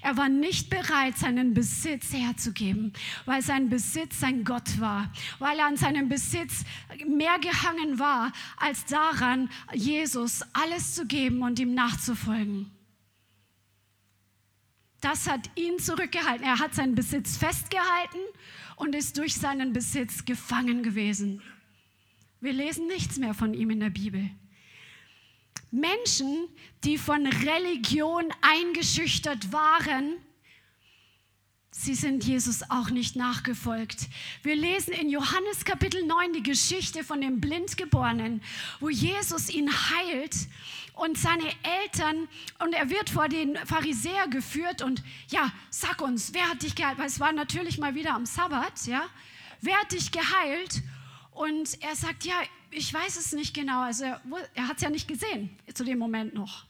Er 0.03 0.17
war 0.17 0.29
nicht 0.29 0.69
bereit, 0.69 1.17
seinen 1.17 1.53
Besitz 1.53 2.13
herzugeben, 2.13 2.93
weil 3.25 3.41
sein 3.41 3.69
Besitz 3.69 4.19
sein 4.19 4.43
Gott 4.43 4.79
war, 4.79 5.11
weil 5.39 5.57
er 5.57 5.65
an 5.65 5.77
seinem 5.77 6.09
Besitz 6.09 6.63
mehr 7.07 7.39
gehangen 7.39 7.97
war, 7.97 8.31
als 8.57 8.85
daran, 8.85 9.49
Jesus 9.73 10.43
alles 10.53 10.93
zu 10.93 11.07
geben 11.07 11.41
und 11.41 11.59
ihm 11.59 11.73
nachzufolgen. 11.73 12.69
Das 15.01 15.27
hat 15.27 15.49
ihn 15.55 15.79
zurückgehalten. 15.79 16.45
Er 16.45 16.59
hat 16.59 16.75
seinen 16.75 16.93
Besitz 16.93 17.37
festgehalten 17.37 18.19
und 18.75 18.93
ist 18.93 19.17
durch 19.17 19.33
seinen 19.33 19.73
Besitz 19.73 20.25
gefangen 20.25 20.83
gewesen. 20.83 21.41
Wir 22.41 22.53
lesen 22.53 22.87
nichts 22.87 23.17
mehr 23.17 23.33
von 23.33 23.53
ihm 23.55 23.71
in 23.71 23.79
der 23.79 23.89
Bibel. 23.89 24.29
Menschen, 25.71 26.47
die 26.83 26.97
von 26.97 27.27
Religion 27.27 28.25
eingeschüchtert 28.41 29.51
waren, 29.51 30.13
sie 31.71 31.95
sind 31.95 32.23
Jesus 32.25 32.63
auch 32.69 32.89
nicht 32.89 33.15
nachgefolgt. 33.15 34.09
Wir 34.43 34.55
lesen 34.55 34.93
in 34.93 35.09
Johannes 35.09 35.63
Kapitel 35.65 36.05
9 36.05 36.33
die 36.33 36.43
Geschichte 36.43 37.03
von 37.03 37.21
dem 37.21 37.39
Blindgeborenen, 37.39 38.41
wo 38.79 38.89
Jesus 38.89 39.49
ihn 39.49 39.69
heilt 39.71 40.35
und 40.93 41.17
seine 41.17 41.49
Eltern 41.83 42.27
und 42.59 42.73
er 42.73 42.89
wird 42.89 43.09
vor 43.09 43.29
den 43.29 43.55
Pharisäer 43.65 44.27
geführt 44.27 44.81
und 44.81 45.03
ja, 45.29 45.51
sag 45.69 46.01
uns, 46.01 46.33
wer 46.33 46.49
hat 46.49 46.63
dich 46.63 46.75
geheilt? 46.75 46.97
Weil 46.97 47.07
es 47.07 47.19
war 47.19 47.31
natürlich 47.31 47.77
mal 47.77 47.95
wieder 47.95 48.15
am 48.15 48.25
Sabbat, 48.25 48.87
ja? 48.87 49.07
Wer 49.61 49.77
hat 49.77 49.91
dich 49.91 50.11
geheilt? 50.11 50.81
Und 51.31 51.81
er 51.81 51.95
sagt, 51.95 52.25
ja, 52.25 52.35
ich 52.71 52.93
weiß 52.93 53.17
es 53.17 53.31
nicht 53.33 53.53
genau. 53.53 53.81
Also 53.81 54.05
er, 54.05 54.21
er 54.53 54.67
hat 54.67 54.77
es 54.77 54.83
ja 54.83 54.89
nicht 54.89 55.07
gesehen 55.07 55.57
zu 55.73 55.83
dem 55.83 55.99
Moment 55.99 56.33
noch. 56.33 56.65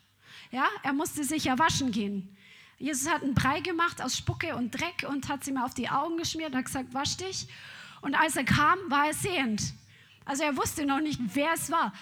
Ja, 0.51 0.67
er 0.83 0.93
musste 0.93 1.23
sich 1.23 1.45
ja 1.45 1.59
waschen 1.59 1.91
gehen. 1.91 2.35
Jesus 2.77 3.09
hat 3.09 3.23
einen 3.23 3.35
Brei 3.35 3.59
gemacht 3.59 4.01
aus 4.01 4.17
Spucke 4.17 4.55
und 4.55 4.71
Dreck 4.71 5.05
und 5.07 5.27
hat 5.27 5.43
sie 5.43 5.51
mir 5.51 5.65
auf 5.65 5.73
die 5.73 5.89
Augen 5.89 6.17
geschmiert 6.17 6.51
und 6.51 6.57
hat 6.57 6.65
gesagt, 6.65 6.93
wasch 6.93 7.17
dich. 7.17 7.47
Und 8.01 8.15
als 8.15 8.37
er 8.37 8.45
kam, 8.45 8.79
war 8.87 9.07
er 9.07 9.13
sehend. 9.13 9.73
Also 10.25 10.43
er 10.43 10.55
wusste 10.55 10.85
noch 10.85 11.01
nicht, 11.01 11.19
wer 11.33 11.53
es 11.53 11.69
war. 11.69 11.93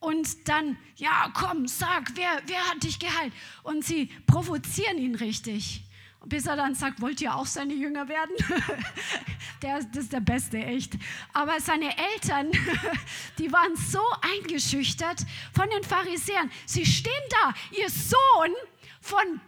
Und 0.00 0.48
dann, 0.48 0.76
ja, 0.96 1.32
komm, 1.34 1.66
sag, 1.66 2.12
wer, 2.14 2.42
wer 2.46 2.60
hat 2.68 2.82
dich 2.82 2.98
geheilt? 2.98 3.32
Und 3.62 3.84
sie 3.84 4.06
provozieren 4.26 4.98
ihn 4.98 5.14
richtig 5.14 5.82
bis 6.28 6.46
er 6.46 6.56
dann 6.56 6.74
sagt, 6.74 7.00
wollt 7.00 7.20
ihr 7.20 7.34
auch 7.34 7.46
seine 7.46 7.74
Jünger 7.74 8.08
werden? 8.08 8.34
der, 9.62 9.82
das 9.82 10.04
ist 10.04 10.12
der 10.12 10.20
Beste, 10.20 10.58
echt. 10.58 10.94
Aber 11.32 11.60
seine 11.60 11.96
Eltern, 11.96 12.50
die 13.38 13.50
waren 13.52 13.76
so 13.76 14.02
eingeschüchtert 14.20 15.20
von 15.54 15.68
den 15.70 15.82
Pharisäern. 15.82 16.50
Sie 16.66 16.84
stehen 16.84 17.12
da, 17.30 17.54
ihr 17.76 17.88
Sohn 17.88 18.54
von 19.00 19.40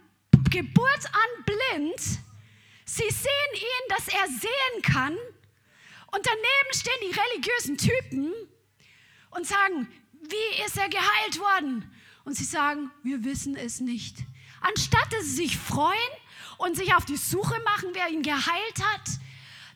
Geburt 0.51 1.07
an 1.07 1.45
blind. 1.45 2.01
Sie 2.85 3.09
sehen 3.09 3.55
ihn, 3.55 3.89
dass 3.89 4.09
er 4.09 4.27
sehen 4.27 4.83
kann. 4.83 5.17
Und 6.13 6.27
daneben 6.27 6.73
stehen 6.75 6.93
die 7.03 7.19
religiösen 7.19 7.79
Typen 7.79 8.33
und 9.31 9.47
sagen, 9.47 9.87
wie 10.13 10.65
ist 10.65 10.77
er 10.77 10.89
geheilt 10.89 11.39
worden? 11.39 11.89
Und 12.25 12.35
sie 12.35 12.45
sagen, 12.45 12.91
wir 13.03 13.25
wissen 13.25 13.57
es 13.57 13.81
nicht. 13.81 14.17
Anstatt 14.61 15.13
dass 15.13 15.25
sie 15.25 15.37
sich 15.37 15.57
freuen, 15.57 15.97
und 16.61 16.77
sich 16.77 16.95
auf 16.95 17.05
die 17.05 17.17
Suche 17.17 17.59
machen, 17.65 17.91
wer 17.93 18.09
ihn 18.09 18.23
geheilt 18.23 18.79
hat. 18.83 19.09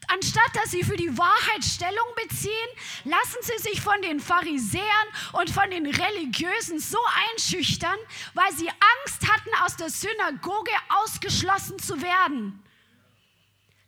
Anstatt 0.08 0.54
dass 0.54 0.70
sie 0.70 0.82
für 0.82 0.96
die 0.96 1.16
Wahrheit 1.16 1.64
Stellung 1.64 2.06
beziehen, 2.22 2.68
lassen 3.04 3.38
sie 3.40 3.70
sich 3.70 3.80
von 3.80 4.00
den 4.02 4.20
Pharisäern 4.20 5.08
und 5.32 5.48
von 5.48 5.70
den 5.70 5.86
Religiösen 5.86 6.78
so 6.78 6.98
einschüchtern, 7.32 7.96
weil 8.34 8.52
sie 8.52 8.68
Angst 8.68 9.22
hatten, 9.32 9.50
aus 9.64 9.76
der 9.76 9.88
Synagoge 9.88 10.72
ausgeschlossen 11.02 11.78
zu 11.78 12.02
werden. 12.02 12.62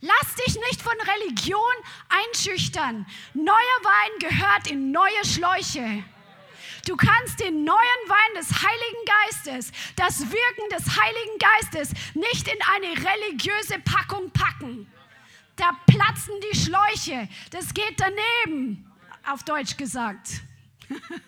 Lass 0.01 0.35
dich 0.47 0.57
nicht 0.69 0.81
von 0.81 0.95
Religion 1.01 1.61
einschüchtern. 2.09 3.07
Neuer 3.35 3.55
Wein 3.83 4.29
gehört 4.31 4.71
in 4.71 4.93
neue 4.93 5.25
Schläuche. 5.25 6.05
Du 6.87 6.97
kannst 6.97 7.41
den 7.41 7.65
neuen 7.65 8.03
Wein 8.07 8.35
des 8.41 8.49
Heiligen 8.53 9.05
Geistes, 9.25 9.73
das 9.97 10.21
Wirken 10.21 10.71
des 10.71 10.97
Heiligen 10.97 11.39
Geistes 11.39 11.91
nicht 12.15 12.47
in 12.47 12.59
eine 12.75 12.93
religiöse 12.93 13.81
Packung 13.81 14.31
packen. 14.31 14.91
Da 15.57 15.73
platzen 15.87 16.35
die 16.53 16.57
Schläuche. 16.57 17.29
Das 17.51 17.75
geht 17.75 17.97
daneben, 17.99 18.89
auf 19.27 19.43
Deutsch 19.43 19.77
gesagt. 19.77 20.43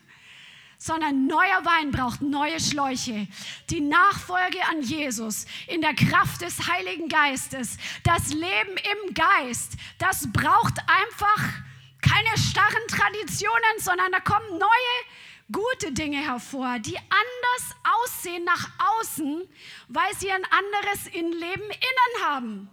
sondern 0.79 1.27
neuer 1.27 1.65
Wein 1.65 1.91
braucht 1.91 2.23
neue 2.23 2.61
Schläuche. 2.61 3.27
Die 3.69 3.81
Nachfolge 3.81 4.65
an 4.71 4.81
Jesus 4.81 5.45
in 5.67 5.81
der 5.81 5.95
Kraft 5.95 6.41
des 6.41 6.69
Heiligen 6.69 7.09
Geistes, 7.09 7.79
das 8.05 8.29
Leben 8.29 8.77
im 8.77 9.15
Geist, 9.15 9.73
das 9.99 10.33
braucht 10.33 10.79
einfach 10.87 11.53
keine 12.01 12.39
starren 12.39 12.87
Traditionen, 12.87 13.79
sondern 13.79 14.13
da 14.13 14.21
kommen 14.21 14.51
neue 14.51 15.05
gute 15.53 15.93
Dinge 15.93 16.19
hervor, 16.19 16.79
die 16.79 16.97
anders 16.97 17.77
aussehen 18.03 18.45
nach 18.45 18.71
außen, 18.79 19.43
weil 19.89 20.15
sie 20.19 20.31
ein 20.31 20.45
anderes 20.45 21.07
Innenleben 21.09 21.65
innen 21.65 22.25
haben. 22.25 22.71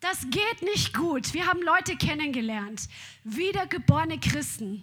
Das 0.00 0.26
geht 0.30 0.62
nicht 0.62 0.94
gut. 0.94 1.34
Wir 1.34 1.46
haben 1.46 1.60
Leute 1.60 1.96
kennengelernt, 1.96 2.88
wiedergeborene 3.24 4.18
Christen, 4.18 4.82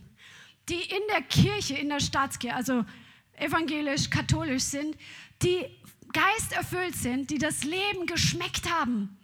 die 0.70 0.82
in 0.82 1.02
der 1.10 1.24
Kirche, 1.24 1.76
in 1.76 1.90
der 1.90 2.00
Staatskirche, 2.00 2.56
also 2.56 2.86
evangelisch, 3.34 4.12
katholisch 4.12 4.64
sind, 4.64 4.96
die 5.42 5.66
geisterfüllt 6.14 6.96
sind, 6.96 7.32
die 7.32 7.40
das 7.40 7.64
Leben 7.64 8.06
geschmeckt 8.06 8.70
haben 8.70 9.17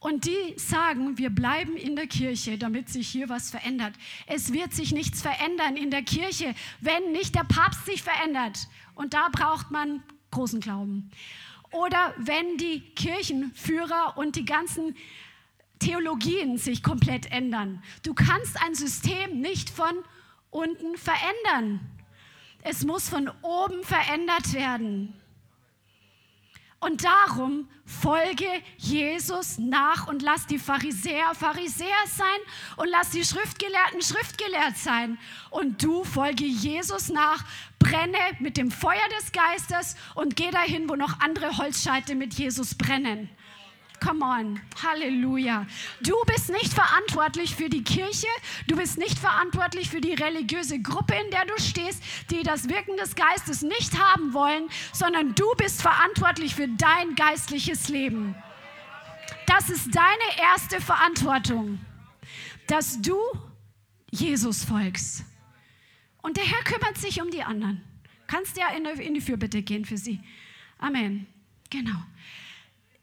Und 0.00 0.26
die 0.26 0.54
sagen, 0.56 1.18
wir 1.18 1.30
bleiben 1.30 1.76
in 1.76 1.96
der 1.96 2.06
Kirche, 2.06 2.56
damit 2.56 2.88
sich 2.88 3.08
hier 3.08 3.28
was 3.28 3.50
verändert. 3.50 3.94
Es 4.26 4.52
wird 4.52 4.72
sich 4.72 4.92
nichts 4.92 5.22
verändern 5.22 5.76
in 5.76 5.90
der 5.90 6.02
Kirche, 6.02 6.54
wenn 6.80 7.10
nicht 7.10 7.34
der 7.34 7.44
Papst 7.44 7.84
sich 7.84 8.02
verändert. 8.02 8.68
Und 8.94 9.12
da 9.12 9.28
braucht 9.32 9.72
man 9.72 10.02
großen 10.30 10.60
Glauben. 10.60 11.10
Oder 11.72 12.14
wenn 12.16 12.58
die 12.58 12.80
Kirchenführer 12.94 14.14
und 14.16 14.36
die 14.36 14.44
ganzen 14.44 14.94
Theologien 15.80 16.58
sich 16.58 16.82
komplett 16.82 17.30
ändern. 17.30 17.82
Du 18.02 18.14
kannst 18.14 18.60
ein 18.62 18.74
System 18.74 19.40
nicht 19.40 19.70
von 19.70 19.92
unten 20.50 20.96
verändern. 20.96 21.80
Es 22.62 22.84
muss 22.84 23.08
von 23.08 23.30
oben 23.42 23.84
verändert 23.84 24.52
werden. 24.52 25.17
Und 26.80 27.04
darum 27.04 27.68
folge 27.84 28.46
Jesus 28.76 29.58
nach 29.58 30.06
und 30.06 30.22
lass 30.22 30.46
die 30.46 30.60
Pharisäer 30.60 31.34
Pharisäer 31.34 31.88
sein 32.06 32.26
und 32.76 32.88
lass 32.88 33.10
die 33.10 33.24
Schriftgelehrten 33.24 34.00
Schriftgelehrt 34.00 34.76
sein. 34.76 35.18
Und 35.50 35.82
du 35.82 36.04
folge 36.04 36.44
Jesus 36.44 37.08
nach, 37.08 37.44
brenne 37.80 38.18
mit 38.38 38.56
dem 38.56 38.70
Feuer 38.70 39.08
des 39.18 39.32
Geistes 39.32 39.96
und 40.14 40.36
geh 40.36 40.50
dahin, 40.50 40.88
wo 40.88 40.94
noch 40.94 41.18
andere 41.20 41.58
Holzscheite 41.58 42.14
mit 42.14 42.34
Jesus 42.34 42.76
brennen. 42.76 43.28
Come 44.00 44.24
on, 44.24 44.60
Halleluja. 44.82 45.66
Du 46.00 46.14
bist 46.26 46.50
nicht 46.50 46.72
verantwortlich 46.72 47.54
für 47.54 47.68
die 47.68 47.82
Kirche, 47.82 48.28
du 48.66 48.76
bist 48.76 48.96
nicht 48.98 49.18
verantwortlich 49.18 49.90
für 49.90 50.00
die 50.00 50.14
religiöse 50.14 50.80
Gruppe, 50.80 51.14
in 51.14 51.30
der 51.30 51.44
du 51.46 51.60
stehst, 51.60 52.02
die 52.30 52.42
das 52.42 52.68
Wirken 52.68 52.96
des 52.96 53.14
Geistes 53.14 53.62
nicht 53.62 53.98
haben 53.98 54.32
wollen, 54.34 54.68
sondern 54.92 55.34
du 55.34 55.46
bist 55.56 55.82
verantwortlich 55.82 56.54
für 56.54 56.68
dein 56.68 57.14
geistliches 57.16 57.88
Leben. 57.88 58.36
Das 59.46 59.68
ist 59.68 59.94
deine 59.94 60.42
erste 60.52 60.80
Verantwortung, 60.80 61.80
dass 62.66 63.00
du 63.00 63.18
Jesus 64.10 64.64
folgst. 64.64 65.24
Und 66.22 66.36
der 66.36 66.44
Herr 66.44 66.62
kümmert 66.64 66.98
sich 66.98 67.20
um 67.20 67.30
die 67.30 67.42
anderen. 67.42 67.82
Kannst 68.26 68.56
ja 68.56 68.68
in 68.70 69.14
die 69.14 69.20
Fürbitte 69.20 69.62
gehen 69.62 69.84
für 69.84 69.96
sie. 69.96 70.20
Amen. 70.78 71.26
Genau. 71.70 71.96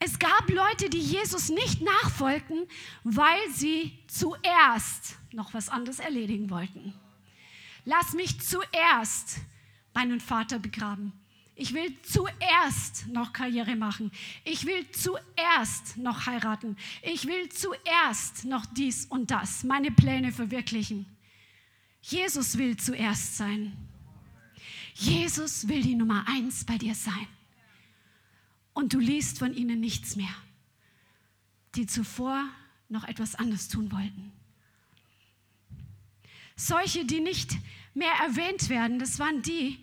Es 0.06 0.20
gab 0.20 0.48
Leute, 0.52 0.88
die 0.88 1.00
Jesus 1.00 1.50
nicht 1.50 1.82
nachfolgten, 1.82 2.68
weil 3.04 3.40
sie 3.52 3.92
zuerst 4.06 5.16
noch 5.32 5.56
was 5.56 5.68
anderes 5.68 5.98
erledigen 5.98 6.52
wollten. 6.52 6.94
Lass 7.86 8.14
mich 8.14 8.40
zuerst 8.40 9.40
meinen 9.96 10.20
Vater 10.20 10.60
begraben. 10.60 11.12
Ich 11.56 11.74
will 11.74 11.92
zuerst 12.04 13.08
noch 13.08 13.34
Karriere 13.34 13.76
machen. 13.76 14.12
Ich 14.44 14.68
will 14.68 14.86
zuerst 14.92 15.98
noch 15.98 16.28
heiraten. 16.28 16.78
Ich 17.02 17.26
will 17.26 17.50
zuerst 17.50 18.46
noch 18.46 18.68
dies 18.68 19.08
und 19.08 19.32
das, 19.32 19.64
meine 19.64 19.90
Pläne 19.90 20.32
verwirklichen. 20.32 21.08
Jesus 22.04 22.60
will 22.60 22.78
zuerst 22.78 23.38
sein. 23.38 23.76
Jesus 24.94 25.68
will 25.68 25.82
die 25.82 25.96
Nummer 25.96 26.26
eins 26.28 26.64
bei 26.64 26.78
dir 26.78 26.94
sein 26.94 27.28
und 28.76 28.94
du 28.94 29.00
liest 29.00 29.40
von 29.40 29.56
ihnen 29.56 29.80
nichts 29.80 30.16
mehr, 30.16 30.36
die 31.74 31.88
zuvor 31.88 32.48
noch 32.90 33.06
etwas 33.06 33.34
anderes 33.34 33.70
tun 33.70 33.92
wollten. 33.92 34.32
Solche, 36.56 37.06
die 37.06 37.22
nicht 37.22 37.58
mehr 37.96 38.12
erwähnt 38.24 38.70
werden, 38.70 39.00
das 39.00 39.18
waren 39.18 39.42
die, 39.42 39.80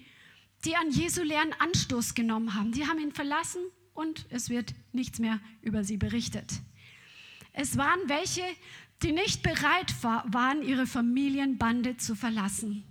die 0.65 0.77
an 0.77 0.91
Jesu 0.91 1.23
Lehren 1.23 1.53
Anstoß 1.59 2.15
genommen 2.15 2.55
haben. 2.55 2.73
Die 2.73 2.87
haben 2.87 3.01
ihn 3.01 3.13
verlassen 3.13 3.63
und 3.95 4.27
es 4.31 4.49
wird 4.49 4.75
nichts 4.93 5.19
mehr 5.19 5.41
über 5.63 5.85
sie 5.85 5.97
berichtet. 5.97 6.61
Es 7.53 7.77
waren 7.77 8.01
welche, 8.07 8.45
die 9.03 9.13
nicht 9.13 9.43
bereit 9.43 10.03
waren, 10.03 10.63
ihre 10.63 10.87
Familienbande 10.87 11.97
zu 11.97 12.15
verlassen. 12.15 12.85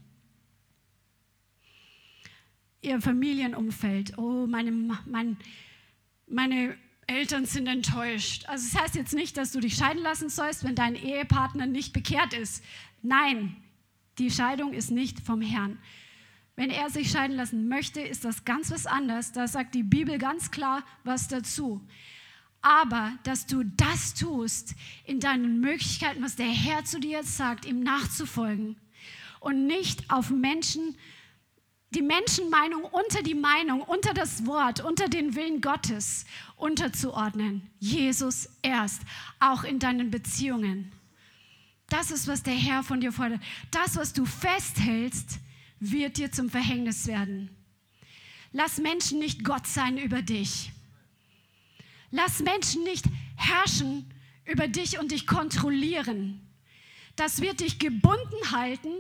Ihr 2.82 3.00
Familienumfeld. 3.00 4.18
Oh, 4.18 4.48
meine, 4.48 4.72
mein, 4.72 5.38
meine 6.32 6.78
Eltern 7.08 7.46
sind 7.46 7.68
enttäuscht. 7.68 8.46
Also 8.48 8.66
es 8.66 8.74
das 8.74 8.82
heißt 8.82 8.96
jetzt 8.96 9.14
nicht, 9.14 9.38
dass 9.38 9.52
du 9.52 9.60
dich 9.60 9.76
scheiden 9.76 10.02
lassen 10.02 10.30
sollst, 10.30 10.64
wenn 10.64 10.76
dein 10.76 10.96
Ehepartner 10.96 11.66
nicht 11.66 11.94
bekehrt 11.94 12.34
ist. 12.34 12.64
Nein, 13.02 13.56
die 14.18 14.32
Scheidung 14.32 14.74
ist 14.74 14.92
nicht 14.92 15.20
vom 15.20 15.42
Herrn. 15.42 15.78
Wenn 16.56 16.70
er 16.70 16.90
sich 16.90 17.12
scheiden 17.12 17.36
lassen 17.36 17.68
möchte, 17.68 18.02
ist 18.02 18.26
das 18.26 18.46
ganz 18.46 18.72
was 18.72 18.86
anderes. 18.86 19.32
Da 19.32 19.48
sagt 19.48 19.74
die 19.74 19.84
Bibel 19.84 20.18
ganz 20.18 20.52
klar 20.52 20.84
was 21.04 21.28
dazu. 21.28 21.82
Aber 22.62 23.14
dass 23.24 23.48
du 23.48 23.64
das 23.64 24.14
tust 24.14 24.76
in 25.06 25.20
deinen 25.20 25.60
Möglichkeiten, 25.60 26.22
was 26.22 26.36
der 26.36 26.46
Herr 26.46 26.86
zu 26.86 27.00
dir 27.00 27.18
jetzt 27.20 27.36
sagt, 27.36 27.66
ihm 27.66 27.82
nachzufolgen 27.82 28.78
und 29.40 29.66
nicht 29.66 30.12
auf 30.12 30.30
Menschen 30.30 30.96
die 31.92 32.02
Menschenmeinung 32.02 32.86
unter 32.86 33.22
die 33.22 33.36
Meinung, 33.36 33.82
unter 33.82 34.14
das 34.14 34.46
Wort, 34.46 34.80
unter 34.80 35.10
den 35.10 35.36
Willen 35.36 35.60
Gottes 35.60 36.26
unterzuordnen. 36.56 37.70
Jesus 37.80 38.50
erst, 38.62 39.02
auch 39.40 39.64
in 39.64 39.80
deinen 39.80 40.10
Beziehungen. 40.10 40.92
Das 41.90 42.10
ist, 42.10 42.28
was 42.28 42.44
der 42.44 42.54
Herr 42.54 42.84
von 42.84 43.02
dir 43.02 43.12
fordert. 43.12 43.42
Das, 43.72 43.98
was 43.98 44.14
du 44.14 44.26
festhältst, 44.26 45.40
wird 45.82 46.18
dir 46.18 46.32
zum 46.32 46.50
Verhängnis 46.50 47.08
werden. 47.08 47.50
Lass 48.54 48.78
Menschen 48.78 49.20
nicht 49.20 49.44
Gott 49.44 49.68
sein 49.68 49.98
über 49.98 50.22
dich. 50.22 50.72
Lass 52.10 52.40
Menschen 52.40 52.84
nicht 52.84 53.06
herrschen 53.36 54.06
über 54.46 54.70
dich 54.70 55.00
und 55.00 55.12
dich 55.12 55.28
kontrollieren. 55.28 56.42
Das 57.18 57.42
wird 57.42 57.60
dich 57.60 57.80
gebunden 57.80 58.52
halten 58.52 58.94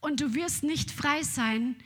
und 0.00 0.20
du 0.20 0.34
wirst 0.34 0.62
nicht 0.62 0.90
frei 0.90 1.22
sein, 1.22 1.76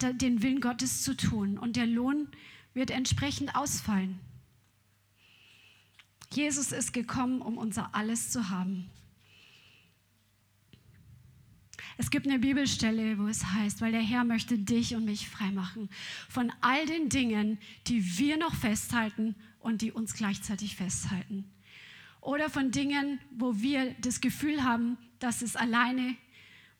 den 0.00 0.42
Willen 0.42 0.60
Gottes 0.60 1.02
zu 1.02 1.16
tun. 1.16 1.58
Und 1.58 1.76
der 1.76 1.86
Lohn 1.86 2.28
wird 2.74 2.90
entsprechend 2.90 3.54
ausfallen. 3.54 4.18
Jesus 6.32 6.72
ist 6.72 6.92
gekommen, 6.92 7.40
um 7.40 7.58
unser 7.58 7.94
Alles 7.94 8.30
zu 8.30 8.48
haben. 8.48 8.90
Es 11.98 12.10
gibt 12.10 12.26
eine 12.26 12.38
Bibelstelle, 12.38 13.18
wo 13.18 13.26
es 13.26 13.44
heißt, 13.44 13.80
weil 13.80 13.92
der 13.92 14.00
Herr 14.00 14.24
möchte 14.24 14.58
dich 14.58 14.94
und 14.94 15.04
mich 15.04 15.28
freimachen 15.28 15.90
von 16.28 16.50
all 16.62 16.86
den 16.86 17.10
Dingen, 17.10 17.58
die 17.86 18.18
wir 18.18 18.38
noch 18.38 18.54
festhalten 18.54 19.36
und 19.60 19.82
die 19.82 19.92
uns 19.92 20.14
gleichzeitig 20.14 20.74
festhalten. 20.74 21.50
Oder 22.20 22.48
von 22.48 22.70
Dingen, 22.70 23.20
wo 23.30 23.60
wir 23.60 23.94
das 24.00 24.20
Gefühl 24.20 24.64
haben, 24.64 24.96
dass 25.18 25.42
es 25.42 25.54
alleine 25.54 26.16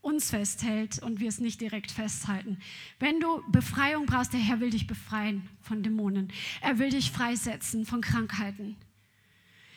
uns 0.02 0.30
festhält 0.30 0.98
und 0.98 1.20
wir 1.20 1.28
es 1.28 1.38
nicht 1.38 1.60
direkt 1.60 1.90
festhalten. 1.90 2.58
Wenn 2.98 3.20
du 3.20 3.42
Befreiung 3.50 4.04
brauchst, 4.04 4.32
der 4.32 4.40
Herr 4.40 4.60
will 4.60 4.70
dich 4.70 4.86
befreien 4.86 5.48
von 5.62 5.82
Dämonen. 5.82 6.32
Er 6.60 6.78
will 6.78 6.90
dich 6.90 7.10
freisetzen 7.12 7.86
von 7.86 8.00
Krankheiten. 8.00 8.76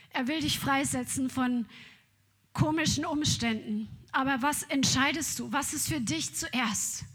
Er 0.10 0.28
will 0.28 0.42
dich 0.42 0.60
freisetzen 0.60 1.30
von 1.30 1.68
komischen 2.54 3.06
Umständen. 3.06 3.88
Aber 4.12 4.42
was 4.42 4.64
entscheidest 4.64 5.40
du? 5.40 5.52
Was 5.52 5.74
ist 5.74 5.90
für 5.90 6.02
dich 6.02 6.34
zuerst? 6.34 7.06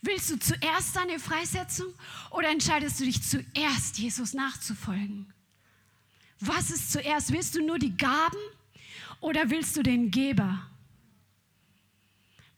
Willst 0.00 0.30
du 0.30 0.38
zuerst 0.38 0.94
deine 0.94 1.18
Freisetzung 1.18 1.92
oder 2.30 2.50
entscheidest 2.50 3.00
du 3.00 3.04
dich 3.04 3.22
zuerst, 3.22 3.98
Jesus 3.98 4.32
nachzufolgen? 4.32 5.32
Was 6.38 6.70
ist 6.70 6.92
zuerst? 6.92 7.32
Willst 7.32 7.56
du 7.56 7.66
nur 7.66 7.80
die 7.80 7.96
Gaben 7.96 8.38
oder 9.20 9.50
willst 9.50 9.76
du 9.76 9.82
den 9.82 10.12
Geber? 10.12 10.60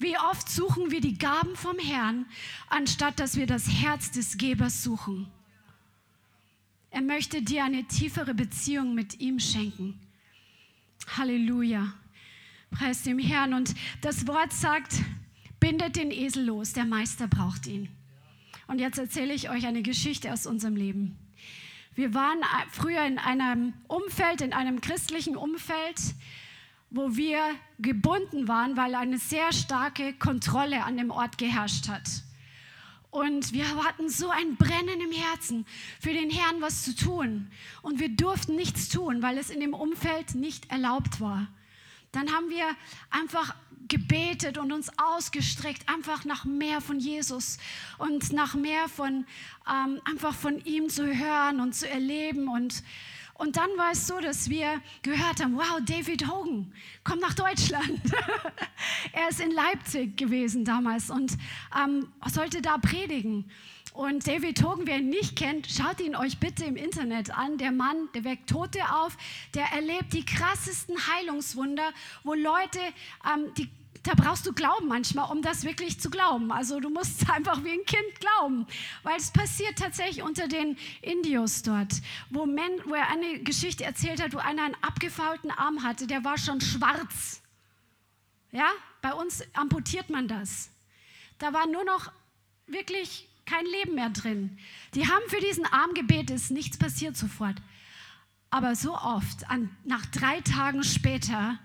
Wie 0.00 0.16
oft 0.16 0.48
suchen 0.48 0.90
wir 0.90 1.02
die 1.02 1.18
Gaben 1.18 1.54
vom 1.56 1.78
Herrn, 1.78 2.24
anstatt 2.70 3.20
dass 3.20 3.36
wir 3.36 3.46
das 3.46 3.68
Herz 3.68 4.10
des 4.10 4.38
Gebers 4.38 4.82
suchen. 4.82 5.30
Er 6.90 7.02
möchte 7.02 7.42
dir 7.42 7.64
eine 7.64 7.84
tiefere 7.84 8.32
Beziehung 8.32 8.94
mit 8.94 9.20
ihm 9.20 9.38
schenken. 9.38 10.00
Halleluja. 11.18 11.92
Preis 12.70 13.02
dem 13.02 13.18
Herrn. 13.18 13.52
Und 13.52 13.74
das 14.00 14.26
Wort 14.26 14.54
sagt, 14.54 14.94
bindet 15.60 15.96
den 15.96 16.10
Esel 16.10 16.46
los, 16.46 16.72
der 16.72 16.86
Meister 16.86 17.28
braucht 17.28 17.66
ihn. 17.66 17.90
Und 18.68 18.78
jetzt 18.78 18.98
erzähle 18.98 19.34
ich 19.34 19.50
euch 19.50 19.66
eine 19.66 19.82
Geschichte 19.82 20.32
aus 20.32 20.46
unserem 20.46 20.76
Leben. 20.76 21.18
Wir 21.94 22.14
waren 22.14 22.38
früher 22.70 23.04
in 23.04 23.18
einem 23.18 23.74
Umfeld, 23.86 24.40
in 24.40 24.54
einem 24.54 24.80
christlichen 24.80 25.36
Umfeld, 25.36 26.00
wo 26.90 27.16
wir 27.16 27.40
gebunden 27.78 28.48
waren, 28.48 28.76
weil 28.76 28.94
eine 28.94 29.18
sehr 29.18 29.52
starke 29.52 30.12
Kontrolle 30.14 30.84
an 30.84 30.96
dem 30.96 31.10
Ort 31.10 31.38
geherrscht 31.38 31.88
hat. 31.88 32.08
Und 33.10 33.52
wir 33.52 33.68
hatten 33.84 34.08
so 34.08 34.28
ein 34.28 34.56
Brennen 34.56 35.00
im 35.00 35.12
Herzen, 35.12 35.66
für 36.00 36.12
den 36.12 36.30
Herrn 36.30 36.60
was 36.60 36.84
zu 36.84 36.94
tun. 36.94 37.50
Und 37.82 37.98
wir 37.98 38.08
durften 38.08 38.54
nichts 38.54 38.88
tun, 38.88 39.22
weil 39.22 39.36
es 39.38 39.50
in 39.50 39.60
dem 39.60 39.74
Umfeld 39.74 40.34
nicht 40.34 40.70
erlaubt 40.70 41.20
war. 41.20 41.48
Dann 42.12 42.32
haben 42.32 42.50
wir 42.50 42.66
einfach 43.10 43.54
gebetet 43.88 44.58
und 44.58 44.72
uns 44.72 44.90
ausgestreckt, 44.98 45.88
einfach 45.88 46.24
nach 46.24 46.44
mehr 46.44 46.80
von 46.80 47.00
Jesus 47.00 47.58
und 47.98 48.32
nach 48.32 48.54
mehr 48.54 48.88
von, 48.88 49.26
ähm, 49.68 50.00
einfach 50.04 50.34
von 50.34 50.64
ihm 50.64 50.88
zu 50.88 51.06
hören 51.06 51.60
und 51.60 51.74
zu 51.74 51.88
erleben 51.88 52.48
und 52.48 52.82
Und 53.40 53.56
dann 53.56 53.70
war 53.78 53.92
es 53.92 54.06
so, 54.06 54.20
dass 54.20 54.50
wir 54.50 54.82
gehört 55.00 55.42
haben, 55.42 55.56
wow, 55.56 55.80
David 55.82 56.30
Hogan 56.30 56.70
kommt 57.04 57.22
nach 57.22 57.32
Deutschland. 57.32 57.98
er 59.14 59.30
ist 59.30 59.40
in 59.40 59.50
Leipzig 59.50 60.14
gewesen 60.18 60.62
damals 60.66 61.08
und 61.08 61.38
ähm, 61.74 62.06
sollte 62.30 62.60
da 62.60 62.76
predigen. 62.76 63.50
Und 63.94 64.26
David 64.26 64.62
Hogan, 64.62 64.86
wer 64.86 64.98
ihn 64.98 65.08
nicht 65.08 65.36
kennt, 65.36 65.66
schaut 65.68 66.00
ihn 66.00 66.16
euch 66.16 66.36
bitte 66.36 66.66
im 66.66 66.76
Internet 66.76 67.30
an. 67.30 67.56
Der 67.56 67.72
Mann, 67.72 68.10
der 68.14 68.24
weckt 68.24 68.50
Tote 68.50 68.80
auf, 68.94 69.16
der 69.54 69.64
erlebt 69.72 70.12
die 70.12 70.26
krassesten 70.26 70.96
Heilungswunder, 71.08 71.94
wo 72.24 72.34
Leute, 72.34 72.80
ähm, 73.24 73.54
die 73.56 73.70
da 74.02 74.14
brauchst 74.14 74.46
du 74.46 74.52
Glauben 74.52 74.88
manchmal, 74.88 75.30
um 75.30 75.42
das 75.42 75.64
wirklich 75.64 76.00
zu 76.00 76.10
glauben. 76.10 76.50
Also 76.52 76.80
du 76.80 76.88
musst 76.88 77.28
einfach 77.32 77.62
wie 77.64 77.72
ein 77.72 77.84
Kind 77.84 78.20
glauben, 78.20 78.66
weil 79.02 79.16
es 79.16 79.30
passiert 79.30 79.78
tatsächlich 79.78 80.22
unter 80.22 80.48
den 80.48 80.76
Indios 81.02 81.62
dort, 81.62 81.92
wo, 82.30 82.46
Men, 82.46 82.72
wo 82.86 82.94
er 82.94 83.08
eine 83.08 83.40
Geschichte 83.40 83.84
erzählt 83.84 84.22
hat, 84.22 84.32
wo 84.32 84.38
einer 84.38 84.64
einen 84.64 84.76
abgefaulten 84.82 85.50
Arm 85.50 85.82
hatte, 85.82 86.06
der 86.06 86.24
war 86.24 86.38
schon 86.38 86.60
schwarz. 86.60 87.42
Ja, 88.52 88.70
bei 89.02 89.12
uns 89.12 89.42
amputiert 89.54 90.10
man 90.10 90.28
das. 90.28 90.70
Da 91.38 91.52
war 91.52 91.66
nur 91.66 91.84
noch 91.84 92.10
wirklich 92.66 93.28
kein 93.46 93.64
Leben 93.66 93.94
mehr 93.94 94.10
drin. 94.10 94.58
Die 94.94 95.06
haben 95.08 95.28
für 95.28 95.40
diesen 95.40 95.66
Arm 95.66 95.94
gebetet, 95.94 96.30
ist 96.30 96.50
nichts 96.50 96.78
passiert 96.78 97.16
sofort. 97.16 97.56
Aber 98.50 98.74
so 98.74 98.96
oft, 98.96 99.48
an, 99.48 99.76
nach 99.84 100.06
drei 100.06 100.40
Tagen 100.40 100.82
später, 100.82 101.58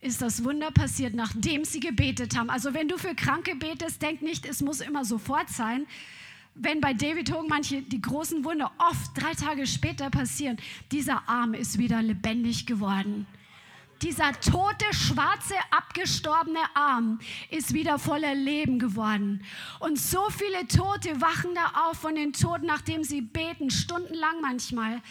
ist 0.00 0.22
das 0.22 0.44
Wunder 0.44 0.70
passiert, 0.70 1.14
nachdem 1.14 1.64
sie 1.64 1.80
gebetet 1.80 2.36
haben. 2.36 2.50
Also 2.50 2.72
wenn 2.72 2.88
du 2.88 2.96
für 2.96 3.14
Kranke 3.14 3.54
betest, 3.54 4.00
denk 4.00 4.22
nicht, 4.22 4.46
es 4.46 4.62
muss 4.62 4.80
immer 4.80 5.04
sofort 5.04 5.50
sein. 5.50 5.86
Wenn 6.54 6.80
bei 6.80 6.94
David 6.94 7.30
Hogan 7.32 7.48
manche 7.48 7.82
die 7.82 8.00
großen 8.00 8.44
Wunder 8.44 8.72
oft 8.78 9.10
drei 9.14 9.34
Tage 9.34 9.66
später 9.66 10.10
passieren, 10.10 10.56
dieser 10.90 11.28
Arm 11.28 11.54
ist 11.54 11.78
wieder 11.78 12.02
lebendig 12.02 12.66
geworden. 12.66 13.26
Dieser 14.02 14.32
tote, 14.40 14.86
schwarze, 14.92 15.54
abgestorbene 15.70 16.60
Arm 16.74 17.20
ist 17.50 17.74
wieder 17.74 17.98
voller 17.98 18.34
Leben 18.34 18.78
geworden. 18.78 19.44
Und 19.78 19.98
so 19.98 20.30
viele 20.30 20.66
Tote 20.66 21.20
wachen 21.20 21.54
da 21.54 21.84
auf 21.84 21.98
von 21.98 22.14
den 22.14 22.32
Toten, 22.32 22.64
nachdem 22.64 23.04
sie 23.04 23.20
beten, 23.20 23.70
stundenlang 23.70 24.40
manchmal. 24.40 25.02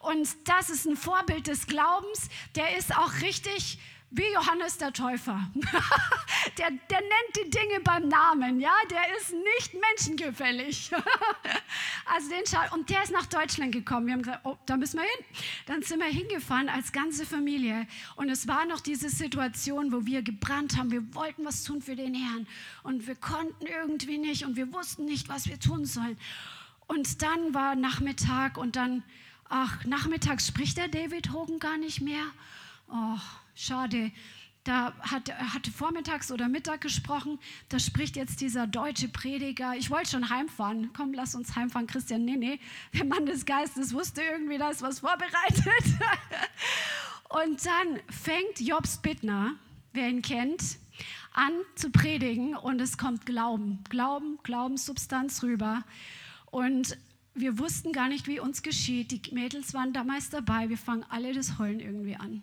Und 0.00 0.28
das 0.44 0.68
ist 0.68 0.84
ein 0.86 0.96
Vorbild 0.96 1.46
des 1.46 1.66
Glaubens. 1.66 2.28
Der 2.54 2.76
ist 2.76 2.94
auch 2.94 3.22
richtig 3.22 3.78
wie 4.16 4.32
Johannes 4.32 4.78
der 4.78 4.92
Täufer. 4.92 5.40
der, 6.58 6.70
der 6.70 7.00
nennt 7.00 7.36
die 7.36 7.50
Dinge 7.50 7.80
beim 7.82 8.08
Namen, 8.08 8.60
ja, 8.60 8.74
der 8.88 9.02
ist 9.18 9.32
nicht 9.32 9.74
menschengefällig. 9.74 10.90
also 12.14 12.28
den 12.28 12.44
Schau 12.46 12.74
und 12.74 12.88
der 12.90 13.02
ist 13.02 13.12
nach 13.12 13.26
Deutschland 13.26 13.72
gekommen. 13.72 14.06
Wir 14.06 14.14
haben 14.14 14.22
gesagt, 14.22 14.40
oh, 14.44 14.56
da 14.66 14.76
müssen 14.76 14.98
wir 14.98 15.02
hin. 15.04 15.42
Dann 15.66 15.82
sind 15.82 15.98
wir 15.98 16.06
hingefahren 16.06 16.68
als 16.68 16.92
ganze 16.92 17.26
Familie 17.26 17.86
und 18.14 18.28
es 18.28 18.46
war 18.46 18.66
noch 18.66 18.80
diese 18.80 19.08
Situation, 19.08 19.92
wo 19.92 20.06
wir 20.06 20.22
gebrannt 20.22 20.76
haben. 20.76 20.92
Wir 20.92 21.14
wollten 21.14 21.44
was 21.44 21.64
tun 21.64 21.82
für 21.82 21.96
den 21.96 22.14
Herrn 22.14 22.46
und 22.84 23.06
wir 23.08 23.16
konnten 23.16 23.66
irgendwie 23.66 24.18
nicht 24.18 24.44
und 24.44 24.56
wir 24.56 24.72
wussten 24.72 25.06
nicht, 25.06 25.28
was 25.28 25.48
wir 25.48 25.58
tun 25.58 25.86
sollen. 25.86 26.18
Und 26.86 27.22
dann 27.22 27.52
war 27.54 27.74
Nachmittag 27.74 28.58
und 28.58 28.76
dann, 28.76 29.02
ach, 29.48 29.84
nachmittags 29.84 30.46
spricht 30.46 30.76
der 30.76 30.88
David 30.88 31.32
Hogan 31.32 31.58
gar 31.58 31.78
nicht 31.78 32.00
mehr. 32.00 32.24
Oh, 32.88 33.18
schade. 33.54 34.12
Da 34.64 34.94
hat, 35.00 35.30
hatte 35.30 35.70
vormittags 35.70 36.32
oder 36.32 36.48
Mittag 36.48 36.80
gesprochen. 36.80 37.38
Da 37.68 37.78
spricht 37.78 38.16
jetzt 38.16 38.40
dieser 38.40 38.66
deutsche 38.66 39.08
Prediger. 39.08 39.74
Ich 39.76 39.90
wollte 39.90 40.10
schon 40.10 40.30
heimfahren. 40.30 40.90
Komm, 40.96 41.12
lass 41.12 41.34
uns 41.34 41.54
heimfahren, 41.54 41.86
Christian. 41.86 42.24
Nee, 42.24 42.36
nee. 42.36 42.60
Der 42.94 43.04
Mann 43.04 43.26
des 43.26 43.44
Geistes 43.44 43.92
wusste 43.92 44.22
irgendwie, 44.22 44.56
da 44.56 44.70
ist 44.70 44.80
was 44.80 45.00
vorbereitet. 45.00 45.66
Und 47.28 47.66
dann 47.66 48.00
fängt 48.08 48.60
Jobs 48.60 48.98
Bittner, 48.98 49.54
wer 49.92 50.08
ihn 50.08 50.22
kennt, 50.22 50.78
an 51.32 51.52
zu 51.74 51.90
predigen 51.90 52.54
und 52.54 52.80
es 52.80 52.96
kommt 52.96 53.26
Glauben. 53.26 53.82
Glauben, 53.90 54.38
Glaubenssubstanz 54.44 55.42
rüber. 55.42 55.82
Und 56.52 56.96
wir 57.34 57.58
wussten 57.58 57.92
gar 57.92 58.08
nicht, 58.08 58.28
wie 58.28 58.38
uns 58.38 58.62
geschieht. 58.62 59.10
Die 59.10 59.34
Mädels 59.34 59.74
waren 59.74 59.92
damals 59.92 60.30
dabei. 60.30 60.68
Wir 60.68 60.78
fangen 60.78 61.04
alle 61.08 61.32
das 61.32 61.58
Heulen 61.58 61.80
irgendwie 61.80 62.14
an. 62.14 62.42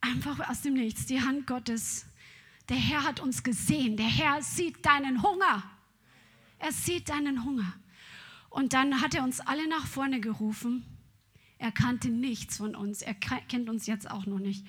Einfach 0.00 0.48
aus 0.48 0.62
dem 0.62 0.74
Nichts, 0.74 1.06
die 1.06 1.20
Hand 1.20 1.46
Gottes. 1.46 2.06
Der 2.68 2.76
Herr 2.76 3.04
hat 3.04 3.20
uns 3.20 3.42
gesehen. 3.42 3.96
Der 3.96 4.06
Herr 4.06 4.42
sieht 4.42 4.84
deinen 4.84 5.22
Hunger. 5.22 5.62
Er 6.58 6.72
sieht 6.72 7.08
deinen 7.08 7.44
Hunger. 7.44 7.74
Und 8.50 8.72
dann 8.72 9.00
hat 9.00 9.14
er 9.14 9.24
uns 9.24 9.40
alle 9.40 9.68
nach 9.68 9.86
vorne 9.86 10.20
gerufen. 10.20 10.84
Er 11.58 11.72
kannte 11.72 12.08
nichts 12.08 12.58
von 12.58 12.76
uns. 12.76 13.02
Er 13.02 13.14
kennt 13.14 13.68
uns 13.68 13.86
jetzt 13.86 14.10
auch 14.10 14.26
noch 14.26 14.38
nicht. 14.38 14.64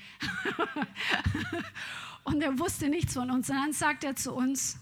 und 2.23 2.41
er 2.41 2.57
wusste 2.57 2.89
nichts 2.89 3.13
von 3.13 3.29
uns. 3.29 3.49
Und 3.49 3.55
dann 3.55 3.73
sagt 3.73 4.03
er 4.03 4.15
zu 4.15 4.33
uns, 4.33 4.79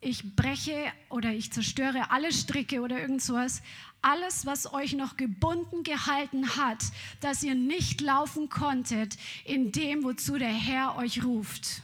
ich 0.00 0.34
breche 0.34 0.92
oder 1.08 1.32
ich 1.32 1.52
zerstöre 1.52 2.10
alle 2.10 2.32
Stricke 2.32 2.80
oder 2.80 3.00
irgend 3.00 3.22
sowas, 3.22 3.62
alles, 4.02 4.46
was 4.46 4.72
euch 4.72 4.94
noch 4.94 5.16
gebunden 5.16 5.82
gehalten 5.82 6.56
hat, 6.56 6.84
dass 7.20 7.42
ihr 7.42 7.54
nicht 7.54 8.00
laufen 8.00 8.48
konntet 8.48 9.16
in 9.44 9.72
dem, 9.72 10.04
wozu 10.04 10.38
der 10.38 10.48
Herr 10.48 10.96
euch 10.96 11.24
ruft. 11.24 11.82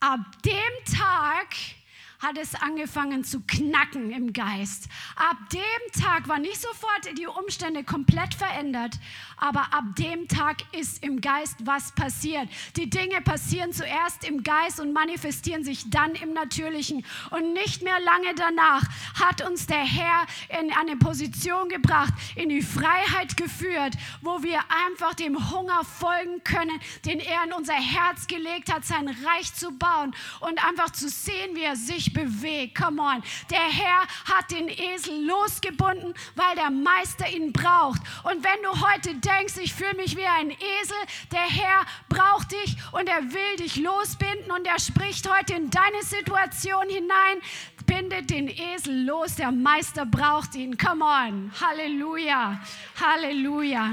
Ab 0.00 0.20
dem 0.42 0.94
Tag 0.94 1.46
hat 2.22 2.38
es 2.38 2.54
angefangen 2.54 3.24
zu 3.24 3.40
knacken 3.40 4.12
im 4.12 4.32
Geist. 4.32 4.88
Ab 5.16 5.36
dem 5.52 6.02
Tag 6.02 6.28
war 6.28 6.38
nicht 6.38 6.60
sofort 6.60 7.18
die 7.18 7.26
Umstände 7.26 7.82
komplett 7.82 8.34
verändert, 8.34 8.94
aber 9.36 9.74
ab 9.74 9.84
dem 9.98 10.28
Tag 10.28 10.58
ist 10.72 11.02
im 11.02 11.20
Geist 11.20 11.56
was 11.64 11.92
passiert. 11.92 12.48
Die 12.76 12.88
Dinge 12.88 13.20
passieren 13.22 13.72
zuerst 13.72 14.24
im 14.24 14.44
Geist 14.44 14.78
und 14.78 14.92
manifestieren 14.92 15.64
sich 15.64 15.90
dann 15.90 16.14
im 16.14 16.32
Natürlichen. 16.32 17.04
Und 17.30 17.54
nicht 17.54 17.82
mehr 17.82 17.98
lange 17.98 18.34
danach 18.36 18.84
hat 19.20 19.44
uns 19.44 19.66
der 19.66 19.84
Herr 19.84 20.26
in 20.60 20.72
eine 20.72 20.96
Position 20.96 21.68
gebracht, 21.68 22.14
in 22.36 22.50
die 22.50 22.62
Freiheit 22.62 23.36
geführt, 23.36 23.94
wo 24.20 24.44
wir 24.44 24.60
einfach 24.86 25.14
dem 25.14 25.50
Hunger 25.50 25.82
folgen 25.84 26.44
können, 26.44 26.78
den 27.04 27.18
er 27.18 27.44
in 27.44 27.52
unser 27.52 27.74
Herz 27.74 28.28
gelegt 28.28 28.72
hat, 28.72 28.84
sein 28.84 29.08
Reich 29.08 29.52
zu 29.54 29.72
bauen 29.72 30.14
und 30.40 30.64
einfach 30.64 30.90
zu 30.90 31.08
sehen, 31.08 31.56
wie 31.56 31.62
er 31.62 31.74
sich 31.74 32.11
bewegt. 32.12 32.76
Come 32.76 33.00
on. 33.00 33.22
Der 33.50 33.58
Herr 33.58 34.02
hat 34.24 34.50
den 34.50 34.68
Esel 34.68 35.24
losgebunden, 35.26 36.14
weil 36.34 36.54
der 36.56 36.70
Meister 36.70 37.28
ihn 37.28 37.52
braucht. 37.52 38.00
Und 38.24 38.44
wenn 38.44 38.62
du 38.62 38.70
heute 38.88 39.14
denkst, 39.14 39.54
ich 39.60 39.74
fühle 39.74 39.94
mich 39.94 40.16
wie 40.16 40.26
ein 40.26 40.50
Esel, 40.50 40.96
der 41.30 41.40
Herr 41.40 41.84
braucht 42.08 42.52
dich 42.52 42.76
und 42.92 43.08
er 43.08 43.22
will 43.22 43.56
dich 43.58 43.76
losbinden 43.76 44.50
und 44.50 44.66
er 44.66 44.80
spricht 44.80 45.28
heute 45.30 45.54
in 45.54 45.70
deine 45.70 46.02
Situation 46.02 46.88
hinein. 46.88 47.38
Bindet 47.86 48.30
den 48.30 48.48
Esel 48.48 49.04
los, 49.04 49.34
der 49.34 49.50
Meister 49.50 50.06
braucht 50.06 50.54
ihn. 50.54 50.78
Come 50.78 51.04
on. 51.04 51.52
Halleluja. 51.60 52.60
Halleluja. 53.00 53.92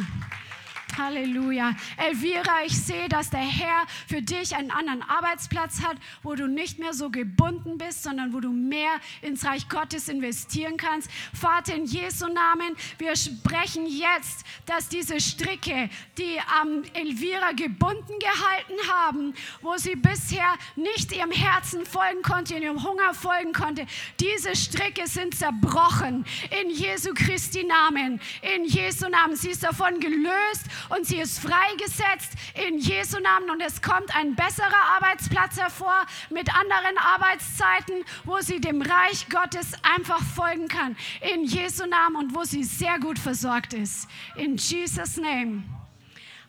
Halleluja. 0.97 1.75
Elvira, 1.97 2.63
ich 2.65 2.77
sehe, 2.77 3.09
dass 3.09 3.29
der 3.29 3.39
Herr 3.39 3.85
für 4.07 4.21
dich 4.21 4.55
einen 4.55 4.71
anderen 4.71 5.01
Arbeitsplatz 5.01 5.81
hat, 5.81 5.97
wo 6.23 6.35
du 6.35 6.47
nicht 6.47 6.79
mehr 6.79 6.93
so 6.93 7.09
gebunden 7.09 7.77
bist, 7.77 8.03
sondern 8.03 8.33
wo 8.33 8.39
du 8.39 8.51
mehr 8.51 8.91
ins 9.21 9.45
Reich 9.45 9.69
Gottes 9.69 10.09
investieren 10.09 10.77
kannst. 10.77 11.09
Vater, 11.33 11.75
in 11.75 11.85
Jesu 11.85 12.27
Namen, 12.27 12.75
wir 12.97 13.15
sprechen 13.15 13.85
jetzt, 13.85 14.45
dass 14.65 14.89
diese 14.89 15.19
Stricke, 15.19 15.89
die 16.17 16.39
am 16.61 16.83
Elvira 16.93 17.51
gebunden 17.51 18.13
gehalten 18.19 18.89
haben, 18.91 19.33
wo 19.61 19.77
sie 19.77 19.95
bisher 19.95 20.55
nicht 20.75 21.11
ihrem 21.11 21.31
Herzen 21.31 21.85
folgen 21.85 22.21
konnte, 22.21 22.55
ihrem 22.55 22.83
Hunger 22.83 23.13
folgen 23.13 23.53
konnte, 23.53 23.85
diese 24.19 24.55
Stricke 24.55 25.07
sind 25.07 25.35
zerbrochen. 25.35 26.25
In 26.61 26.69
Jesu 26.69 27.13
Christi 27.13 27.63
Namen. 27.63 28.19
In 28.55 28.65
Jesu 28.65 29.07
Namen. 29.09 29.35
Sie 29.35 29.49
ist 29.49 29.63
davon 29.63 29.99
gelöst 29.99 30.65
und 30.89 31.05
sie 31.05 31.17
ist 31.17 31.39
freigesetzt 31.39 32.33
in 32.67 32.79
Jesu 32.79 33.19
Namen 33.19 33.49
und 33.49 33.61
es 33.61 33.81
kommt 33.81 34.15
ein 34.15 34.35
besserer 34.35 34.83
Arbeitsplatz 34.95 35.57
hervor 35.57 36.05
mit 36.29 36.53
anderen 36.55 36.97
Arbeitszeiten, 36.97 38.03
wo 38.23 38.39
sie 38.39 38.59
dem 38.59 38.81
Reich 38.81 39.27
Gottes 39.29 39.73
einfach 39.83 40.23
folgen 40.35 40.67
kann 40.67 40.95
in 41.33 41.43
Jesu 41.43 41.85
Namen 41.85 42.15
und 42.15 42.35
wo 42.35 42.43
sie 42.43 42.63
sehr 42.63 42.99
gut 42.99 43.19
versorgt 43.19 43.73
ist. 43.73 44.07
In 44.35 44.55
Jesus 44.55 45.17
Name. 45.17 45.63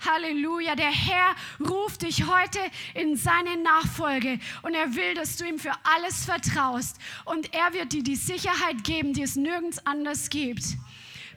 Halleluja. 0.00 0.74
Der 0.76 0.90
Herr 0.90 1.34
ruft 1.60 2.02
dich 2.02 2.26
heute 2.26 2.58
in 2.94 3.16
seine 3.16 3.56
Nachfolge 3.62 4.38
und 4.62 4.74
er 4.74 4.94
will, 4.94 5.14
dass 5.14 5.36
du 5.36 5.44
ihm 5.44 5.58
für 5.58 5.72
alles 5.82 6.24
vertraust 6.24 6.96
und 7.24 7.52
er 7.54 7.72
wird 7.72 7.92
dir 7.92 8.02
die 8.02 8.16
Sicherheit 8.16 8.82
geben, 8.84 9.12
die 9.12 9.22
es 9.22 9.36
nirgends 9.36 9.84
anders 9.86 10.30
gibt. 10.30 10.76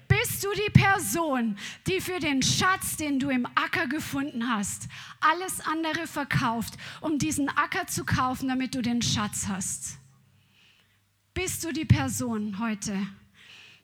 Bist 0.08 0.44
du 0.44 0.50
die 0.54 0.72
Person, 0.72 1.58
die 1.88 2.02
für 2.02 2.20
den 2.20 2.42
Schatz, 2.42 2.98
den 2.98 3.20
du 3.20 3.30
im 3.30 3.46
Acker 3.56 3.88
gefunden 3.88 4.50
hast, 4.50 4.88
alles 5.20 5.62
andere 5.62 6.08
verkauft, 6.08 6.76
um 7.02 7.18
diesen 7.18 7.50
Acker 7.50 7.88
zu 7.88 8.06
kaufen, 8.06 8.50
damit 8.50 8.76
du 8.76 8.82
den 8.82 9.02
Schatz 9.02 9.48
hast? 9.48 9.98
Bist 11.34 11.64
du 11.64 11.72
die 11.72 11.86
Person 11.86 12.60
heute? 12.60 12.96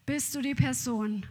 bist 0.10 0.34
du 0.34 0.42
die 0.42 0.56
Person. 0.56 1.24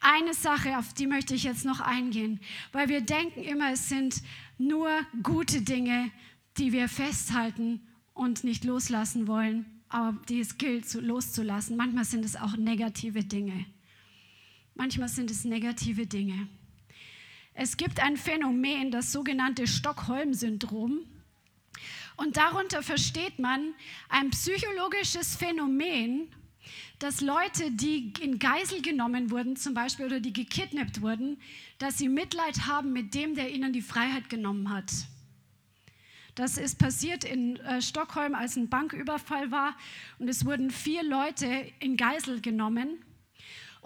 Eine 0.00 0.34
Sache, 0.34 0.78
auf 0.78 0.92
die 0.92 1.06
möchte 1.06 1.36
ich 1.36 1.44
jetzt 1.44 1.64
noch 1.64 1.78
eingehen, 1.78 2.40
weil 2.72 2.88
wir 2.88 3.00
denken 3.00 3.44
immer, 3.44 3.70
es 3.70 3.88
sind 3.88 4.20
nur 4.58 4.90
gute 5.22 5.62
Dinge, 5.62 6.10
die 6.58 6.72
wir 6.72 6.88
festhalten 6.88 7.82
und 8.14 8.42
nicht 8.42 8.64
loslassen 8.64 9.28
wollen, 9.28 9.64
aber 9.88 10.18
die 10.28 10.40
es 10.40 10.58
gilt 10.58 10.92
loszulassen. 10.94 11.76
Manchmal 11.76 12.04
sind 12.04 12.24
es 12.24 12.34
auch 12.34 12.56
negative 12.56 13.22
Dinge. 13.22 13.64
Manchmal 14.76 15.08
sind 15.08 15.30
es 15.30 15.44
negative 15.44 16.06
Dinge. 16.06 16.48
Es 17.54 17.78
gibt 17.78 18.00
ein 18.00 18.18
Phänomen, 18.18 18.90
das 18.90 19.10
sogenannte 19.10 19.66
Stockholm-Syndrom. 19.66 21.00
Und 22.16 22.36
darunter 22.36 22.82
versteht 22.82 23.38
man 23.38 23.74
ein 24.10 24.30
psychologisches 24.30 25.34
Phänomen, 25.34 26.28
dass 26.98 27.22
Leute, 27.22 27.70
die 27.70 28.12
in 28.20 28.38
Geisel 28.38 28.82
genommen 28.82 29.30
wurden, 29.30 29.56
zum 29.56 29.72
Beispiel, 29.72 30.06
oder 30.06 30.20
die 30.20 30.34
gekidnappt 30.34 31.00
wurden, 31.00 31.38
dass 31.78 31.96
sie 31.96 32.10
Mitleid 32.10 32.66
haben 32.66 32.92
mit 32.92 33.14
dem, 33.14 33.34
der 33.34 33.50
ihnen 33.50 33.72
die 33.72 33.82
Freiheit 33.82 34.28
genommen 34.28 34.70
hat. 34.70 34.92
Das 36.34 36.58
ist 36.58 36.78
passiert 36.78 37.24
in 37.24 37.56
äh, 37.56 37.80
Stockholm, 37.80 38.34
als 38.34 38.56
ein 38.56 38.68
Banküberfall 38.68 39.50
war 39.50 39.74
und 40.18 40.28
es 40.28 40.44
wurden 40.44 40.70
vier 40.70 41.02
Leute 41.02 41.72
in 41.80 41.96
Geisel 41.96 42.42
genommen. 42.42 42.98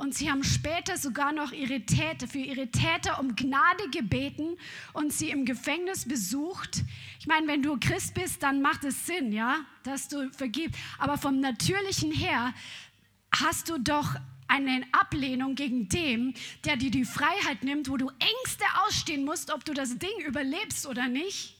Und 0.00 0.14
sie 0.14 0.30
haben 0.30 0.42
später 0.42 0.96
sogar 0.96 1.30
noch 1.30 1.52
ihre 1.52 1.82
Täter, 1.82 2.26
für 2.26 2.38
ihre 2.38 2.68
Täter 2.68 3.20
um 3.20 3.36
Gnade 3.36 3.90
gebeten 3.90 4.56
und 4.94 5.12
sie 5.12 5.28
im 5.28 5.44
Gefängnis 5.44 6.08
besucht. 6.08 6.84
Ich 7.18 7.26
meine, 7.26 7.46
wenn 7.46 7.62
du 7.62 7.78
Christ 7.78 8.14
bist, 8.14 8.42
dann 8.42 8.62
macht 8.62 8.82
es 8.84 9.04
Sinn, 9.06 9.30
ja, 9.30 9.58
dass 9.82 10.08
du 10.08 10.30
vergibst. 10.32 10.80
Aber 10.98 11.18
vom 11.18 11.40
Natürlichen 11.40 12.12
her 12.12 12.54
hast 13.30 13.68
du 13.68 13.76
doch 13.76 14.14
eine 14.48 14.84
Ablehnung 14.92 15.54
gegen 15.54 15.90
dem, 15.90 16.32
der 16.64 16.78
dir 16.78 16.90
die 16.90 17.04
Freiheit 17.04 17.62
nimmt, 17.62 17.90
wo 17.90 17.98
du 17.98 18.08
Ängste 18.08 18.64
ausstehen 18.86 19.26
musst, 19.26 19.52
ob 19.52 19.66
du 19.66 19.74
das 19.74 19.98
Ding 19.98 20.24
überlebst 20.26 20.86
oder 20.86 21.08
nicht. 21.08 21.59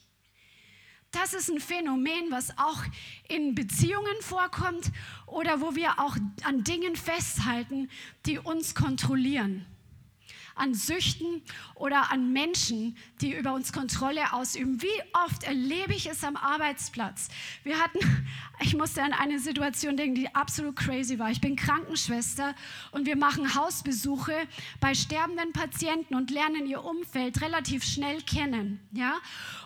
Das 1.11 1.33
ist 1.33 1.49
ein 1.49 1.59
Phänomen, 1.59 2.31
was 2.31 2.57
auch 2.57 2.83
in 3.27 3.53
Beziehungen 3.53 4.21
vorkommt 4.21 4.91
oder 5.27 5.59
wo 5.59 5.75
wir 5.75 5.99
auch 5.99 6.15
an 6.43 6.63
Dingen 6.63 6.95
festhalten, 6.95 7.89
die 8.25 8.39
uns 8.39 8.75
kontrollieren 8.75 9.65
an 10.61 10.75
Süchten 10.75 11.41
oder 11.73 12.11
an 12.11 12.31
Menschen, 12.31 12.95
die 13.19 13.35
über 13.35 13.53
uns 13.53 13.73
Kontrolle 13.73 14.31
ausüben. 14.31 14.81
Wie 14.81 14.87
oft 15.25 15.43
erlebe 15.43 15.93
ich 15.93 16.07
es 16.07 16.23
am 16.23 16.35
Arbeitsplatz? 16.35 17.29
Wir 17.63 17.79
hatten, 17.79 17.99
ich 18.61 18.75
musste 18.75 19.01
an 19.01 19.11
eine 19.11 19.39
Situation 19.39 19.97
denken, 19.97 20.15
die 20.15 20.33
absolut 20.35 20.75
crazy 20.75 21.17
war. 21.17 21.31
Ich 21.31 21.41
bin 21.41 21.55
Krankenschwester 21.55 22.53
und 22.91 23.07
wir 23.07 23.15
machen 23.15 23.55
Hausbesuche 23.55 24.35
bei 24.79 24.93
sterbenden 24.93 25.51
Patienten 25.51 26.13
und 26.13 26.29
lernen 26.29 26.67
ihr 26.67 26.83
Umfeld 26.83 27.41
relativ 27.41 27.83
schnell 27.83 28.21
kennen. 28.21 28.79
Ja? 28.91 29.15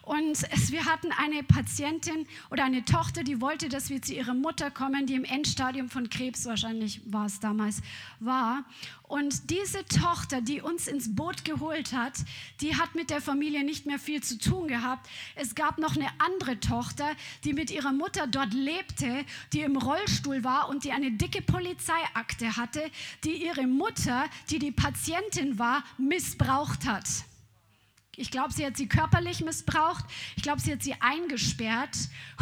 Und 0.02 0.38
es, 0.52 0.72
wir 0.72 0.86
hatten 0.86 1.12
eine 1.12 1.44
Patientin 1.44 2.26
oder 2.52 2.64
eine 2.64 2.86
Tochter, 2.86 3.24
die 3.24 3.42
wollte, 3.42 3.68
dass 3.68 3.90
wir 3.90 4.02
zu 4.02 4.14
ihrer 4.14 4.34
Mutter 4.34 4.72
kommen, 4.72 5.08
die 5.08 5.16
im 5.16 5.26
Endstadium 5.26 5.90
von 5.90 6.10
Krebs 6.10 6.46
wahrscheinlich 6.46 7.02
war 7.06 7.26
es 7.26 7.40
damals 7.40 7.82
war. 8.20 8.64
Und 9.08 9.52
diese 9.52 9.86
Tochter, 9.86 10.42
die 10.42 10.62
uns 10.62 10.88
ins 10.88 11.16
Boot 11.16 11.46
geholt 11.46 11.94
hat, 11.94 12.14
die 12.62 12.76
hat 12.76 12.96
mit 12.96 13.12
der 13.12 13.22
Familie 13.22 13.64
nicht 13.64 13.86
mehr 13.86 14.00
viel 14.00 14.24
zu 14.24 14.40
tun 14.40 14.68
gehabt. 14.68 15.08
Es 15.36 15.54
gab 15.54 15.78
noch 15.78 15.96
eine 15.96 16.10
andere 16.18 16.60
Tochter, 16.60 17.12
die 17.44 17.54
mit 17.54 17.70
ihrer 17.70 17.94
Mutter 17.94 18.26
dort 18.26 18.54
lebte, 18.54 19.24
die 19.54 19.62
im 19.62 19.78
Rollstuhl 19.78 20.44
war 20.44 20.70
und 20.70 20.84
die 20.84 20.92
eine 20.92 21.12
dicke 21.12 21.42
Polizeiakte 21.42 22.58
hatte, 22.58 22.82
die 23.24 23.46
ihre 23.46 23.68
Mutter, 23.68 24.26
die 24.50 24.58
die 24.58 24.72
Patientin 24.72 25.60
war, 25.60 25.84
missbraucht 25.98 26.86
hat. 26.88 27.06
Ich 28.18 28.32
glaube, 28.32 28.54
sie 28.54 28.66
hat 28.66 28.78
sie 28.78 28.88
körperlich 28.88 29.44
missbraucht. 29.44 30.06
Ich 30.36 30.44
glaube, 30.44 30.62
sie 30.62 30.72
hat 30.72 30.84
sie 30.84 30.96
eingesperrt. 31.00 31.98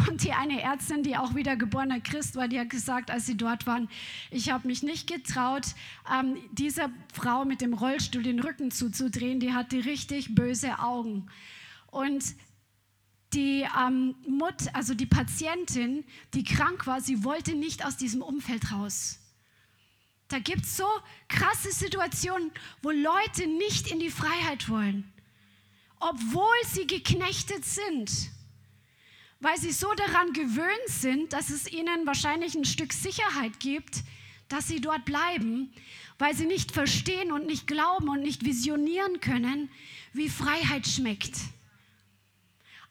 Und 0.08 0.22
die 0.22 0.32
eine 0.32 0.62
Ärztin, 0.62 1.02
die 1.02 1.16
auch 1.16 1.34
wieder 1.34 1.56
geborener 1.56 2.00
Christ 2.00 2.36
war, 2.36 2.48
die 2.48 2.58
hat 2.60 2.70
gesagt, 2.70 3.10
als 3.10 3.26
sie 3.26 3.36
dort 3.36 3.66
waren, 3.66 3.88
ich 4.30 4.50
habe 4.50 4.66
mich 4.66 4.82
nicht 4.82 5.06
getraut, 5.06 5.66
ähm, 6.12 6.36
dieser 6.52 6.90
Frau 7.12 7.44
mit 7.44 7.60
dem 7.60 7.74
Rollstuhl 7.74 8.22
den 8.22 8.40
Rücken 8.40 8.70
zuzudrehen. 8.70 9.40
Die 9.40 9.52
hatte 9.52 9.84
richtig 9.84 10.34
böse 10.34 10.78
Augen. 10.78 11.28
Und 11.90 12.24
die 13.32 13.66
ähm, 13.76 14.14
Mut, 14.28 14.54
also 14.74 14.94
die 14.94 15.06
Patientin, 15.06 16.04
die 16.34 16.44
krank 16.44 16.86
war, 16.86 17.00
sie 17.00 17.24
wollte 17.24 17.56
nicht 17.56 17.84
aus 17.84 17.96
diesem 17.96 18.22
Umfeld 18.22 18.70
raus. 18.70 19.18
Da 20.28 20.38
gibt 20.38 20.62
es 20.62 20.76
so 20.76 20.86
krasse 21.28 21.72
Situationen, 21.72 22.52
wo 22.82 22.90
Leute 22.90 23.46
nicht 23.46 23.90
in 23.90 23.98
die 23.98 24.10
Freiheit 24.10 24.68
wollen 24.68 25.10
obwohl 26.04 26.56
sie 26.70 26.86
geknechtet 26.86 27.64
sind, 27.64 28.10
weil 29.40 29.56
sie 29.56 29.72
so 29.72 29.92
daran 29.94 30.34
gewöhnt 30.34 30.88
sind, 30.88 31.32
dass 31.32 31.48
es 31.48 31.70
ihnen 31.70 32.06
wahrscheinlich 32.06 32.54
ein 32.54 32.66
Stück 32.66 32.92
Sicherheit 32.92 33.58
gibt, 33.58 34.02
dass 34.48 34.68
sie 34.68 34.82
dort 34.82 35.06
bleiben, 35.06 35.72
weil 36.18 36.34
sie 36.34 36.44
nicht 36.44 36.72
verstehen 36.72 37.32
und 37.32 37.46
nicht 37.46 37.66
glauben 37.66 38.10
und 38.10 38.20
nicht 38.20 38.44
visionieren 38.44 39.20
können, 39.20 39.70
wie 40.12 40.28
Freiheit 40.28 40.86
schmeckt. 40.86 41.36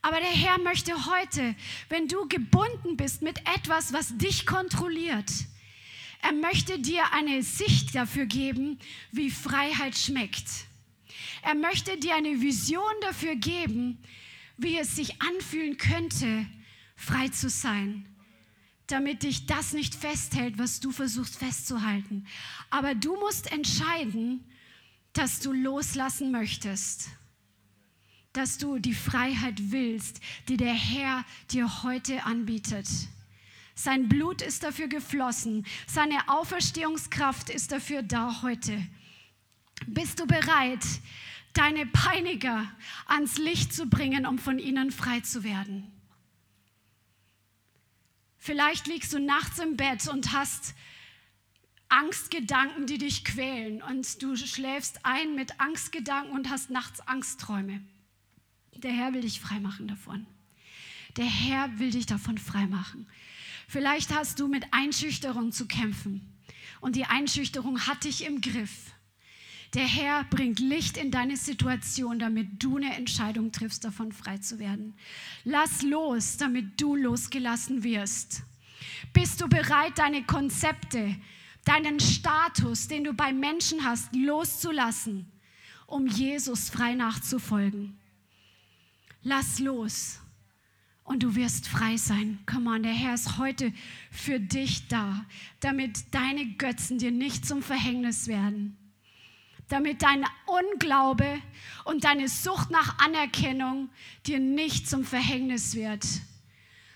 Aber 0.01 0.19
der 0.19 0.31
Herr 0.31 0.59
möchte 0.59 1.05
heute, 1.05 1.55
wenn 1.89 2.07
du 2.07 2.27
gebunden 2.27 2.97
bist 2.97 3.21
mit 3.21 3.39
etwas, 3.55 3.93
was 3.93 4.17
dich 4.17 4.47
kontrolliert, 4.47 5.31
er 6.23 6.33
möchte 6.33 6.79
dir 6.79 7.13
eine 7.13 7.43
Sicht 7.43 7.93
dafür 7.93 8.25
geben, 8.25 8.79
wie 9.11 9.29
Freiheit 9.29 9.95
schmeckt. 9.95 10.47
Er 11.43 11.55
möchte 11.55 11.97
dir 11.97 12.15
eine 12.15 12.41
Vision 12.41 12.93
dafür 13.01 13.35
geben, 13.35 13.99
wie 14.57 14.77
es 14.77 14.95
sich 14.95 15.21
anfühlen 15.21 15.77
könnte, 15.77 16.45
frei 16.95 17.27
zu 17.27 17.49
sein, 17.49 18.07
damit 18.87 19.23
dich 19.23 19.45
das 19.45 19.73
nicht 19.73 19.93
festhält, 19.93 20.57
was 20.57 20.79
du 20.79 20.91
versuchst 20.91 21.37
festzuhalten. 21.37 22.25
Aber 22.69 22.95
du 22.95 23.17
musst 23.17 23.51
entscheiden, 23.51 24.45
dass 25.11 25.41
du 25.41 25.51
loslassen 25.51 26.31
möchtest, 26.31 27.09
dass 28.31 28.57
du 28.57 28.79
die 28.79 28.95
Freiheit 28.95 29.71
willst, 29.71 30.21
die 30.47 30.57
der 30.57 30.73
Herr 30.73 31.25
dir 31.51 31.83
heute 31.83 32.23
anbietet. 32.23 32.87
Sein 33.75 34.07
Blut 34.07 34.41
ist 34.41 34.63
dafür 34.63 34.87
geflossen, 34.87 35.65
seine 35.87 36.29
Auferstehungskraft 36.29 37.49
ist 37.49 37.71
dafür 37.71 38.01
da 38.01 38.41
heute. 38.43 38.81
Bist 39.87 40.19
du 40.19 40.27
bereit, 40.27 40.85
deine 41.53 41.85
Peiniger 41.85 42.69
ans 43.05 43.37
Licht 43.37 43.73
zu 43.73 43.87
bringen, 43.87 44.25
um 44.25 44.39
von 44.39 44.59
ihnen 44.59 44.91
frei 44.91 45.19
zu 45.21 45.43
werden. 45.43 45.91
Vielleicht 48.37 48.87
liegst 48.87 49.13
du 49.13 49.19
nachts 49.19 49.59
im 49.59 49.77
Bett 49.77 50.07
und 50.07 50.33
hast 50.33 50.73
Angstgedanken, 51.87 52.87
die 52.87 52.97
dich 52.97 53.23
quälen 53.23 53.81
und 53.83 54.21
du 54.21 54.35
schläfst 54.35 55.05
ein 55.05 55.35
mit 55.35 55.59
Angstgedanken 55.59 56.33
und 56.33 56.49
hast 56.49 56.71
nachts 56.71 56.99
Angstträume. 57.01 57.81
Der 58.75 58.91
Herr 58.91 59.13
will 59.13 59.21
dich 59.21 59.39
freimachen 59.39 59.87
davon. 59.87 60.25
Der 61.17 61.25
Herr 61.25 61.77
will 61.77 61.91
dich 61.91 62.07
davon 62.07 62.39
freimachen. 62.39 63.07
Vielleicht 63.67 64.13
hast 64.13 64.39
du 64.39 64.47
mit 64.47 64.65
Einschüchterung 64.71 65.51
zu 65.51 65.67
kämpfen 65.67 66.33
und 66.81 66.95
die 66.95 67.05
Einschüchterung 67.05 67.87
hat 67.87 68.03
dich 68.03 68.25
im 68.25 68.41
Griff. 68.41 68.92
Der 69.73 69.87
Herr 69.87 70.23
bringt 70.25 70.59
Licht 70.59 70.97
in 70.97 71.09
deine 71.09 71.35
Situation, 71.35 72.19
damit 72.19 72.63
du 72.63 72.77
eine 72.77 72.95
Entscheidung 72.95 73.51
triffst, 73.51 73.83
davon 73.83 74.11
frei 74.11 74.37
zu 74.37 74.59
werden. 74.59 74.93
Lass 75.45 75.81
los, 75.81 76.37
damit 76.37 76.79
du 76.79 76.95
losgelassen 76.95 77.83
wirst. 77.83 78.43
Bist 79.13 79.41
du 79.41 79.47
bereit, 79.47 79.97
deine 79.97 80.23
Konzepte, 80.25 81.15
deinen 81.65 81.99
Status, 81.99 82.87
den 82.87 83.03
du 83.03 83.13
bei 83.13 83.33
Menschen 83.33 83.83
hast, 83.83 84.15
loszulassen, 84.15 85.31
um 85.87 86.05
Jesus 86.05 86.69
frei 86.69 86.93
nachzufolgen? 86.93 87.97
Lass 89.23 89.57
los 89.57 90.19
und 91.03 91.23
du 91.23 91.35
wirst 91.35 91.67
frei 91.67 91.97
sein. 91.97 92.37
Komm 92.45 92.67
on, 92.67 92.83
der 92.83 92.93
Herr 92.93 93.15
ist 93.15 93.39
heute 93.39 93.73
für 94.11 94.39
dich 94.39 94.87
da, 94.87 95.25
damit 95.61 96.13
deine 96.13 96.45
Götzen 96.57 96.99
dir 96.99 97.11
nicht 97.11 97.47
zum 97.47 97.63
Verhängnis 97.63 98.27
werden 98.27 98.77
damit 99.69 100.01
dein 100.01 100.25
Unglaube 100.45 101.39
und 101.85 102.03
deine 102.03 102.27
Sucht 102.27 102.69
nach 102.69 102.99
Anerkennung 102.99 103.89
dir 104.25 104.39
nicht 104.39 104.89
zum 104.89 105.03
Verhängnis 105.03 105.75
wird, 105.75 106.05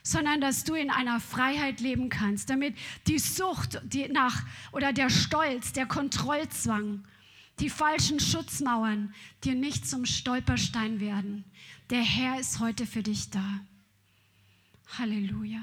sondern 0.03 0.41
dass 0.41 0.63
du 0.63 0.73
in 0.73 0.89
einer 0.89 1.19
Freiheit 1.19 1.79
leben 1.79 2.09
kannst, 2.09 2.49
damit 2.49 2.75
die 3.07 3.19
Sucht 3.19 3.81
die 3.83 4.07
nach 4.09 4.43
oder 4.71 4.93
der 4.93 5.09
Stolz, 5.09 5.73
der 5.73 5.85
Kontrollzwang, 5.85 7.03
die 7.59 7.69
falschen 7.69 8.19
Schutzmauern 8.19 9.13
dir 9.43 9.55
nicht 9.55 9.87
zum 9.87 10.05
Stolperstein 10.05 10.99
werden. 10.99 11.43
Der 11.89 12.01
Herr 12.01 12.39
ist 12.39 12.59
heute 12.59 12.85
für 12.85 13.03
dich 13.03 13.29
da. 13.29 13.61
Halleluja. 14.97 15.61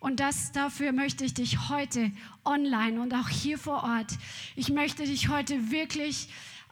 Und 0.00 0.20
das, 0.20 0.52
dafür 0.52 0.92
möchte 0.92 1.24
ich 1.24 1.34
dich 1.34 1.68
heute 1.68 2.12
online 2.44 3.00
und 3.00 3.12
auch 3.14 3.28
hier 3.28 3.58
vor 3.58 3.82
Ort, 3.82 4.16
ich 4.54 4.68
möchte 4.70 5.04
dich 5.04 5.28
heute 5.28 5.70
wirklich 5.70 6.28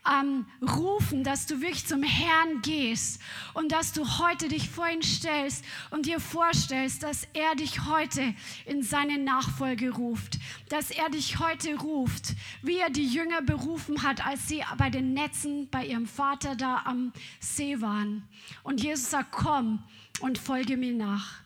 ähm, 0.09 0.47
rufen, 0.63 1.25
dass 1.25 1.47
du 1.47 1.61
wirklich 1.61 1.87
zum 1.87 2.03
Herrn 2.03 2.63
gehst 2.63 3.21
und 3.55 3.73
dass 3.73 3.93
du 3.93 4.19
heute 4.19 4.49
dich 4.49 4.71
vor 4.71 4.89
ihn 4.89 5.03
stellst 5.03 5.65
und 5.91 6.07
dir 6.07 6.21
vorstellst, 6.21 7.03
dass 7.03 7.27
er 7.33 7.55
dich 7.55 7.87
heute 7.87 8.35
in 8.67 8.83
seine 8.83 9.19
Nachfolge 9.19 9.91
ruft, 9.91 10.39
dass 10.69 10.91
er 10.91 11.09
dich 11.11 11.39
heute 11.39 11.77
ruft, 11.77 12.35
wie 12.63 12.79
er 12.79 12.91
die 12.91 13.07
Jünger 13.07 13.43
berufen 13.43 14.03
hat, 14.03 14.27
als 14.27 14.49
sie 14.49 14.63
bei 14.79 14.91
den 14.91 15.15
Netzen 15.15 15.69
bei 15.71 15.87
ihrem 15.87 16.07
Vater 16.07 16.55
da 16.55 16.83
am 16.85 17.13
See 17.41 17.81
waren. 17.81 18.23
Und 18.63 18.83
Jesus 18.83 19.11
sagt, 19.11 19.33
komm 19.33 19.83
und 20.21 20.39
folge 20.39 20.77
mir 20.77 20.95
nach. 20.95 21.46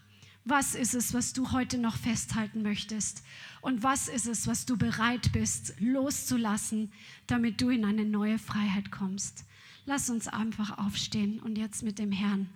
Was 0.50 0.74
ist 0.74 0.94
es, 0.94 1.14
was 1.14 1.32
du 1.32 1.52
heute 1.52 1.78
noch 1.78 1.94
festhalten 1.94 2.62
möchtest? 2.62 3.22
Und 3.60 3.84
was 3.84 4.08
ist 4.08 4.26
es, 4.26 4.48
was 4.48 4.66
du 4.66 4.76
bereit 4.76 5.30
bist 5.30 5.74
loszulassen, 5.78 6.90
damit 7.28 7.60
du 7.60 7.68
in 7.68 7.84
eine 7.84 8.04
neue 8.04 8.36
Freiheit 8.36 8.90
kommst? 8.90 9.44
Lass 9.86 10.10
uns 10.10 10.26
einfach 10.26 10.76
aufstehen 10.76 11.38
und 11.38 11.56
jetzt 11.56 11.84
mit 11.84 12.00
dem 12.00 12.10
Herrn 12.10 12.48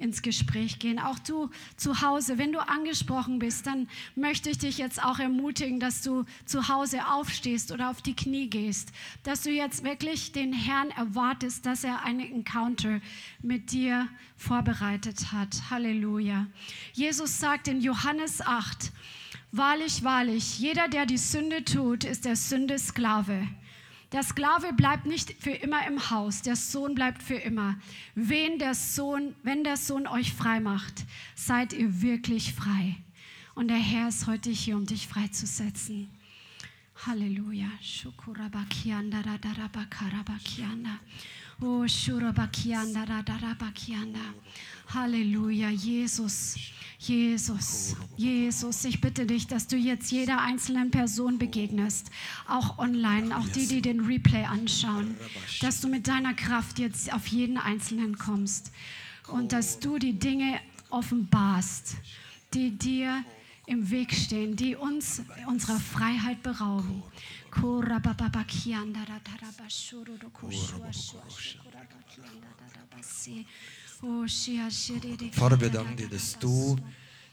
ins 0.00 0.22
Gespräch 0.22 0.78
gehen. 0.78 0.98
Auch 0.98 1.18
du 1.18 1.50
zu 1.76 2.00
Hause, 2.00 2.38
wenn 2.38 2.52
du 2.52 2.58
angesprochen 2.58 3.38
bist, 3.38 3.66
dann 3.66 3.88
möchte 4.16 4.50
ich 4.50 4.58
dich 4.58 4.78
jetzt 4.78 5.02
auch 5.02 5.18
ermutigen, 5.18 5.80
dass 5.80 6.02
du 6.02 6.24
zu 6.44 6.68
Hause 6.68 7.06
aufstehst 7.06 7.72
oder 7.72 7.90
auf 7.90 8.02
die 8.02 8.16
Knie 8.16 8.48
gehst, 8.48 8.92
dass 9.22 9.42
du 9.42 9.50
jetzt 9.50 9.84
wirklich 9.84 10.32
den 10.32 10.52
Herrn 10.52 10.90
erwartest, 10.90 11.66
dass 11.66 11.84
er 11.84 12.04
einen 12.04 12.20
Encounter 12.32 13.00
mit 13.42 13.72
dir 13.72 14.08
vorbereitet 14.36 15.32
hat. 15.32 15.70
Halleluja. 15.70 16.46
Jesus 16.92 17.38
sagt 17.38 17.68
in 17.68 17.80
Johannes 17.80 18.40
8, 18.40 18.92
Wahrlich, 19.52 20.04
wahrlich, 20.04 20.60
jeder, 20.60 20.86
der 20.86 21.06
die 21.06 21.18
Sünde 21.18 21.64
tut, 21.64 22.04
ist 22.04 22.24
der 22.24 22.36
Sünde 22.36 22.78
Sklave. 22.78 23.48
Der 24.12 24.24
Sklave 24.24 24.72
bleibt 24.72 25.06
nicht 25.06 25.40
für 25.40 25.50
immer 25.50 25.86
im 25.86 26.10
Haus, 26.10 26.42
der 26.42 26.56
Sohn 26.56 26.96
bleibt 26.96 27.22
für 27.22 27.36
immer. 27.36 27.78
Wen 28.16 28.58
der 28.58 28.74
Sohn, 28.74 29.36
wenn 29.44 29.62
der 29.62 29.76
Sohn 29.76 30.08
euch 30.08 30.32
frei 30.32 30.58
macht, 30.58 31.04
seid 31.36 31.72
ihr 31.72 32.02
wirklich 32.02 32.52
frei. 32.52 32.96
Und 33.54 33.68
der 33.68 33.76
Herr 33.76 34.08
ist 34.08 34.26
heute 34.26 34.50
hier, 34.50 34.76
um 34.76 34.84
dich 34.84 35.06
freizusetzen. 35.06 36.10
Halleluja. 37.06 37.68
Oh, 44.79 44.79
Halleluja, 44.94 45.70
Jesus. 45.70 46.56
Jesus, 46.98 47.96
Jesus, 48.18 48.84
ich 48.84 49.00
bitte 49.00 49.24
dich, 49.24 49.46
dass 49.46 49.66
du 49.66 49.76
jetzt 49.76 50.12
jeder 50.12 50.42
einzelnen 50.42 50.90
Person 50.90 51.38
begegnest, 51.38 52.10
auch 52.46 52.78
online, 52.78 53.34
auch 53.38 53.48
die, 53.48 53.66
die 53.66 53.80
den 53.80 54.00
Replay 54.00 54.44
anschauen, 54.44 55.16
dass 55.62 55.80
du 55.80 55.88
mit 55.88 56.08
deiner 56.08 56.34
Kraft 56.34 56.78
jetzt 56.78 57.10
auf 57.14 57.26
jeden 57.28 57.56
Einzelnen 57.56 58.18
kommst 58.18 58.70
und 59.28 59.52
dass 59.52 59.78
du 59.78 59.98
die 59.98 60.12
Dinge 60.12 60.60
offenbarst, 60.90 61.96
die 62.52 62.72
dir 62.72 63.24
im 63.64 63.90
Weg 63.90 64.12
stehen, 64.12 64.56
die 64.56 64.76
uns 64.76 65.22
unserer 65.46 65.80
Freiheit 65.80 66.42
berauben. 66.42 67.02
Vater, 75.32 75.60
wir 75.60 75.70
danken 75.70 75.96
dir, 75.96 76.08
dass 76.08 76.38
du 76.38 76.76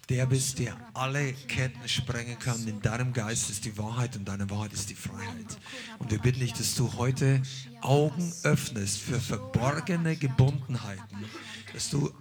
der 0.10 0.26
bist, 0.26 0.60
der 0.60 0.78
alle 0.94 1.34
Ketten 1.34 1.88
sprengen 1.88 2.40
kann. 2.40 2.66
In 2.68 2.82
deinem 2.82 3.14
Geist 3.14 3.50
ist 3.50 3.66
die 3.66 3.78
Wahrheit 3.78 4.16
und 4.16 4.26
deine 4.26 4.50
Wahrheit 4.50 4.74
ist 4.74 4.90
die 4.90 4.96
Freiheit. 4.96 5.58
Und 6.00 6.12
wir 6.12 6.20
bitten 6.20 6.40
dich, 6.40 6.54
dass 6.54 6.76
du 6.76 6.94
heute 6.98 7.42
Augen 7.82 8.34
öffnest 8.44 9.00
für 9.00 9.20
verborgene 9.20 10.16
Gebundenheiten, 10.16 11.26
dass 11.74 11.90
du 11.90 12.12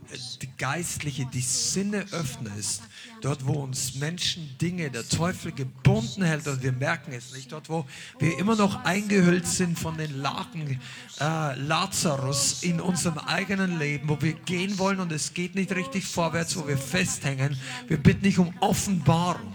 die 0.43 0.51
geistliche, 0.59 1.27
die 1.27 1.41
Sinne 1.41 2.07
öffnest, 2.11 2.83
dort 3.27 3.45
wo 3.45 3.55
uns 3.55 3.97
Menschen 3.97 4.57
Dinge, 4.63 4.89
der 4.89 5.07
Teufel 5.09 5.51
gebunden 5.51 6.23
hält 6.23 6.47
und 6.47 6.63
wir 6.63 6.71
merken 6.71 7.13
es 7.13 7.33
nicht, 7.35 7.51
dort 7.51 7.69
wo 7.69 7.85
wir 8.21 8.39
immer 8.39 8.55
noch 8.55 8.85
eingehüllt 8.85 9.49
sind 9.49 9.77
von 9.77 9.99
den 9.99 10.23
Laken 10.23 10.81
äh, 11.19 11.59
Lazarus 11.59 12.63
in 12.63 12.81
unserem 12.81 13.19
eigenen 13.19 13.81
Leben, 13.81 14.09
wo 14.09 14.23
wir 14.23 14.35
gehen 14.35 14.79
wollen 14.79 15.01
und 15.01 15.11
es 15.11 15.35
geht 15.35 15.57
nicht 15.57 15.75
richtig 15.75 16.05
vorwärts, 16.05 16.57
wo 16.57 16.69
wir 16.69 16.79
festhängen. 16.79 17.59
Wir 17.89 17.97
bitten 17.97 18.23
dich 18.23 18.39
um 18.39 18.55
Offenbarung 18.61 19.53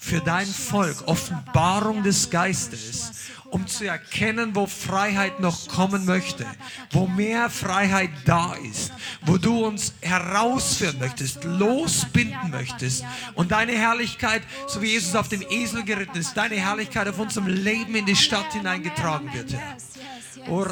für 0.00 0.18
dein 0.18 0.46
Volk, 0.46 1.06
Offenbarung 1.06 2.02
des 2.02 2.28
Geistes, 2.28 3.12
um 3.52 3.66
zu 3.66 3.86
erkennen, 3.86 4.54
wo 4.54 4.66
Freiheit 4.66 5.38
noch 5.38 5.68
kommen 5.68 6.06
möchte, 6.06 6.46
wo 6.90 7.06
mehr 7.06 7.50
Freiheit 7.50 8.10
da 8.24 8.54
ist, 8.54 8.92
wo 9.26 9.36
du 9.36 9.66
uns 9.66 9.92
herausführen 10.00 10.98
möchtest, 10.98 11.44
losbinden 11.44 12.50
möchtest 12.50 13.04
und 13.34 13.52
deine 13.52 13.72
Herrlichkeit, 13.72 14.42
so 14.66 14.80
wie 14.80 14.92
Jesus 14.92 15.14
auf 15.14 15.28
dem 15.28 15.42
Esel 15.50 15.84
geritten 15.84 16.16
ist, 16.16 16.34
deine 16.34 16.54
Herrlichkeit 16.54 17.06
auf 17.08 17.18
unserem 17.18 17.46
Leben 17.46 17.94
in 17.94 18.06
die 18.06 18.16
Stadt 18.16 18.54
hineingetragen 18.54 19.32
wird, 19.34 19.52
Herr. 19.52 19.76
Oh, 20.48 20.64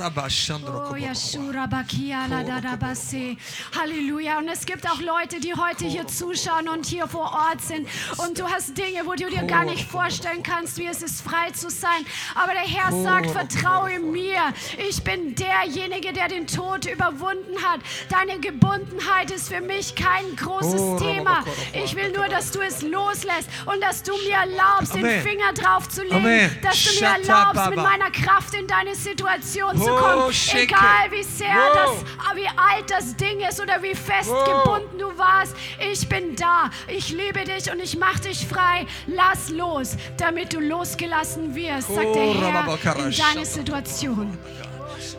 Halleluja. 3.79 4.39
Und 4.39 4.49
es 4.49 4.67
gibt 4.67 4.89
auch 4.91 5.01
Leute, 5.01 5.39
die 5.41 5.55
heute 5.55 5.85
hier 5.87 6.07
zuschauen 6.07 6.69
und 6.69 6.87
hier 6.87 7.07
vor 7.07 7.33
Ort 7.33 7.61
sind. 7.61 7.89
Und 8.17 8.39
du 8.39 8.45
hast 8.45 8.77
Dinge, 8.77 9.05
wo 9.05 9.13
du 9.13 9.29
dir 9.29 9.45
gar 9.45 9.65
nicht 9.65 9.89
vorstellen 9.89 10.43
kannst, 10.43 10.79
wie 10.79 10.87
es 10.87 11.03
ist, 11.03 11.21
frei 11.21 11.51
zu 11.53 11.71
sein. 11.71 12.05
Aber 12.35 12.53
der 12.53 12.63
Herr 12.75 12.93
sagt, 13.03 13.31
vertraue 13.31 13.99
mir. 13.99 14.41
Ich 14.89 15.03
bin 15.03 15.35
derjenige, 15.35 16.13
der 16.13 16.29
den 16.29 16.47
Tod 16.47 16.87
überwunden 16.87 17.57
hat. 17.63 17.81
Deine 18.09 18.41
Gebundenheit 18.41 19.31
ist 19.31 19.53
für 19.53 19.61
mich 19.61 19.95
kein 19.95 20.37
großes 20.37 21.01
Thema. 21.01 21.45
Ich 21.73 21.95
will 21.95 22.13
nur, 22.13 22.29
dass 22.29 22.51
du 22.51 22.61
es 22.61 22.83
loslässt 22.83 23.49
und 23.67 23.81
dass 23.83 24.03
du 24.03 24.13
mir 24.19 24.37
erlaubst, 24.37 24.95
den 24.95 25.21
Finger 25.23 25.53
drauf 25.55 25.89
zu 25.89 26.03
legen. 26.03 26.59
Dass 26.63 26.85
du 26.85 27.01
mir 27.01 27.11
erlaubst, 27.11 27.71
mit 27.71 27.79
meiner 27.79 28.11
Kraft 28.11 28.55
in 28.55 28.67
deine 28.67 28.95
Situation 28.95 29.11
Situation 29.11 29.81
zu 29.81 29.95
kommen. 29.95 30.33
Egal 30.55 31.11
wie 31.11 31.23
sehr 31.23 31.55
das, 31.75 32.37
wie 32.37 32.47
alt 32.47 32.91
das 32.91 33.17
Ding 33.17 33.41
ist 33.41 33.61
oder 33.61 33.83
wie 33.83 33.95
fest 33.95 34.31
gebunden 34.45 34.99
du 34.99 35.17
warst. 35.19 35.55
Ich 35.93 36.09
bin 36.09 36.37
da. 36.37 36.71
Ich 36.89 37.11
liebe 37.11 37.45
dich 37.45 37.71
und 37.71 37.81
ich 37.81 37.97
mache 37.97 38.21
dich 38.21 38.47
frei. 38.47 38.87
Lass 39.07 39.51
los, 39.51 39.97
damit 40.17 40.53
du 40.53 40.61
losgelassen 40.61 41.55
wirst, 41.55 41.89
sagt 41.89 42.15
der 42.15 42.35
Herr 42.35 42.60
in 42.69 43.17
deine 43.17 43.47
Situation. 43.47 44.39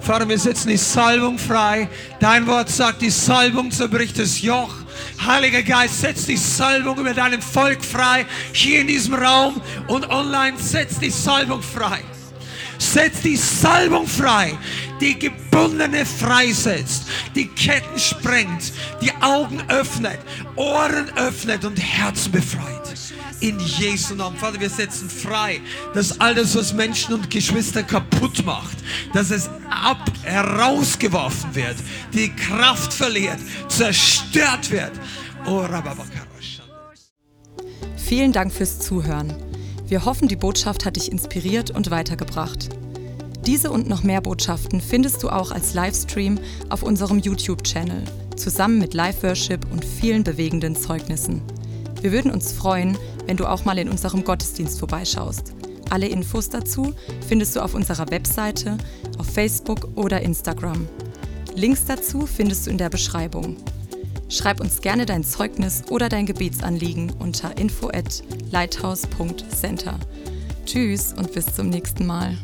Vater, 0.02 0.28
wir 0.28 0.40
setzen 0.40 0.70
die 0.70 0.78
Salbung 0.78 1.38
frei. 1.38 1.88
Dein 2.20 2.48
Wort 2.48 2.70
sagt, 2.70 3.02
die 3.02 3.10
Salbung 3.10 3.72
zerbricht 3.72 4.18
das 4.18 4.42
Joch. 4.42 4.74
Heiliger 5.26 5.62
Geist, 5.62 6.02
setz 6.02 6.26
die 6.26 6.38
Salbung 6.38 6.98
über 6.98 7.14
deinem 7.14 7.42
Volk 7.42 7.84
frei. 7.84 8.26
Hier 8.52 8.82
in 8.82 8.88
diesem 8.88 9.14
Raum 9.14 9.62
und 9.88 10.10
online, 10.10 10.58
setz 10.58 11.00
die 11.00 11.12
Salbung 11.12 11.62
frei. 11.62 12.02
Setz 12.80 13.22
die 13.22 13.36
Salbung 13.36 14.08
frei, 14.08 14.58
die 15.00 15.18
Gebundene 15.18 16.04
freisetzt, 16.04 17.04
die 17.36 17.48
Ketten 17.48 18.00
sprengt, 18.00 18.74
die 19.04 19.12
Augen 19.22 19.62
öffnet, 19.68 20.18
Ohren 20.56 21.12
öffnet 21.16 21.64
und 21.64 21.78
Herzen 21.78 22.32
befreit. 22.32 22.91
In 23.42 23.60
Jesu 23.60 24.14
Namen. 24.16 24.38
Vater, 24.38 24.60
wir 24.60 24.70
setzen 24.70 25.10
frei, 25.10 25.62
dass 25.94 26.20
all 26.20 26.36
das, 26.36 26.56
was 26.56 26.74
Menschen 26.74 27.16
und 27.16 27.30
Geschwister 27.30 27.82
kaputt 27.82 28.46
macht, 28.46 28.78
dass 29.14 29.32
es 29.32 29.50
ab 29.70 30.12
herausgeworfen 30.24 31.56
wird, 31.56 31.76
die 32.14 32.30
Kraft 32.30 32.94
verliert, 32.94 33.40
zerstört 33.68 34.70
wird. 34.70 34.92
Oh, 35.48 35.66
Vielen 37.98 38.32
Dank 38.32 38.54
fürs 38.54 38.80
Zuhören. 38.80 39.34
Wir 39.88 40.06
hoffen, 40.06 40.28
die 40.28 40.36
Botschaft 40.36 40.86
hat 40.86 40.96
dich 40.96 41.12
inspiriert 41.12 41.72
und 41.72 41.90
weitergebracht. 41.90 42.70
Diese 43.46 43.72
und 43.72 43.90
noch 43.90 44.04
mehr 44.04 44.22
Botschaften 44.22 44.80
findest 44.82 45.24
du 45.24 45.30
auch 45.30 45.52
als 45.52 45.74
Livestream 45.74 46.40
auf 46.70 46.84
unserem 46.84 47.18
YouTube-Channel, 47.18 48.04
zusammen 48.36 48.78
mit 48.78 48.94
Live-Worship 48.94 49.66
und 49.72 49.84
vielen 49.84 50.24
bewegenden 50.24 50.76
Zeugnissen. 50.76 51.42
Wir 52.02 52.12
würden 52.12 52.32
uns 52.32 52.52
freuen, 52.52 52.98
wenn 53.28 53.38
du 53.38 53.46
auch 53.46 53.64
mal 53.64 53.78
in 53.78 53.90
unserem 53.90 54.24
Gottesdienst 54.24 54.80
vorbeischaust. 54.80 55.54
Alle 55.90 56.08
Infos 56.08 56.50
dazu 56.50 56.94
findest 57.28 57.56
du 57.56 57.60
auf 57.60 57.76
unserer 57.76 58.10
Webseite, 58.10 58.78
auf 59.18 59.28
Facebook 59.28 59.90
oder 59.96 60.22
Instagram. 60.22 60.88
Links 61.56 61.86
dazu 61.86 62.26
findest 62.26 62.66
du 62.66 62.72
in 62.72 62.78
der 62.78 62.90
Beschreibung. 62.90 63.58
Schreib 64.30 64.62
uns 64.62 64.82
gerne 64.82 65.06
dein 65.06 65.24
Zeugnis 65.24 65.84
oder 65.90 66.08
dein 66.08 66.26
Gebetsanliegen 66.26 67.12
unter 67.20 67.58
info 67.58 67.90
at 67.90 68.24
lighthouse.center. 68.50 70.00
Tschüss 70.66 71.14
und 71.14 71.34
bis 71.34 71.54
zum 71.54 71.70
nächsten 71.70 72.06
Mal. 72.06 72.38